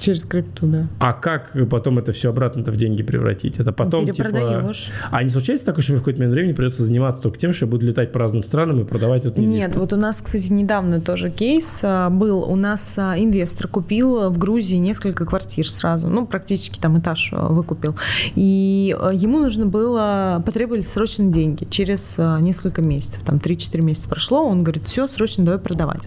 Через 0.00 0.24
крипту, 0.24 0.66
да. 0.66 0.86
А 0.98 1.12
как 1.12 1.56
потом 1.68 1.98
это 1.98 2.12
все 2.12 2.30
обратно-то 2.30 2.72
в 2.72 2.76
деньги 2.76 3.02
превратить? 3.02 3.58
Это 3.58 3.72
потом, 3.72 4.10
типа... 4.10 4.72
А 5.10 5.22
не 5.22 5.30
случается 5.30 5.66
такое, 5.66 5.82
что 5.82 5.92
мне 5.92 5.98
в 5.98 6.02
какой-то 6.02 6.20
момент 6.20 6.34
времени 6.34 6.52
придется 6.52 6.84
заниматься 6.84 7.20
только 7.22 7.38
тем, 7.38 7.52
что 7.52 7.66
я 7.66 7.70
буду 7.70 7.86
летать 7.86 8.12
по 8.12 8.18
разным 8.18 8.42
странам 8.42 8.80
и 8.80 8.84
продавать 8.84 9.26
эту 9.26 9.40
недвижимость? 9.40 9.68
Нет, 9.68 9.76
вот 9.76 9.92
у 9.92 9.96
нас, 9.96 10.20
кстати, 10.20 10.50
недавно 10.50 11.00
тоже 11.00 11.30
кейс 11.30 11.80
а, 11.82 12.08
был. 12.10 12.42
У 12.42 12.56
нас 12.56 12.94
а, 12.96 13.18
инвестор 13.18 13.68
купил 13.68 14.30
в 14.30 14.38
Грузии 14.38 14.76
несколько 14.76 15.26
квартир 15.26 15.68
сразу, 15.68 16.08
ну, 16.08 16.26
практически 16.26 16.78
там 16.78 16.98
этаж 16.98 17.30
а, 17.32 17.48
выкупил. 17.48 17.94
И 18.34 18.96
ему 19.12 19.38
нужно 19.38 19.66
было, 19.66 20.42
потребовались 20.44 20.88
срочно 20.88 21.30
деньги 21.30 21.64
через 21.64 22.16
несколько 22.40 22.82
месяцев, 22.82 23.22
там 23.24 23.36
3-4 23.36 23.82
месяца 23.82 24.08
прошло, 24.08 24.46
он 24.46 24.62
говорит, 24.62 24.84
все, 24.84 25.06
срочно 25.08 25.44
давай 25.44 25.60
продавать. 25.60 26.06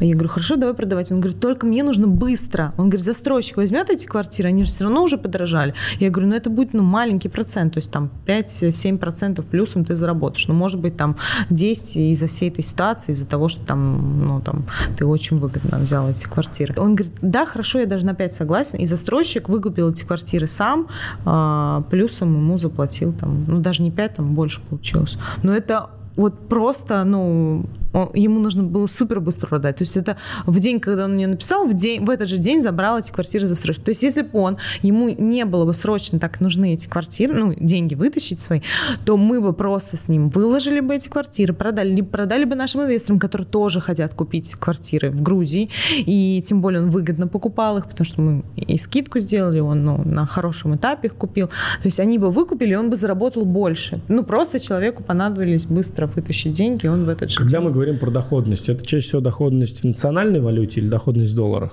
Я 0.00 0.14
говорю, 0.14 0.28
хорошо, 0.28 0.56
давай 0.56 0.74
продавать. 0.74 1.12
Он 1.12 1.20
говорит, 1.20 1.40
только 1.40 1.66
мне 1.66 1.82
нужно 1.82 2.06
быстро. 2.06 2.72
Он 2.76 2.88
говорит, 2.88 3.04
застройщик 3.20 3.58
возьмет 3.58 3.90
эти 3.90 4.06
квартиры, 4.06 4.48
они 4.48 4.64
же 4.64 4.70
все 4.70 4.84
равно 4.84 5.02
уже 5.02 5.18
подорожали. 5.18 5.74
Я 5.98 6.10
говорю, 6.10 6.30
ну 6.30 6.36
это 6.36 6.48
будет 6.48 6.72
ну, 6.72 6.82
маленький 6.82 7.28
процент, 7.28 7.74
то 7.74 7.78
есть 7.78 7.90
там 7.90 8.10
5-7% 8.26 9.42
плюсом 9.42 9.84
ты 9.84 9.94
заработаешь. 9.94 10.48
Ну, 10.48 10.54
может 10.54 10.80
быть, 10.80 10.96
там 10.96 11.16
10 11.50 11.96
из-за 11.96 12.26
всей 12.26 12.48
этой 12.48 12.64
ситуации, 12.64 13.12
из-за 13.12 13.26
того, 13.26 13.48
что 13.48 13.64
там, 13.66 14.26
ну, 14.26 14.40
там, 14.40 14.64
ты 14.96 15.04
очень 15.04 15.38
выгодно 15.38 15.78
взял 15.78 16.08
эти 16.08 16.24
квартиры. 16.24 16.74
Он 16.78 16.94
говорит, 16.94 17.14
да, 17.20 17.44
хорошо, 17.44 17.80
я 17.80 17.86
даже 17.86 18.06
на 18.06 18.14
5 18.14 18.34
согласен. 18.34 18.78
И 18.78 18.86
застройщик 18.86 19.48
выкупил 19.48 19.90
эти 19.90 20.04
квартиры 20.04 20.46
сам, 20.46 20.88
а, 21.26 21.82
плюсом 21.90 22.34
ему 22.34 22.56
заплатил 22.56 23.12
там, 23.12 23.44
ну, 23.46 23.58
даже 23.58 23.82
не 23.82 23.90
5, 23.90 24.14
там 24.14 24.34
больше 24.34 24.62
получилось. 24.62 25.18
Но 25.42 25.54
это 25.54 25.90
вот 26.20 26.48
просто, 26.48 27.04
ну, 27.04 27.64
он- 27.92 28.10
ему 28.14 28.40
нужно 28.40 28.62
было 28.62 28.86
супер 28.86 29.20
быстро 29.20 29.48
продать. 29.48 29.76
То 29.76 29.82
есть 29.82 29.96
это 29.96 30.16
в 30.46 30.60
день, 30.60 30.80
когда 30.80 31.04
он 31.04 31.14
мне 31.14 31.26
написал, 31.26 31.66
в, 31.66 31.74
день, 31.74 32.04
в 32.04 32.10
этот 32.10 32.28
же 32.28 32.36
день 32.36 32.60
забрал 32.60 32.98
эти 32.98 33.10
квартиры 33.10 33.46
застройщик. 33.46 33.84
То 33.84 33.90
есть 33.90 34.02
если 34.02 34.22
бы 34.22 34.38
он, 34.38 34.58
ему 34.82 35.08
не 35.08 35.44
было 35.44 35.64
бы 35.64 35.72
срочно 35.72 36.18
так 36.18 36.40
нужны 36.40 36.74
эти 36.74 36.86
квартиры, 36.86 37.34
ну, 37.34 37.54
деньги 37.58 37.94
вытащить 37.94 38.38
свои, 38.38 38.60
то 39.04 39.16
мы 39.16 39.40
бы 39.40 39.52
просто 39.52 39.96
с 39.96 40.08
ним 40.08 40.28
выложили 40.28 40.80
бы 40.80 40.94
эти 40.94 41.08
квартиры, 41.08 41.54
продали, 41.54 41.94
либо 41.94 42.08
продали 42.08 42.44
бы 42.44 42.54
нашим 42.54 42.82
инвесторам, 42.82 43.18
которые 43.18 43.46
тоже 43.46 43.80
хотят 43.80 44.14
купить 44.14 44.54
квартиры 44.54 45.10
в 45.10 45.22
Грузии, 45.22 45.70
и 45.96 46.42
тем 46.46 46.60
более 46.60 46.82
он 46.82 46.90
выгодно 46.90 47.28
покупал 47.28 47.78
их, 47.78 47.88
потому 47.88 48.04
что 48.04 48.20
мы 48.20 48.44
и 48.56 48.76
скидку 48.76 49.20
сделали, 49.20 49.60
он 49.60 49.84
ну, 49.84 50.02
на 50.04 50.26
хорошем 50.26 50.76
этапе 50.76 51.08
их 51.08 51.14
купил. 51.14 51.48
То 51.48 51.86
есть 51.86 51.98
они 51.98 52.18
бы 52.18 52.30
выкупили, 52.30 52.74
он 52.74 52.90
бы 52.90 52.96
заработал 52.96 53.44
больше. 53.44 54.00
Ну, 54.08 54.22
просто 54.22 54.60
человеку 54.60 55.02
понадобились 55.02 55.64
быстро 55.64 56.09
вытащить 56.16 56.52
деньги, 56.52 56.86
он 56.86 57.04
в 57.04 57.08
этот 57.08 57.30
же 57.30 57.38
Когда 57.38 57.58
день 57.58 57.66
мы 57.68 57.72
говорим 57.72 57.98
про 57.98 58.10
доходность, 58.10 58.68
это 58.68 58.84
чаще 58.84 59.06
всего 59.06 59.20
доходность 59.20 59.80
в 59.80 59.84
национальной 59.84 60.40
валюте 60.40 60.80
или 60.80 60.88
доходность 60.88 61.32
в 61.32 61.36
долларах? 61.36 61.72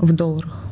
в 0.00 0.12
долларах. 0.12 0.64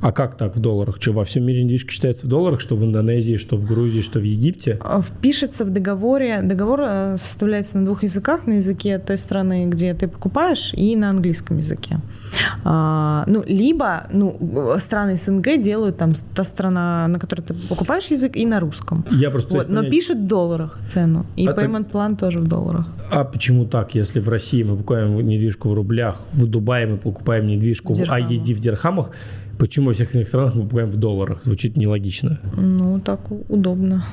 А 0.00 0.12
как 0.12 0.36
так 0.36 0.56
в 0.56 0.60
долларах? 0.60 0.96
Что, 1.00 1.12
во 1.12 1.24
всем 1.24 1.44
мире 1.44 1.62
недвижка 1.62 1.90
считается 1.90 2.26
в 2.26 2.28
долларах, 2.28 2.60
что 2.60 2.76
в 2.76 2.84
Индонезии, 2.84 3.36
что 3.36 3.56
в 3.56 3.66
Грузии, 3.66 4.00
что 4.00 4.18
в 4.18 4.22
Египте? 4.22 4.78
А, 4.82 5.02
впишется 5.02 5.64
в 5.64 5.70
договоре. 5.70 6.40
Договор 6.42 6.80
э, 6.82 7.16
составляется 7.16 7.78
на 7.78 7.84
двух 7.84 8.02
языках. 8.02 8.46
На 8.46 8.54
языке 8.54 8.98
той 8.98 9.18
страны, 9.18 9.66
где 9.66 9.92
ты 9.92 10.08
покупаешь, 10.08 10.72
и 10.74 10.96
на 10.96 11.10
английском 11.10 11.58
языке. 11.58 12.00
А, 12.64 13.24
ну, 13.26 13.44
либо 13.46 14.06
ну, 14.10 14.38
страны 14.78 15.16
СНГ 15.16 15.60
делают 15.60 15.98
там 15.98 16.12
та 16.34 16.44
страна, 16.44 17.06
на 17.08 17.18
которой 17.18 17.42
ты 17.42 17.54
покупаешь 17.68 18.06
язык, 18.06 18.36
и 18.36 18.46
на 18.46 18.60
русском. 18.60 19.04
Я 19.10 19.30
просто 19.30 19.54
вот, 19.54 19.68
Но 19.68 19.82
пишет 19.82 20.18
в 20.18 20.26
долларах 20.26 20.80
цену. 20.86 21.26
И 21.36 21.46
а 21.46 21.52
payment 21.52 21.84
так... 21.84 21.92
план 21.92 22.16
тоже 22.16 22.38
в 22.38 22.46
долларах. 22.46 22.86
А 23.10 23.24
почему 23.24 23.66
так, 23.66 23.94
если 23.94 24.20
в 24.20 24.28
России 24.28 24.62
мы 24.62 24.76
покупаем 24.76 25.20
недвижку 25.20 25.68
в 25.68 25.74
рублях, 25.74 26.24
в 26.32 26.46
Дубае 26.46 26.86
мы 26.86 26.96
покупаем 26.96 27.46
недвижку 27.46 27.92
Дирхамы. 27.92 28.26
в 28.26 28.30
IED 28.30 28.54
в 28.54 28.60
дирхамах, 28.60 29.10
почему 29.60 29.86
во 29.88 29.92
всех 29.92 30.08
остальных 30.08 30.28
странах 30.28 30.54
мы 30.54 30.62
покупаем 30.62 30.90
в 30.90 30.96
долларах? 30.96 31.42
Звучит 31.42 31.76
нелогично. 31.76 32.40
Ну, 32.56 32.98
так 33.00 33.20
удобно. 33.48 34.04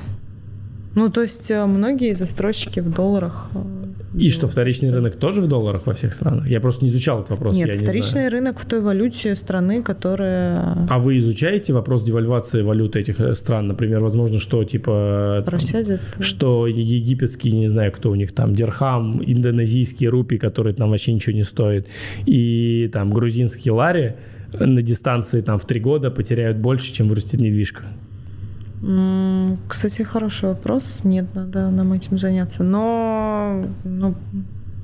Ну, 0.94 1.10
то 1.10 1.22
есть 1.22 1.50
э, 1.50 1.66
многие 1.66 2.12
застройщики 2.14 2.80
в 2.80 2.90
долларах. 2.92 3.50
Э, 3.54 4.18
И 4.18 4.30
что, 4.30 4.48
вторичный 4.48 4.90
рынок 4.90 5.16
тоже 5.16 5.42
в 5.42 5.46
долларах 5.46 5.86
во 5.86 5.92
всех 5.92 6.12
странах? 6.12 6.48
Я 6.50 6.60
просто 6.60 6.84
не 6.84 6.90
изучал 6.90 7.18
этот 7.18 7.30
вопрос. 7.30 7.54
Нет, 7.54 7.80
вторичный 7.80 8.22
не 8.22 8.28
рынок 8.28 8.58
в 8.58 8.64
той 8.64 8.80
валюте 8.80 9.34
страны, 9.36 9.82
которая... 9.82 10.86
А 10.88 10.98
вы 10.98 11.18
изучаете 11.18 11.72
вопрос 11.72 12.02
девальвации 12.02 12.62
валюты 12.62 13.00
этих 13.00 13.20
э, 13.20 13.34
стран? 13.34 13.68
Например, 13.68 14.00
возможно, 14.00 14.38
что 14.38 14.64
типа... 14.64 15.42
Просядет. 15.46 16.00
Что 16.20 16.66
египетский, 16.66 17.52
не 17.52 17.68
знаю, 17.68 17.92
кто 17.92 18.10
у 18.10 18.14
них 18.14 18.32
там, 18.32 18.54
дирхам, 18.54 19.22
индонезийский 19.24 20.08
рупий, 20.08 20.38
который 20.38 20.72
там 20.72 20.90
вообще 20.90 21.12
ничего 21.12 21.36
не 21.36 21.44
стоит, 21.44 21.86
и 22.26 22.90
там 22.92 23.10
грузинский 23.10 23.70
лари 23.70 24.16
на 24.52 24.82
дистанции 24.82 25.40
там 25.40 25.58
в 25.58 25.64
три 25.64 25.80
года 25.80 26.10
потеряют 26.10 26.58
больше, 26.58 26.92
чем 26.92 27.08
вырастет 27.08 27.40
недвижка. 27.40 27.84
Кстати, 29.68 30.02
хороший 30.02 30.50
вопрос. 30.50 31.02
Нет, 31.04 31.26
надо 31.34 31.70
нам 31.70 31.92
этим 31.92 32.16
заняться. 32.16 32.62
Но 32.62 33.64
ну, 33.84 34.14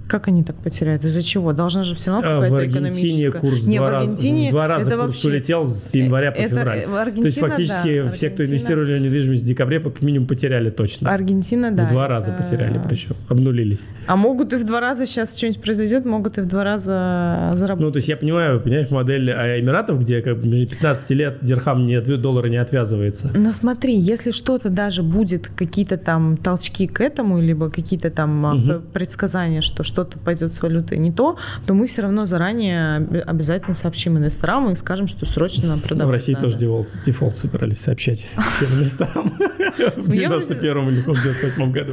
как 0.09 0.29
они 0.29 0.45
так 0.45 0.57
потеряют? 0.57 1.05
Из-за 1.05 1.23
чего? 1.23 1.53
Должна 1.53 1.83
же 1.83 1.95
все 1.95 2.11
равно 2.11 2.29
какая-то 2.29 2.55
В 2.55 2.59
Аргентине 2.59 3.31
курс 3.31 3.67
Не, 3.67 3.79
два, 3.79 3.91
в 3.91 3.95
Аргентине 3.95 4.43
раз, 4.45 4.51
в 4.51 4.53
два 4.53 4.67
раза 4.69 4.91
курс 4.91 5.01
вообще... 5.03 5.29
улетел 5.29 5.67
с 5.67 5.95
января 5.95 6.33
по 6.33 6.39
это, 6.39 6.57
февраль. 6.57 7.13
То 7.15 7.23
есть 7.23 7.39
фактически 7.39 8.03
да, 8.03 8.11
все, 8.11 8.31
кто 8.31 8.45
инвестировали 8.45 8.99
в 8.99 9.03
недвижимость 9.03 9.43
в 9.43 9.47
декабре, 9.47 9.81
как 9.81 10.03
минимум 10.03 10.27
потеряли 10.29 10.71
точно. 10.71 11.11
Аргентина, 11.11 11.71
да. 11.71 11.85
В 11.85 11.91
два 11.91 12.09
раза 12.09 12.33
потеряли 12.33 12.81
причем, 12.87 13.17
обнулились. 13.29 13.89
А 14.07 14.17
могут 14.17 14.53
и 14.53 14.57
в 14.57 14.65
два 14.65 14.81
раза 14.81 15.07
сейчас 15.07 15.37
что-нибудь 15.37 15.61
произойдет, 15.63 16.05
могут 16.05 16.39
и 16.39 16.41
в 16.41 16.47
два 16.47 16.65
раза 16.65 17.51
заработать. 17.55 17.87
Ну, 17.87 17.93
то 17.93 17.97
есть 17.97 18.09
я 18.09 18.17
понимаю, 18.17 18.61
понимаешь, 18.61 18.91
модель 18.91 19.31
Эмиратов, 19.31 20.01
где 20.01 20.21
как 20.23 20.39
бы 20.39 20.67
15 20.67 21.11
лет 21.11 21.39
дирхам 21.43 21.87
не, 21.87 22.01
доллара 22.01 22.49
не 22.49 22.57
отвязывается. 22.57 23.31
Но 23.35 23.53
смотри, 23.53 23.97
если 23.97 24.31
что-то 24.31 24.71
даже 24.71 25.03
будет, 25.03 25.49
какие-то 25.49 25.97
там 25.97 26.37
толчки 26.37 26.87
к 26.87 27.01
этому, 27.01 27.41
либо 27.41 27.71
какие-то 27.71 28.11
там 28.11 28.45
угу. 28.45 28.83
предсказания, 28.93 29.61
что 29.61 29.83
что-то 29.95 30.19
пойдет 30.19 30.53
с 30.53 30.61
валютой 30.61 30.99
не 30.99 31.13
то, 31.13 31.37
то 31.67 31.75
мы 31.75 31.87
все 31.87 32.03
равно 32.03 32.27
заранее 32.27 32.97
обязательно 33.25 33.75
сообщим 33.75 34.19
инвесторам 34.19 34.71
и 34.71 34.75
скажем, 34.75 35.07
что 35.07 35.25
срочно 35.25 35.79
продавать. 35.79 36.09
В 36.09 36.13
России 36.13 36.33
надо. 36.33 36.47
тоже 36.47 36.59
дефолт, 36.59 36.99
дефолт 37.07 37.37
собирались 37.37 37.81
сообщать 37.81 38.29
всем 38.57 38.75
инвесторам 38.75 39.33
в 39.97 40.09
91 40.09 40.89
или 40.89 41.03
98 41.03 41.71
году. 41.71 41.93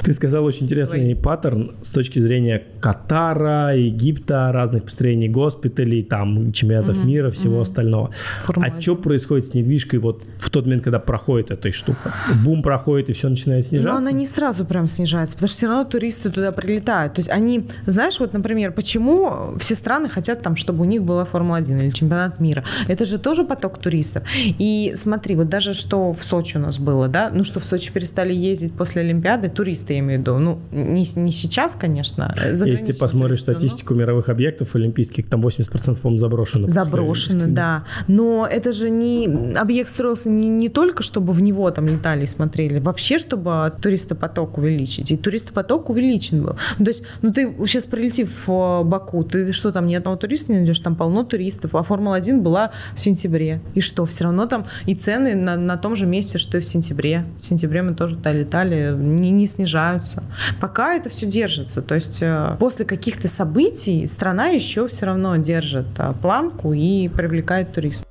Ты 0.00 0.14
сказал 0.14 0.46
очень 0.46 0.64
интересный 0.64 1.14
паттерн 1.14 1.76
с 1.82 1.90
точки 1.90 2.20
зрения 2.20 2.62
Катара, 2.80 3.76
Египта, 3.76 4.50
разных 4.50 4.84
построений 4.84 5.28
госпиталей, 5.28 6.02
там 6.02 6.52
чемпионатов 6.52 7.04
мира, 7.04 7.28
всего 7.28 7.60
остального. 7.60 8.12
А 8.46 8.80
что 8.80 8.96
происходит 8.96 9.46
с 9.46 9.54
недвижкой 9.54 9.98
вот 9.98 10.24
в 10.38 10.48
тот 10.48 10.64
момент, 10.64 10.84
когда 10.84 10.98
проходит 10.98 11.50
эта 11.50 11.70
штука? 11.70 12.14
Бум 12.42 12.62
проходит 12.62 13.10
и 13.10 13.12
все 13.12 13.28
начинает 13.28 13.66
снижаться? 13.66 13.92
Но 13.92 13.98
она 13.98 14.12
не 14.12 14.26
сразу 14.26 14.64
прям 14.64 14.88
снижается, 14.88 15.34
потому 15.34 15.48
что 15.48 15.58
все 15.58 15.66
равно 15.66 15.84
туристы 15.84 16.30
туда 16.30 16.50
прилетают. 16.52 17.14
То 17.14 17.18
есть 17.18 17.25
они 17.28 17.68
знаешь, 17.86 18.20
вот, 18.20 18.32
например, 18.32 18.72
почему 18.72 19.54
все 19.58 19.74
страны 19.74 20.08
хотят 20.08 20.42
там, 20.42 20.56
чтобы 20.56 20.82
у 20.82 20.84
них 20.84 21.02
была 21.02 21.24
Формула-1 21.24 21.78
или 21.82 21.90
чемпионат 21.90 22.40
мира? 22.40 22.64
Это 22.88 23.04
же 23.04 23.18
тоже 23.18 23.44
поток 23.44 23.78
туристов. 23.78 24.24
И 24.36 24.92
смотри, 24.96 25.36
вот 25.36 25.48
даже 25.48 25.72
что 25.74 26.12
в 26.12 26.24
Сочи 26.24 26.56
у 26.56 26.60
нас 26.60 26.78
было, 26.78 27.08
да, 27.08 27.30
ну 27.32 27.44
что 27.44 27.60
в 27.60 27.64
Сочи 27.64 27.92
перестали 27.92 28.34
ездить 28.34 28.72
после 28.72 29.02
Олимпиады, 29.02 29.48
туристы, 29.48 29.94
я 29.94 29.98
имею 30.00 30.18
в 30.18 30.22
виду, 30.22 30.38
ну 30.38 30.58
не, 30.72 31.06
не 31.16 31.32
сейчас, 31.32 31.74
конечно. 31.74 32.34
Если 32.46 32.92
ты 32.92 32.98
посмотришь 32.98 33.42
статистику 33.42 33.94
но... 33.94 34.00
мировых 34.00 34.28
объектов 34.28 34.74
олимпийских, 34.74 35.28
там 35.28 35.44
80% 35.44 36.00
по-моему 36.00 36.18
заброшено. 36.18 36.68
Заброшено, 36.68 37.44
да. 37.48 37.84
Но 38.08 38.46
это 38.50 38.72
же 38.72 38.90
не 38.90 39.54
объект 39.56 39.90
строился 39.90 40.30
не, 40.30 40.48
не 40.48 40.68
только, 40.68 41.02
чтобы 41.02 41.32
в 41.32 41.42
него 41.42 41.70
там 41.70 41.86
летали 41.88 42.24
и 42.24 42.26
смотрели, 42.26 42.78
вообще, 42.78 43.18
чтобы 43.18 43.72
туристопоток 43.80 44.58
увеличить. 44.58 45.10
И 45.10 45.16
туристопоток 45.16 45.90
увеличен 45.90 46.42
был. 46.42 46.56
Ну, 46.78 46.84
то 46.84 46.90
есть, 46.90 47.02
ну 47.22 47.32
ты 47.32 47.54
сейчас 47.66 47.84
прилети 47.84 48.24
в 48.24 48.48
э, 48.48 48.84
Баку, 48.84 49.24
ты 49.24 49.52
что 49.52 49.72
там, 49.72 49.86
ни 49.86 49.94
одного 49.94 50.16
туриста 50.16 50.52
не 50.52 50.58
найдешь, 50.58 50.78
там 50.80 50.96
полно 50.96 51.24
туристов, 51.24 51.74
а 51.74 51.82
Формула-1 51.82 52.40
была 52.40 52.72
в 52.94 53.00
сентябре. 53.00 53.60
И 53.74 53.80
что, 53.80 54.04
все 54.06 54.24
равно 54.24 54.46
там 54.46 54.66
и 54.86 54.94
цены 54.94 55.34
на, 55.34 55.56
на 55.56 55.76
том 55.76 55.94
же 55.94 56.06
месте, 56.06 56.38
что 56.38 56.58
и 56.58 56.60
в 56.60 56.66
сентябре. 56.66 57.24
В 57.36 57.42
сентябре 57.42 57.82
мы 57.82 57.94
тоже 57.94 58.16
туда 58.16 58.32
летали, 58.32 58.94
не, 58.98 59.30
не 59.30 59.46
снижаются. 59.46 60.22
Пока 60.60 60.94
это 60.94 61.08
все 61.08 61.26
держится. 61.26 61.82
То 61.82 61.94
есть 61.94 62.18
э, 62.22 62.56
после 62.58 62.84
каких-то 62.84 63.28
событий 63.28 64.06
страна 64.06 64.48
еще 64.48 64.88
все 64.88 65.06
равно 65.06 65.36
держит 65.36 65.86
э, 65.98 66.12
планку 66.20 66.72
и 66.72 67.08
привлекает 67.08 67.72
туристов. 67.72 68.06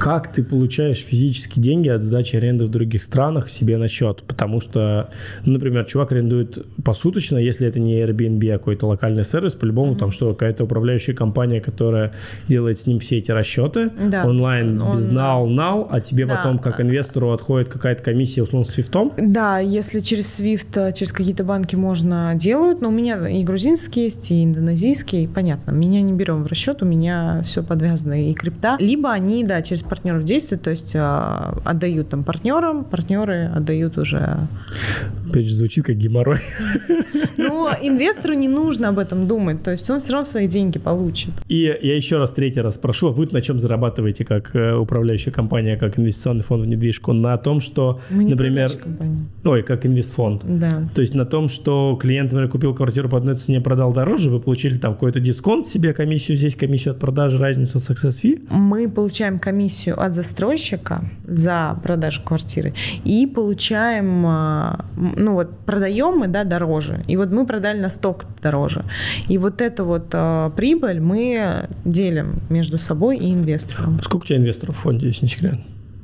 Как 0.00 0.32
ты 0.32 0.42
получаешь 0.42 0.96
физические 0.96 1.62
деньги 1.62 1.88
от 1.90 2.02
сдачи 2.02 2.34
аренды 2.34 2.64
в 2.64 2.70
других 2.70 3.02
странах 3.02 3.50
себе 3.50 3.76
на 3.76 3.86
счет? 3.86 4.22
Потому 4.26 4.62
что, 4.62 5.10
ну, 5.44 5.52
например, 5.52 5.84
чувак 5.84 6.12
арендует 6.12 6.66
посуточно, 6.82 7.36
если 7.36 7.68
это 7.68 7.78
не 7.80 8.00
Airbnb, 8.00 8.54
а 8.54 8.58
какой-то 8.58 8.86
локальный 8.86 9.24
сервис, 9.24 9.52
по-любому 9.52 9.92
mm-hmm. 9.92 9.98
там 9.98 10.10
что, 10.10 10.32
какая-то 10.32 10.64
управляющая 10.64 11.14
компания, 11.14 11.60
которая 11.60 12.14
делает 12.48 12.78
с 12.78 12.86
ним 12.86 12.98
все 12.98 13.18
эти 13.18 13.30
расчеты 13.30 13.90
да. 13.90 14.24
онлайн 14.24 14.80
Он, 14.80 14.96
без 14.96 15.10
now, 15.10 15.46
now, 15.46 15.86
а 15.90 16.00
тебе 16.00 16.24
да. 16.24 16.36
потом 16.36 16.58
как 16.58 16.80
инвестору 16.80 17.32
отходит 17.32 17.68
какая-то 17.68 18.02
комиссия, 18.02 18.42
условно, 18.42 18.66
с 18.66 18.72
свифтом? 18.72 19.12
Да, 19.18 19.58
если 19.58 20.00
через 20.00 20.40
SWIFT, 20.40 20.94
через 20.94 21.12
какие-то 21.12 21.44
банки 21.44 21.76
можно 21.76 22.32
делают, 22.36 22.80
но 22.80 22.88
у 22.88 22.92
меня 22.92 23.28
и 23.28 23.44
грузинский 23.44 24.04
есть, 24.04 24.30
и 24.30 24.44
индонезийский, 24.44 25.28
понятно, 25.28 25.72
меня 25.72 26.00
не 26.00 26.14
берем 26.14 26.42
в 26.42 26.46
расчет, 26.46 26.82
у 26.82 26.86
меня 26.86 27.42
все 27.44 27.62
подвязано 27.62 28.30
и 28.30 28.32
крипта, 28.32 28.76
либо 28.78 29.12
они, 29.12 29.44
да, 29.44 29.60
через 29.60 29.82
партнеров 29.90 30.22
действуют, 30.22 30.62
то 30.62 30.70
есть 30.70 30.92
а, 30.94 31.58
отдают 31.64 32.08
там 32.08 32.24
партнерам, 32.24 32.84
партнеры 32.84 33.50
отдают 33.54 33.98
уже... 33.98 34.38
Опять 35.28 35.46
же, 35.46 35.54
звучит 35.56 35.84
как 35.84 35.96
геморрой. 35.96 36.40
Ну, 37.36 37.68
инвестору 37.82 38.34
не 38.34 38.48
нужно 38.48 38.88
об 38.88 38.98
этом 38.98 39.26
думать, 39.26 39.62
то 39.62 39.70
есть 39.70 39.90
он 39.90 39.98
все 39.98 40.12
равно 40.12 40.24
свои 40.24 40.46
деньги 40.46 40.78
получит. 40.78 41.30
И 41.48 41.62
я 41.62 41.96
еще 41.96 42.18
раз, 42.18 42.32
третий 42.32 42.60
раз 42.60 42.76
прошу, 42.78 43.08
а 43.08 43.12
вы 43.12 43.28
на 43.32 43.42
чем 43.42 43.58
зарабатываете 43.58 44.24
как 44.24 44.54
э, 44.54 44.74
управляющая 44.74 45.32
компания, 45.32 45.76
как 45.76 45.98
инвестиционный 45.98 46.44
фонд 46.44 46.64
в 46.64 46.66
недвижку? 46.66 47.12
На 47.12 47.36
том, 47.36 47.60
что, 47.60 48.00
Мы 48.10 48.24
не 48.24 48.30
например... 48.32 48.70
Ой, 49.44 49.62
как 49.62 49.86
инвестфонд. 49.86 50.42
Да. 50.44 50.88
То 50.94 51.00
есть 51.00 51.14
на 51.14 51.24
том, 51.24 51.48
что 51.48 51.98
клиент, 52.00 52.32
например, 52.32 52.50
купил 52.50 52.74
квартиру 52.74 53.08
по 53.08 53.16
одной 53.16 53.36
цене, 53.36 53.60
продал 53.60 53.92
дороже, 53.92 54.30
вы 54.30 54.40
получили 54.40 54.78
там 54.78 54.94
какой-то 54.94 55.20
дисконт 55.20 55.66
себе, 55.66 55.92
комиссию 55.92 56.36
здесь, 56.36 56.54
комиссию 56.54 56.92
от 56.92 57.00
продажи, 57.00 57.38
разницу 57.38 57.78
от 57.78 57.84
success 57.84 58.22
fee? 58.22 58.40
Мы 58.50 58.88
получаем 58.88 59.38
комиссию 59.38 59.79
комиссию 59.80 60.00
от 60.00 60.12
застройщика 60.12 61.04
за 61.26 61.78
продажу 61.82 62.22
квартиры 62.22 62.74
и 63.04 63.26
получаем, 63.26 64.24
а, 64.26 64.84
ну 64.96 65.34
вот 65.34 65.58
продаем 65.66 66.18
мы, 66.18 66.28
да, 66.28 66.44
дороже. 66.44 67.02
И 67.08 67.16
вот 67.16 67.30
мы 67.30 67.46
продали 67.46 67.80
на 67.80 67.90
сток 67.90 68.24
дороже. 68.42 68.84
И 69.28 69.38
вот 69.38 69.60
эту 69.60 69.84
вот 69.84 70.08
а, 70.12 70.50
прибыль 70.50 71.00
мы 71.00 71.68
делим 71.84 72.40
между 72.50 72.78
собой 72.78 73.18
и 73.18 73.32
инвестором. 73.32 74.00
Сколько 74.02 74.24
у 74.24 74.26
тебя 74.26 74.38
инвесторов 74.38 74.76
в 74.76 74.80
фонде, 74.80 75.06
если 75.06 75.26
не 75.26 75.30
секрет? 75.30 75.58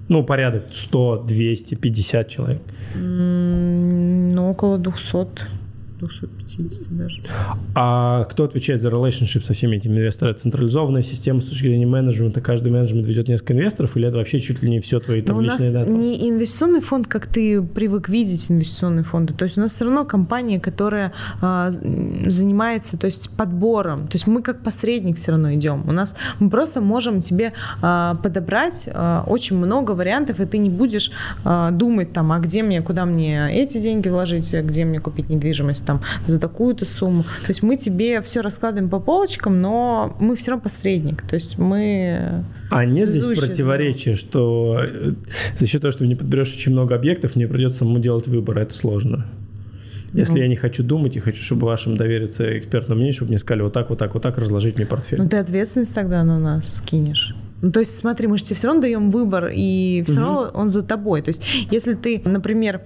Ну, 0.09 0.24
порядок 0.24 0.62
100, 0.72 1.24
200, 1.27 1.74
50 1.74 2.29
человек. 2.29 2.62
Ну, 2.95 4.51
около 4.51 4.79
200. 4.79 5.27
250 5.99 6.45
даже. 6.90 7.22
А 7.74 8.24
кто 8.24 8.44
отвечает 8.44 8.80
за 8.80 8.88
relationship 8.88 9.42
со 9.42 9.53
всеми 9.53 9.76
этими 9.76 9.97
инвесторами? 9.97 10.34
Централизованная 10.34 11.03
система 11.03 11.40
с 11.40 11.47
точки 11.47 11.64
зрения 11.64 11.86
менеджмента, 11.86 12.40
каждый 12.40 12.72
менеджмент 12.72 13.07
ведет 13.07 13.28
несколько 13.28 13.55
инвесторов, 13.55 13.97
или 13.97 14.09
это 14.09 14.16
вообще 14.16 14.38
чуть 14.38 14.62
ли 14.62 14.70
не 14.70 14.80
все 14.80 15.01
твои 15.01 15.22
там 15.22 15.36
Но 15.36 15.42
личные 15.42 15.72
даты? 15.72 15.92
У 15.92 15.97
нас 15.97 16.03
не 16.05 16.28
инвестиционный 16.28 16.80
фонд, 16.80 17.07
как 17.07 17.26
ты 17.26 17.62
привык 17.62 18.09
видеть 18.09 18.51
инвестиционные 18.51 19.05
фонды. 19.05 19.34
То 19.34 19.44
есть 19.44 19.59
у 19.59 19.61
нас 19.61 19.72
все 19.72 19.84
равно 19.84 20.05
компания, 20.05 20.61
которая 20.61 21.12
а, 21.40 21.70
занимается 21.70 22.97
то 22.97 23.07
есть 23.07 23.30
подбором. 23.30 24.07
То 24.07 24.14
есть 24.14 24.26
мы 24.26 24.42
как 24.42 24.61
посредник 24.61 25.16
все 25.16 25.32
равно 25.32 25.55
идем. 25.55 25.84
У 25.86 25.92
нас 25.92 26.16
мы 26.38 26.51
просто 26.51 26.80
можем 26.80 27.20
тебе 27.20 27.53
а, 27.82 28.14
подобрать 28.22 28.88
а, 28.92 29.24
очень 29.26 29.57
много 29.57 29.92
вариантов, 29.92 30.40
и 30.40 30.47
ты 30.47 30.59
не 30.59 30.70
будешь 30.70 31.11
а, 31.44 31.70
думать 31.70 32.12
там, 32.12 32.32
а 32.32 32.38
где 32.38 32.62
мне, 32.62 32.82
куда 32.82 33.05
мне 33.05 33.49
эти 33.53 33.78
деньги 33.78 34.09
вложить, 34.09 34.53
где 34.53 34.84
мне 34.84 34.99
купить 34.99 35.28
недвижимость 35.28 35.84
там 35.84 36.01
за 36.26 36.36
такую-то 36.39 36.84
сумму. 36.84 37.22
То 37.22 37.49
есть 37.49 37.62
мы 37.62 37.76
тебе 37.76 38.20
все 38.22 38.41
раскладываем 38.41 38.89
по 38.89 39.01
полочкам, 39.01 39.61
но 39.61 40.16
мы 40.20 40.37
все 40.37 40.53
равно 40.53 40.62
посредник. 40.64 41.22
То 41.22 41.34
есть 41.34 41.59
мы... 41.59 42.45
А 42.70 42.84
нет 42.84 43.09
здесь 43.09 43.39
противоречия, 43.39 44.14
что 44.14 44.80
э, 44.82 45.12
за 45.59 45.66
счет 45.66 45.82
того, 45.82 45.93
что 45.93 46.07
не 46.07 46.14
подберешь 46.14 46.55
очень 46.55 46.72
много 46.72 46.95
объектов, 46.95 47.37
мне 47.37 47.47
придется 47.47 47.78
самому 47.78 47.99
делать 47.99 48.26
выбор, 48.28 48.59
а 48.59 48.62
это 48.62 48.74
сложно. 48.74 49.26
Если 50.12 50.32
ну. 50.32 50.39
я 50.39 50.49
не 50.49 50.57
хочу 50.57 50.82
думать 50.82 51.16
и 51.16 51.20
хочу, 51.20 51.43
чтобы 51.43 51.66
вашим 51.66 51.97
довериться 51.97 52.59
экспертному 52.59 52.97
мнению, 52.97 53.14
чтобы 53.14 53.30
мне 53.30 53.39
сказали 53.39 53.62
вот 53.62 53.72
так, 53.72 53.91
вот 53.91 53.99
так, 53.99 54.14
вот 54.14 54.22
так, 54.22 54.39
разложить 54.39 54.76
мне 54.76 54.87
портфель. 54.87 55.18
Ну 55.18 55.28
ты 55.28 55.37
ответственность 55.37 55.95
тогда 55.95 56.24
на 56.24 56.39
нас 56.39 56.76
скинешь. 56.76 57.34
Ну, 57.62 57.72
то 57.72 57.80
есть, 57.80 57.97
смотри, 57.97 58.26
мы 58.26 58.37
же 58.39 58.45
тебе 58.45 58.57
все 58.57 58.66
равно 58.66 58.82
даем 58.82 59.11
выбор, 59.11 59.51
и 59.53 60.03
все 60.05 60.12
угу. 60.12 60.20
равно 60.20 60.51
он 60.55 60.68
за 60.68 60.82
тобой. 60.82 61.22
То 61.22 61.30
есть, 61.30 61.47
если 61.70 61.95
ты, 61.95 62.20
например, 62.24 62.82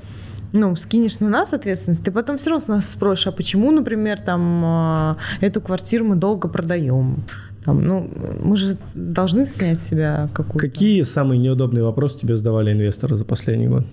ну, 0.53 0.77
скинешь 0.77 1.21
на 1.21 1.29
нас 1.29 1.53
ответственность, 1.53 2.03
ты 2.03 2.11
потом 2.11 2.37
все 2.37 2.51
равно 2.51 2.65
с 2.65 2.69
нас 2.69 2.91
спросишь, 2.91 3.27
а 3.27 3.33
почему, 3.33 3.71
например, 3.71 4.21
там, 4.21 4.63
а, 4.65 5.17
эту 5.41 5.61
квартиру 5.61 6.05
мы 6.05 6.17
долго 6.17 6.49
продаем? 6.49 7.25
Там, 7.65 7.83
ну, 7.83 8.11
мы 8.43 8.57
же 8.57 8.79
должны 8.95 9.45
снять 9.45 9.81
с 9.81 9.89
себя 9.89 10.29
какую-то... 10.33 10.67
Какие 10.67 11.03
самые 11.03 11.39
неудобные 11.39 11.85
вопросы 11.85 12.19
тебе 12.19 12.37
задавали 12.37 12.73
инвесторы 12.73 13.17
за 13.17 13.25
последний 13.25 13.69
год? 13.69 13.85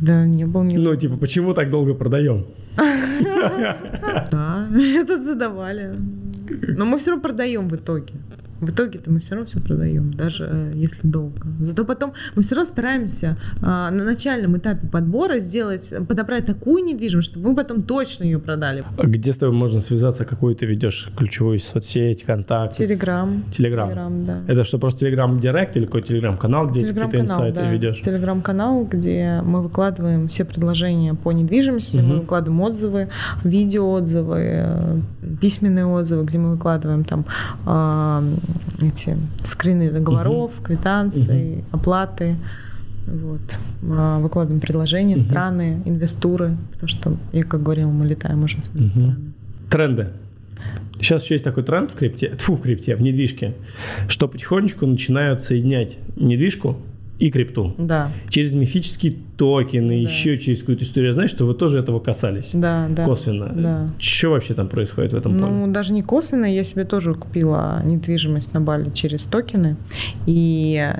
Да, 0.00 0.24
не 0.24 0.46
был 0.46 0.62
ни. 0.62 0.76
Ну, 0.76 0.96
типа, 0.96 1.16
почему 1.16 1.52
так 1.52 1.70
долго 1.70 1.94
продаем? 1.94 2.46
Да, 4.30 4.68
этот 4.74 5.24
задавали. 5.24 5.94
Но 6.68 6.84
мы 6.84 6.98
все 6.98 7.10
равно 7.10 7.22
продаем 7.22 7.68
в 7.68 7.76
итоге. 7.76 8.14
В 8.60 8.70
итоге-то 8.70 9.10
мы 9.10 9.20
все 9.20 9.34
равно 9.34 9.46
все 9.46 9.58
продаем, 9.60 10.12
даже 10.12 10.48
э, 10.50 10.72
если 10.74 11.06
долго. 11.06 11.48
Зато 11.60 11.84
потом 11.84 12.12
мы 12.34 12.42
все 12.42 12.54
равно 12.54 12.70
стараемся 12.70 13.36
а, 13.62 13.90
на 13.90 14.04
начальном 14.04 14.56
этапе 14.58 14.86
подбора 14.86 15.38
сделать, 15.38 15.92
подобрать 16.08 16.46
такую 16.46 16.84
недвижимость, 16.84 17.30
чтобы 17.30 17.50
мы 17.50 17.56
потом 17.56 17.82
точно 17.82 18.24
ее 18.24 18.38
продали. 18.38 18.84
А 18.98 19.06
где 19.06 19.32
с 19.32 19.38
тобой 19.38 19.54
можно 19.54 19.80
связаться? 19.80 20.24
Какую 20.24 20.54
ты 20.54 20.66
ведешь 20.66 21.08
ключевую 21.16 21.58
соцсеть, 21.58 22.22
контакт? 22.22 22.74
Телеграм. 22.74 23.44
Телеграм. 23.50 23.88
Телеграм, 23.88 24.24
да. 24.26 24.42
Это 24.46 24.64
что, 24.64 24.78
просто 24.78 25.00
Телеграм 25.00 25.40
Директ 25.40 25.76
или 25.76 25.86
какой 25.86 26.02
телеграм-канал, 26.02 26.66
где 26.66 26.86
какие-то 26.86 27.20
инсайты 27.20 27.60
да. 27.60 27.70
ведешь? 27.70 28.00
Телеграм-канал, 28.00 28.84
где 28.84 29.40
мы 29.42 29.62
выкладываем 29.62 30.28
все 30.28 30.44
предложения 30.44 31.14
по 31.14 31.32
недвижимости, 31.32 31.98
угу. 31.98 32.06
мы 32.06 32.16
выкладываем 32.20 32.60
отзывы, 32.60 33.08
видеоотзывы, 33.44 34.38
э, 34.38 34.98
письменные 35.40 35.86
отзывы, 35.86 36.24
где 36.24 36.38
мы 36.38 36.52
выкладываем 36.52 37.04
там 37.04 37.24
а, 37.64 38.22
эти 38.80 39.16
скрины 39.44 39.90
договоров, 39.90 40.52
угу. 40.58 40.64
квитанции, 40.64 41.54
угу. 41.54 41.64
оплаты. 41.72 42.36
Вот. 43.06 43.40
А, 43.82 44.18
выкладываем 44.20 44.60
предложения, 44.60 45.16
угу. 45.16 45.24
страны, 45.24 45.82
инвестуры, 45.84 46.56
потому 46.72 46.88
что, 46.88 47.16
я 47.32 47.44
как 47.44 47.62
говорила, 47.62 47.90
мы 47.90 48.06
летаем 48.06 48.42
уже 48.44 48.62
с 48.62 48.68
угу. 48.68 48.88
странами. 48.88 49.32
Тренды. 49.70 50.08
Сейчас 50.96 51.22
еще 51.22 51.34
есть 51.34 51.44
такой 51.44 51.62
тренд 51.62 51.90
в 51.90 51.94
крипте, 51.94 52.34
тьфу, 52.36 52.56
в 52.56 52.60
крипте, 52.60 52.94
в 52.94 53.00
недвижке, 53.00 53.54
что 54.08 54.28
потихонечку 54.28 54.86
начинают 54.86 55.42
соединять 55.42 55.96
недвижку 56.16 56.76
и 57.18 57.30
крипту. 57.30 57.74
Да. 57.78 58.10
Через 58.28 58.52
мифический 58.52 59.18
токены, 59.40 59.88
да. 59.88 59.94
еще 59.94 60.36
через 60.36 60.60
какую-то 60.60 60.84
историю. 60.84 61.14
Знаешь, 61.14 61.30
что 61.30 61.46
вы 61.46 61.54
тоже 61.54 61.78
этого 61.78 61.98
касались? 61.98 62.50
Да, 62.52 62.88
да. 62.90 63.04
Косвенно. 63.06 63.48
Да. 63.50 63.88
Что 63.98 64.32
вообще 64.32 64.52
там 64.52 64.68
происходит 64.68 65.14
в 65.14 65.16
этом 65.16 65.34
ну, 65.34 65.46
поле? 65.46 65.52
Ну, 65.52 65.72
даже 65.72 65.94
не 65.94 66.02
косвенно. 66.02 66.44
Я 66.44 66.62
себе 66.62 66.84
тоже 66.84 67.14
купила 67.14 67.80
недвижимость 67.82 68.52
на 68.52 68.60
Бали 68.60 68.90
через 68.90 69.24
токены. 69.24 69.76
И... 70.26 70.92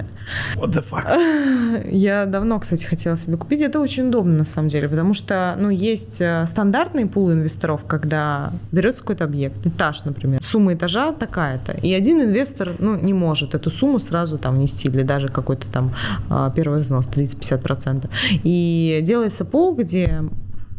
What 0.56 0.72
the 0.72 0.82
fuck? 0.90 1.86
Я 1.90 2.24
давно, 2.24 2.58
кстати, 2.60 2.86
хотела 2.86 3.18
себе 3.18 3.36
купить. 3.36 3.60
Это 3.60 3.78
очень 3.78 4.08
удобно, 4.08 4.38
на 4.38 4.44
самом 4.44 4.68
деле, 4.68 4.88
потому 4.88 5.12
что, 5.12 5.54
ну, 5.60 5.68
есть 5.68 6.22
э, 6.22 6.46
стандартный 6.46 7.06
пул 7.06 7.30
инвесторов, 7.30 7.84
когда 7.84 8.54
берется 8.72 9.02
какой-то 9.02 9.24
объект, 9.24 9.66
этаж, 9.66 10.04
например, 10.04 10.42
сумма 10.42 10.72
этажа 10.72 11.12
такая-то, 11.12 11.72
и 11.72 11.92
один 11.92 12.22
инвестор, 12.22 12.70
ну, 12.78 12.96
не 12.96 13.12
может 13.12 13.54
эту 13.54 13.70
сумму 13.70 13.98
сразу 13.98 14.38
там 14.38 14.54
внести, 14.54 14.88
или 14.88 15.02
даже 15.02 15.28
какой-то 15.28 15.66
там 15.70 15.92
а, 16.30 16.50
первый 16.50 16.80
взнос 16.80 17.06
30-50%. 17.06 18.08
И 18.44 19.00
делается 19.02 19.44
пол, 19.44 19.74
где 19.74 20.22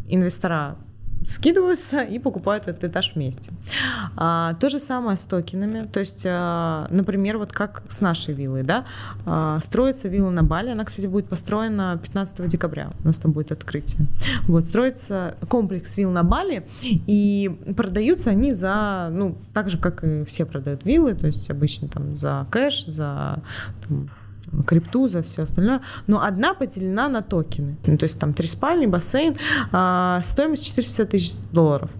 инвестора 0.08 0.76
скидываются 1.24 2.02
и 2.02 2.18
покупают 2.18 2.68
этот 2.68 2.84
этаж 2.84 3.12
вместе. 3.14 3.52
А, 4.16 4.54
то 4.54 4.68
же 4.68 4.80
самое 4.80 5.16
с 5.16 5.24
токенами. 5.24 5.86
То 5.86 6.00
есть, 6.00 6.24
а, 6.26 6.86
например, 6.90 7.38
вот 7.38 7.52
как 7.52 7.82
с 7.88 8.00
нашей 8.00 8.34
виллой, 8.34 8.62
да, 8.62 8.84
а, 9.24 9.60
строится 9.60 10.08
вилла 10.08 10.30
на 10.30 10.42
Бали. 10.42 10.70
Она, 10.70 10.84
кстати, 10.84 11.06
будет 11.06 11.26
построена 11.26 11.98
15 12.02 12.48
декабря. 12.48 12.90
У 13.02 13.06
нас 13.06 13.18
там 13.18 13.32
будет 13.32 13.52
открытие. 13.52 14.06
Вот, 14.48 14.64
строится 14.64 15.36
комплекс 15.48 15.96
вилл 15.96 16.10
на 16.10 16.22
Бали, 16.22 16.66
и 16.82 17.50
продаются 17.76 18.30
они 18.30 18.52
за, 18.52 19.08
ну, 19.12 19.36
так 19.52 19.70
же, 19.70 19.78
как 19.78 20.04
и 20.04 20.24
все 20.24 20.44
продают 20.44 20.84
виллы, 20.84 21.14
то 21.14 21.26
есть 21.26 21.50
обычно 21.50 21.88
там 21.88 22.16
за 22.16 22.46
кэш, 22.50 22.86
за 22.86 23.42
там, 23.86 24.10
крипту, 24.66 25.08
за 25.08 25.22
все 25.22 25.42
остальное, 25.42 25.80
но 26.06 26.22
одна 26.22 26.54
поделена 26.54 27.08
на 27.08 27.22
токены. 27.22 27.76
Ну, 27.86 27.96
то 27.96 28.04
есть 28.04 28.18
там 28.18 28.34
три 28.34 28.46
спальни, 28.46 28.86
бассейн, 28.86 29.36
а, 29.72 30.20
стоимость 30.22 30.64
450 30.66 31.10
тысяч 31.10 31.34
долларов. 31.52 31.90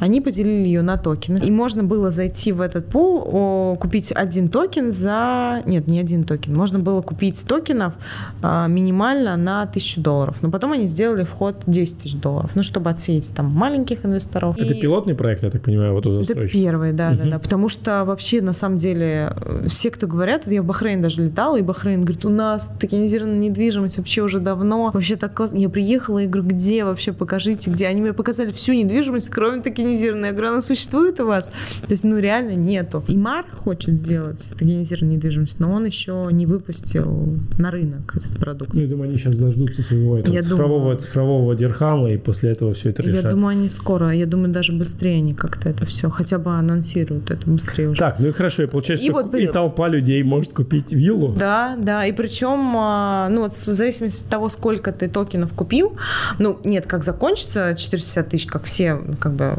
Они 0.00 0.20
поделили 0.20 0.66
ее 0.66 0.82
на 0.82 0.96
токены. 0.96 1.38
И 1.38 1.50
можно 1.50 1.84
было 1.84 2.10
зайти 2.10 2.52
в 2.52 2.60
этот 2.60 2.86
пул, 2.86 3.22
о, 3.26 3.76
купить 3.80 4.12
один 4.12 4.48
токен 4.48 4.92
за... 4.92 5.62
Нет, 5.66 5.86
не 5.86 6.00
один 6.00 6.24
токен. 6.24 6.54
Можно 6.54 6.78
было 6.78 7.02
купить 7.02 7.44
токенов 7.46 7.94
а, 8.42 8.66
минимально 8.66 9.36
на 9.36 9.62
1000 9.62 10.00
долларов. 10.00 10.36
Но 10.42 10.50
потом 10.50 10.72
они 10.72 10.86
сделали 10.86 11.24
вход 11.24 11.62
10 11.66 11.98
тысяч 11.98 12.14
долларов. 12.16 12.50
Ну, 12.54 12.62
чтобы 12.62 12.90
отсеять 12.90 13.32
там 13.34 13.46
маленьких 13.46 14.04
инвесторов. 14.04 14.56
Это 14.58 14.74
и... 14.74 14.80
пилотный 14.80 15.14
проект, 15.14 15.42
я 15.42 15.50
так 15.50 15.62
понимаю, 15.62 15.92
вот 15.94 16.06
у 16.06 16.20
Это 16.20 16.46
первый, 16.48 16.92
да, 16.92 17.10
угу. 17.10 17.18
да, 17.24 17.30
да. 17.30 17.38
Потому 17.38 17.68
что 17.68 18.04
вообще, 18.04 18.40
на 18.42 18.52
самом 18.52 18.76
деле, 18.76 19.34
все, 19.68 19.90
кто 19.90 20.06
говорят, 20.06 20.46
я 20.46 20.62
в 20.62 20.66
Бахрейн 20.66 21.02
даже 21.02 21.24
летала, 21.24 21.56
и 21.56 21.62
Бахрейн 21.62 22.02
говорит, 22.02 22.24
у 22.24 22.30
нас 22.30 22.70
токенизированная 22.80 23.38
недвижимость 23.38 23.98
вообще 23.98 24.22
уже 24.22 24.40
давно. 24.40 24.90
Вообще 24.92 25.16
так 25.16 25.34
классно. 25.34 25.58
Я 25.58 25.68
приехала 25.68 26.18
и 26.18 26.26
говорю, 26.26 26.50
где 26.50 26.84
вообще, 26.84 27.12
покажите, 27.12 27.70
где. 27.70 27.86
Они 27.86 28.00
мне 28.00 28.12
показали 28.12 28.50
всю 28.50 28.72
недвижимость, 28.72 29.28
кроме 29.30 29.61
токенизированной. 29.62 30.28
Я 30.28 30.32
говорю, 30.32 30.48
она 30.52 30.60
существует 30.60 31.20
у 31.20 31.26
вас? 31.26 31.46
То 31.46 31.90
есть, 31.90 32.04
ну, 32.04 32.18
реально 32.18 32.54
нету. 32.54 33.04
Имар 33.08 33.44
хочет 33.50 33.94
сделать 33.94 34.52
токенизированную 34.58 35.16
недвижимость, 35.16 35.60
но 35.60 35.70
он 35.70 35.84
еще 35.86 36.28
не 36.30 36.46
выпустил 36.46 37.38
на 37.58 37.70
рынок 37.70 38.16
этот 38.16 38.36
продукт. 38.36 38.74
Ну, 38.74 38.80
я 38.80 38.86
думаю, 38.86 39.08
они 39.08 39.18
сейчас 39.18 39.36
дождутся 39.36 39.82
своего 39.82 40.18
этого 40.18 40.34
я 40.34 40.42
цифрового, 40.42 40.80
думаю, 40.80 40.98
цифрового 40.98 41.54
дирхама, 41.54 42.10
и 42.10 42.16
после 42.16 42.50
этого 42.50 42.72
все 42.72 42.90
это 42.90 43.02
решат. 43.02 43.24
Я 43.24 43.30
думаю, 43.30 43.48
они 43.48 43.68
скоро. 43.68 44.10
Я 44.10 44.26
думаю, 44.26 44.52
даже 44.52 44.72
быстрее 44.72 45.18
они 45.18 45.32
как-то 45.32 45.68
это 45.68 45.86
все 45.86 46.10
хотя 46.10 46.38
бы 46.38 46.52
анонсируют 46.52 47.30
это 47.30 47.48
быстрее 47.48 47.90
уже. 47.90 47.98
Так, 47.98 48.18
ну 48.18 48.28
и 48.28 48.32
хорошо. 48.32 48.62
И 48.62 48.66
получается, 48.66 49.04
и, 49.04 49.10
вот, 49.10 49.34
и 49.34 49.46
толпа 49.46 49.88
людей 49.88 50.22
может 50.22 50.52
купить 50.52 50.92
виллу. 50.92 51.34
Да, 51.38 51.76
да. 51.78 52.06
И 52.06 52.12
причем, 52.12 52.74
а, 52.76 53.28
ну 53.28 53.42
вот 53.42 53.54
в 53.54 53.72
зависимости 53.72 54.24
от 54.24 54.30
того, 54.30 54.48
сколько 54.48 54.92
ты 54.92 55.08
токенов 55.08 55.52
купил, 55.52 55.96
ну 56.38 56.58
нет, 56.64 56.86
как 56.86 57.04
закончится 57.04 57.74
450 57.76 58.28
тысяч, 58.28 58.46
как 58.46 58.64
все, 58.64 58.98
как 59.20 59.32
бы 59.34 59.51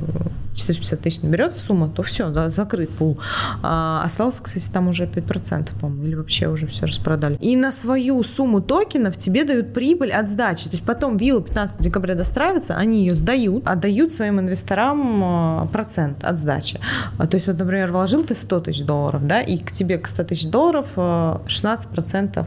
450 0.53 1.01
тысяч 1.01 1.21
наберется 1.21 1.59
сумма, 1.59 1.89
то 1.89 2.03
все, 2.03 2.31
за, 2.31 2.49
закрыт 2.49 2.89
пул. 2.91 3.19
А, 3.61 4.03
осталось, 4.03 4.39
кстати, 4.39 4.69
там 4.71 4.87
уже 4.87 5.05
5%, 5.05 5.69
по-моему, 5.79 6.03
или 6.03 6.15
вообще 6.15 6.47
уже 6.47 6.67
все 6.67 6.85
распродали. 6.85 7.37
И 7.39 7.55
на 7.55 7.71
свою 7.71 8.23
сумму 8.23 8.61
токенов 8.61 9.17
тебе 9.17 9.43
дают 9.43 9.73
прибыль 9.73 10.11
от 10.11 10.29
сдачи. 10.29 10.65
То 10.65 10.71
есть 10.71 10.83
потом 10.83 11.17
вилла 11.17 11.41
15 11.41 11.81
декабря 11.81 12.15
достраивается, 12.15 12.75
они 12.75 12.99
ее 12.99 13.15
сдают, 13.15 13.67
отдают 13.67 14.11
своим 14.13 14.39
инвесторам 14.39 15.21
а, 15.23 15.67
процент 15.71 16.23
от 16.23 16.37
сдачи. 16.37 16.79
А, 17.17 17.27
то 17.27 17.35
есть 17.35 17.47
вот, 17.47 17.57
например, 17.57 17.91
вложил 17.91 18.23
ты 18.23 18.35
100 18.35 18.59
тысяч 18.61 18.85
долларов, 18.85 19.25
да, 19.25 19.41
и 19.41 19.57
к 19.57 19.71
тебе 19.71 19.97
к 19.97 20.07
100 20.07 20.23
тысяч 20.23 20.47
долларов 20.49 20.87
16% 20.95 22.45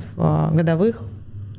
годовых 0.54 1.02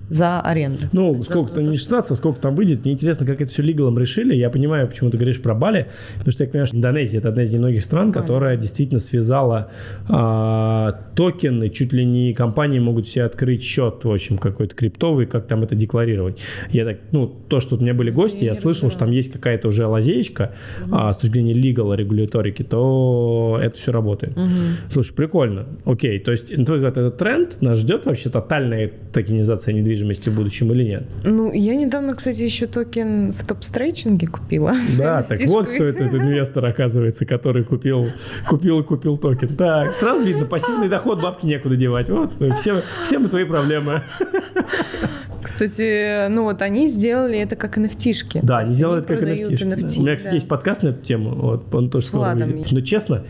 за 0.09 0.39
аренду. 0.39 0.83
Ну, 0.93 1.21
сколько 1.23 1.51
там, 1.53 1.69
не 1.69 1.77
16, 1.77 2.11
а 2.11 2.15
сколько 2.15 2.39
там 2.39 2.55
выйдет. 2.55 2.83
Мне 2.83 2.93
интересно, 2.93 3.25
как 3.25 3.41
это 3.41 3.51
все 3.51 3.61
лигалом 3.61 3.97
решили. 3.97 4.35
Я 4.35 4.49
понимаю, 4.49 4.87
почему 4.87 5.09
ты 5.09 5.17
говоришь 5.17 5.41
про 5.41 5.53
Бали, 5.53 5.87
потому 6.17 6.31
что 6.31 6.43
я 6.43 6.49
понимаю, 6.49 6.67
что 6.67 6.77
Индонезия– 6.77 7.19
это 7.19 7.29
одна 7.29 7.43
из 7.43 7.53
немногих 7.53 7.83
стран, 7.83 8.11
Бали. 8.11 8.21
которая 8.21 8.57
действительно 8.57 8.99
связала 8.99 9.69
а, 10.07 10.93
токены, 11.15 11.69
чуть 11.69 11.93
ли 11.93 12.05
не 12.05 12.33
компании 12.33 12.79
могут 12.79 13.07
себе 13.07 13.25
открыть 13.25 13.63
счет, 13.63 14.03
в 14.03 14.11
общем, 14.11 14.37
какой-то 14.37 14.75
криптовый, 14.75 15.25
как 15.25 15.47
там 15.47 15.63
это 15.63 15.75
декларировать. 15.75 16.41
Я 16.71 16.85
так, 16.85 16.97
ну, 17.11 17.27
то, 17.27 17.59
что 17.59 17.75
у 17.75 17.79
меня 17.79 17.93
были 17.93 18.11
гости, 18.11 18.43
я, 18.43 18.51
я 18.51 18.55
слышал, 18.55 18.89
что 18.89 18.99
там 18.99 19.11
есть 19.11 19.31
какая-то 19.31 19.67
уже 19.67 19.85
лазеечка 19.85 20.53
угу. 20.85 20.95
а, 20.95 21.13
с 21.13 21.17
точки 21.17 21.33
зрения 21.33 21.53
legal, 21.53 21.95
регуляторики, 21.95 22.63
то 22.63 23.59
это 23.61 23.77
все 23.77 23.91
работает. 23.91 24.37
Угу. 24.37 24.49
Слушай, 24.89 25.13
прикольно. 25.13 25.65
Окей, 25.85 26.19
то 26.19 26.31
есть, 26.31 26.55
на 26.55 26.65
твой 26.65 26.77
взгляд, 26.77 26.97
этот 26.97 27.17
тренд 27.17 27.61
нас 27.61 27.77
ждет 27.77 28.05
вообще 28.05 28.29
тотальная 28.29 28.91
токенизация 29.11 29.73
недвижимости 29.73 29.96
недвижимости 29.97 30.29
в 30.29 30.35
будущем 30.35 30.71
или 30.71 30.83
нет? 30.83 31.03
Ну, 31.23 31.51
я 31.51 31.75
недавно, 31.75 32.15
кстати, 32.15 32.41
еще 32.41 32.67
токен 32.67 33.33
в 33.33 33.45
топ-стрейчинге 33.45 34.27
купила. 34.27 34.75
Да, 34.97 35.21
так 35.23 35.39
вот 35.45 35.67
кто 35.67 35.83
этот 35.83 36.13
инвестор, 36.13 36.65
оказывается, 36.65 37.25
который 37.25 37.63
купил, 37.63 38.07
купил, 38.47 38.83
купил 38.83 39.17
токен. 39.17 39.55
Так, 39.55 39.93
сразу 39.93 40.25
видно, 40.25 40.45
пассивный 40.45 40.89
доход, 40.89 41.21
бабки 41.21 41.45
некуда 41.45 41.75
девать. 41.75 42.09
Вот, 42.09 42.33
все, 42.57 42.83
все 43.03 43.19
мы 43.19 43.29
твои 43.29 43.43
проблемы. 43.43 44.01
Кстати, 45.43 46.27
ну 46.27 46.43
вот 46.43 46.61
они 46.61 46.89
сделали 46.89 47.39
это 47.39 47.55
как 47.55 47.77
NFT-шки. 47.77 48.39
Да, 48.43 48.59
они 48.59 48.71
сделали 48.71 49.01
это 49.01 49.15
как 49.15 49.23
NFT. 49.23 49.49
NFT. 49.49 49.99
У 49.99 50.01
меня, 50.01 50.15
кстати, 50.15 50.31
да. 50.31 50.35
есть 50.35 50.47
подкаст 50.47 50.83
на 50.83 50.89
эту 50.89 51.05
тему, 51.05 51.35
вот 51.35 51.73
он 51.73 51.89
тоже 51.89 52.05
С 52.05 52.07
скоро 52.09 52.35
выйдет. 52.35 52.71
Но 52.71 52.81
честно, 52.81 53.23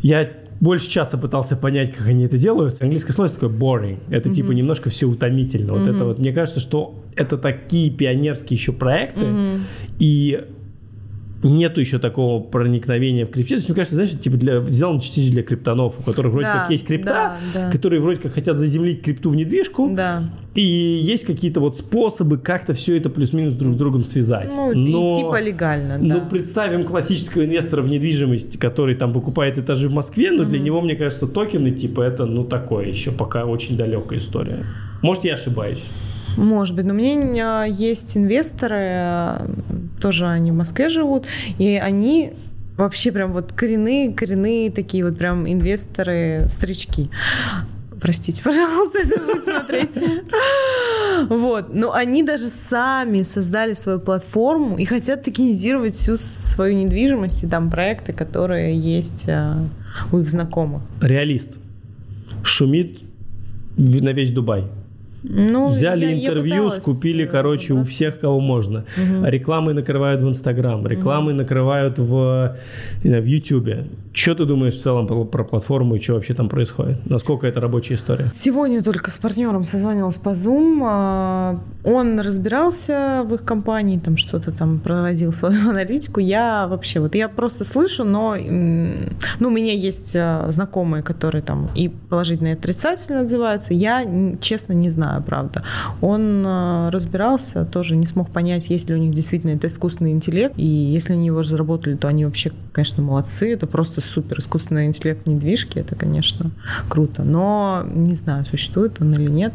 я 0.00 0.30
больше 0.60 0.88
часа 0.88 1.16
пытался 1.18 1.56
понять, 1.56 1.92
как 1.92 2.06
они 2.08 2.24
это 2.24 2.38
делают. 2.38 2.80
Английское 2.82 3.12
слово 3.12 3.30
такое 3.30 3.50
boring. 3.50 3.98
Это 4.10 4.28
mm-hmm. 4.28 4.32
типа 4.32 4.52
немножко 4.52 4.90
все 4.90 5.06
утомительно. 5.06 5.72
Mm-hmm. 5.72 5.78
Вот 5.78 5.88
это 5.88 6.04
вот, 6.04 6.18
мне 6.18 6.32
кажется, 6.32 6.60
что 6.60 6.94
это 7.16 7.38
такие 7.38 7.90
пионерские 7.90 8.58
еще 8.58 8.72
проекты, 8.72 9.26
mm-hmm. 9.26 9.60
и 9.98 10.44
нету 11.42 11.80
еще 11.80 11.98
такого 11.98 12.42
проникновения 12.42 13.24
в 13.24 13.30
крипте. 13.30 13.54
То 13.54 13.56
есть, 13.56 13.68
мне 13.68 13.76
кажется, 13.76 13.94
знаешь, 13.94 14.18
типа 14.18 14.36
для, 14.36 14.60
сделано 14.62 15.00
частично 15.00 15.32
для 15.32 15.42
криптонов, 15.42 15.94
у 15.98 16.02
которых 16.02 16.32
вроде 16.32 16.46
да, 16.48 16.60
как 16.60 16.70
есть 16.70 16.86
крипта, 16.86 17.36
да, 17.54 17.60
да. 17.66 17.70
которые 17.70 18.00
вроде 18.00 18.20
как 18.20 18.32
хотят 18.32 18.58
заземлить 18.58 19.02
крипту 19.02 19.30
в 19.30 19.36
недвижку, 19.36 19.88
да. 19.94 20.24
и 20.54 20.62
есть 20.62 21.24
какие-то 21.24 21.60
вот 21.60 21.78
способы 21.78 22.38
как-то 22.38 22.74
все 22.74 22.96
это 22.96 23.08
плюс-минус 23.08 23.54
друг 23.54 23.74
с 23.74 23.76
другом 23.76 24.04
связать. 24.04 24.52
Ну, 24.54 24.74
Но, 24.74 25.12
и 25.12 25.16
типа 25.16 25.40
легально, 25.40 25.98
да. 25.98 26.16
Ну, 26.16 26.28
представим 26.28 26.84
классического 26.84 27.44
инвестора 27.44 27.82
в 27.82 27.88
недвижимость, 27.88 28.58
который 28.58 28.96
там 28.96 29.12
покупает 29.12 29.58
этажи 29.58 29.88
в 29.88 29.92
Москве, 29.92 30.32
но 30.32 30.42
mm-hmm. 30.42 30.46
для 30.46 30.58
него, 30.58 30.80
мне 30.80 30.96
кажется, 30.96 31.26
токены, 31.26 31.70
типа, 31.70 32.00
это, 32.00 32.26
ну, 32.26 32.42
такое 32.42 32.86
еще 32.86 33.12
пока 33.12 33.44
очень 33.44 33.76
далекая 33.76 34.18
история. 34.18 34.58
Может, 35.02 35.24
я 35.24 35.34
ошибаюсь. 35.34 35.82
Может 36.36 36.76
быть, 36.76 36.84
но 36.84 36.94
у 36.94 36.96
меня 36.96 37.64
есть 37.64 38.16
инвесторы, 38.16 39.40
тоже 40.00 40.26
они 40.26 40.50
в 40.50 40.54
Москве 40.54 40.88
живут, 40.88 41.26
и 41.58 41.76
они 41.76 42.32
вообще 42.76 43.12
прям 43.12 43.32
вот 43.32 43.52
коренные, 43.52 44.12
коренные 44.12 44.70
такие 44.70 45.04
вот 45.04 45.18
прям 45.18 45.50
инвесторы, 45.50 46.46
старички. 46.48 47.10
Простите, 48.00 48.42
пожалуйста, 48.44 48.98
если 48.98 49.18
вы 49.18 49.42
смотрите. 49.42 50.22
Вот. 51.28 51.74
Но 51.74 51.92
они 51.92 52.22
даже 52.22 52.48
сами 52.48 53.22
создали 53.22 53.74
свою 53.74 53.98
платформу 53.98 54.78
и 54.78 54.84
хотят 54.84 55.24
токенизировать 55.24 55.94
всю 55.94 56.16
свою 56.16 56.76
недвижимость 56.76 57.42
и 57.42 57.46
там 57.48 57.70
проекты, 57.70 58.12
которые 58.12 58.78
есть 58.78 59.28
а, 59.28 59.58
у 60.12 60.18
их 60.18 60.28
знакомых. 60.28 60.82
Реалист. 61.02 61.58
Шумит 62.44 63.00
на 63.76 64.10
весь 64.10 64.30
Дубай. 64.30 64.64
Ну, 65.22 65.68
Взяли 65.68 66.06
я, 66.06 66.14
интервью, 66.14 66.70
я 66.72 66.80
скупили, 66.80 67.26
короче, 67.26 67.74
у 67.74 67.82
всех, 67.82 68.20
кого 68.20 68.40
можно. 68.40 68.84
Угу. 68.96 69.26
Рекламой 69.26 69.74
накрывают 69.74 70.20
в 70.20 70.28
Инстаграм, 70.28 70.86
рекламой 70.86 71.34
угу. 71.34 71.42
накрывают 71.42 71.98
в, 71.98 72.56
в 73.02 73.24
Ютубе. 73.24 73.86
Что 74.12 74.34
ты 74.34 74.46
думаешь 74.46 74.74
в 74.74 74.82
целом 74.82 75.06
про, 75.06 75.24
про 75.24 75.44
платформу 75.44 75.94
и 75.94 76.00
что 76.00 76.14
вообще 76.14 76.34
там 76.34 76.48
происходит? 76.48 77.08
Насколько 77.08 77.46
это 77.46 77.60
рабочая 77.60 77.94
история? 77.94 78.30
Сегодня 78.34 78.82
только 78.82 79.10
с 79.10 79.18
партнером 79.18 79.64
созванивалась 79.64 80.16
по 80.16 80.30
Zoom. 80.30 80.82
А, 80.84 81.60
он 81.84 82.18
разбирался 82.18 83.22
в 83.24 83.34
их 83.34 83.44
компании, 83.44 83.98
там 83.98 84.16
что-то 84.16 84.50
там 84.50 84.80
проводил 84.80 85.32
свою 85.32 85.70
аналитику. 85.70 86.20
Я 86.20 86.66
вообще, 86.66 87.00
вот 87.00 87.14
я 87.14 87.28
просто 87.28 87.64
слышу, 87.64 88.04
но 88.04 88.34
ну, 88.36 89.48
у 89.48 89.50
меня 89.50 89.72
есть 89.72 90.16
а, 90.16 90.46
знакомые, 90.50 91.02
которые 91.02 91.42
там 91.42 91.68
и 91.76 91.88
положительно, 91.88 92.48
и 92.48 92.52
отрицательно 92.52 93.20
отзываются. 93.20 93.74
Я, 93.74 94.04
честно, 94.40 94.72
не 94.72 94.88
знаю, 94.88 95.07
правда. 95.26 95.62
Он 96.00 96.44
а, 96.46 96.90
разбирался, 96.90 97.64
тоже 97.64 97.96
не 97.96 98.06
смог 98.06 98.30
понять, 98.30 98.70
есть 98.70 98.88
ли 98.88 98.94
у 98.94 98.98
них 98.98 99.12
действительно 99.12 99.50
это 99.52 99.66
искусственный 99.66 100.12
интеллект, 100.12 100.54
и 100.56 100.66
если 100.66 101.12
они 101.12 101.26
его 101.26 101.40
разработали, 101.40 101.94
то 101.94 102.08
они 102.08 102.24
вообще, 102.24 102.52
конечно, 102.72 103.02
молодцы. 103.02 103.52
Это 103.52 103.66
просто 103.66 104.00
супер 104.00 104.38
искусственный 104.40 104.86
интеллект 104.86 105.26
недвижки, 105.26 105.78
это, 105.78 105.94
конечно, 105.94 106.50
круто. 106.88 107.22
Но 107.24 107.84
не 107.92 108.14
знаю, 108.14 108.44
существует 108.44 109.00
он 109.00 109.12
или 109.12 109.30
нет. 109.30 109.52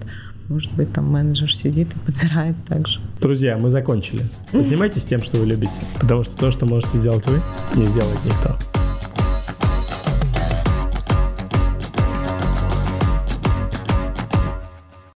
Может 0.50 0.74
быть, 0.74 0.92
там 0.92 1.10
менеджер 1.10 1.54
сидит 1.56 1.88
и 1.96 2.00
подбирает 2.00 2.56
так 2.68 2.88
же. 2.88 3.00
Друзья, 3.22 3.58
мы 3.58 3.70
закончили. 3.70 4.24
Занимайтесь 4.52 5.06
тем, 5.06 5.24
что 5.24 5.38
вы 5.38 5.46
любите, 5.46 5.74
потому 6.00 6.24
что 6.24 6.36
то, 6.36 6.52
что 6.52 6.66
можете 6.66 6.98
сделать 6.98 7.26
вы, 7.26 7.40
не 7.80 7.88
сделает 7.88 8.20
никто. 8.26 8.58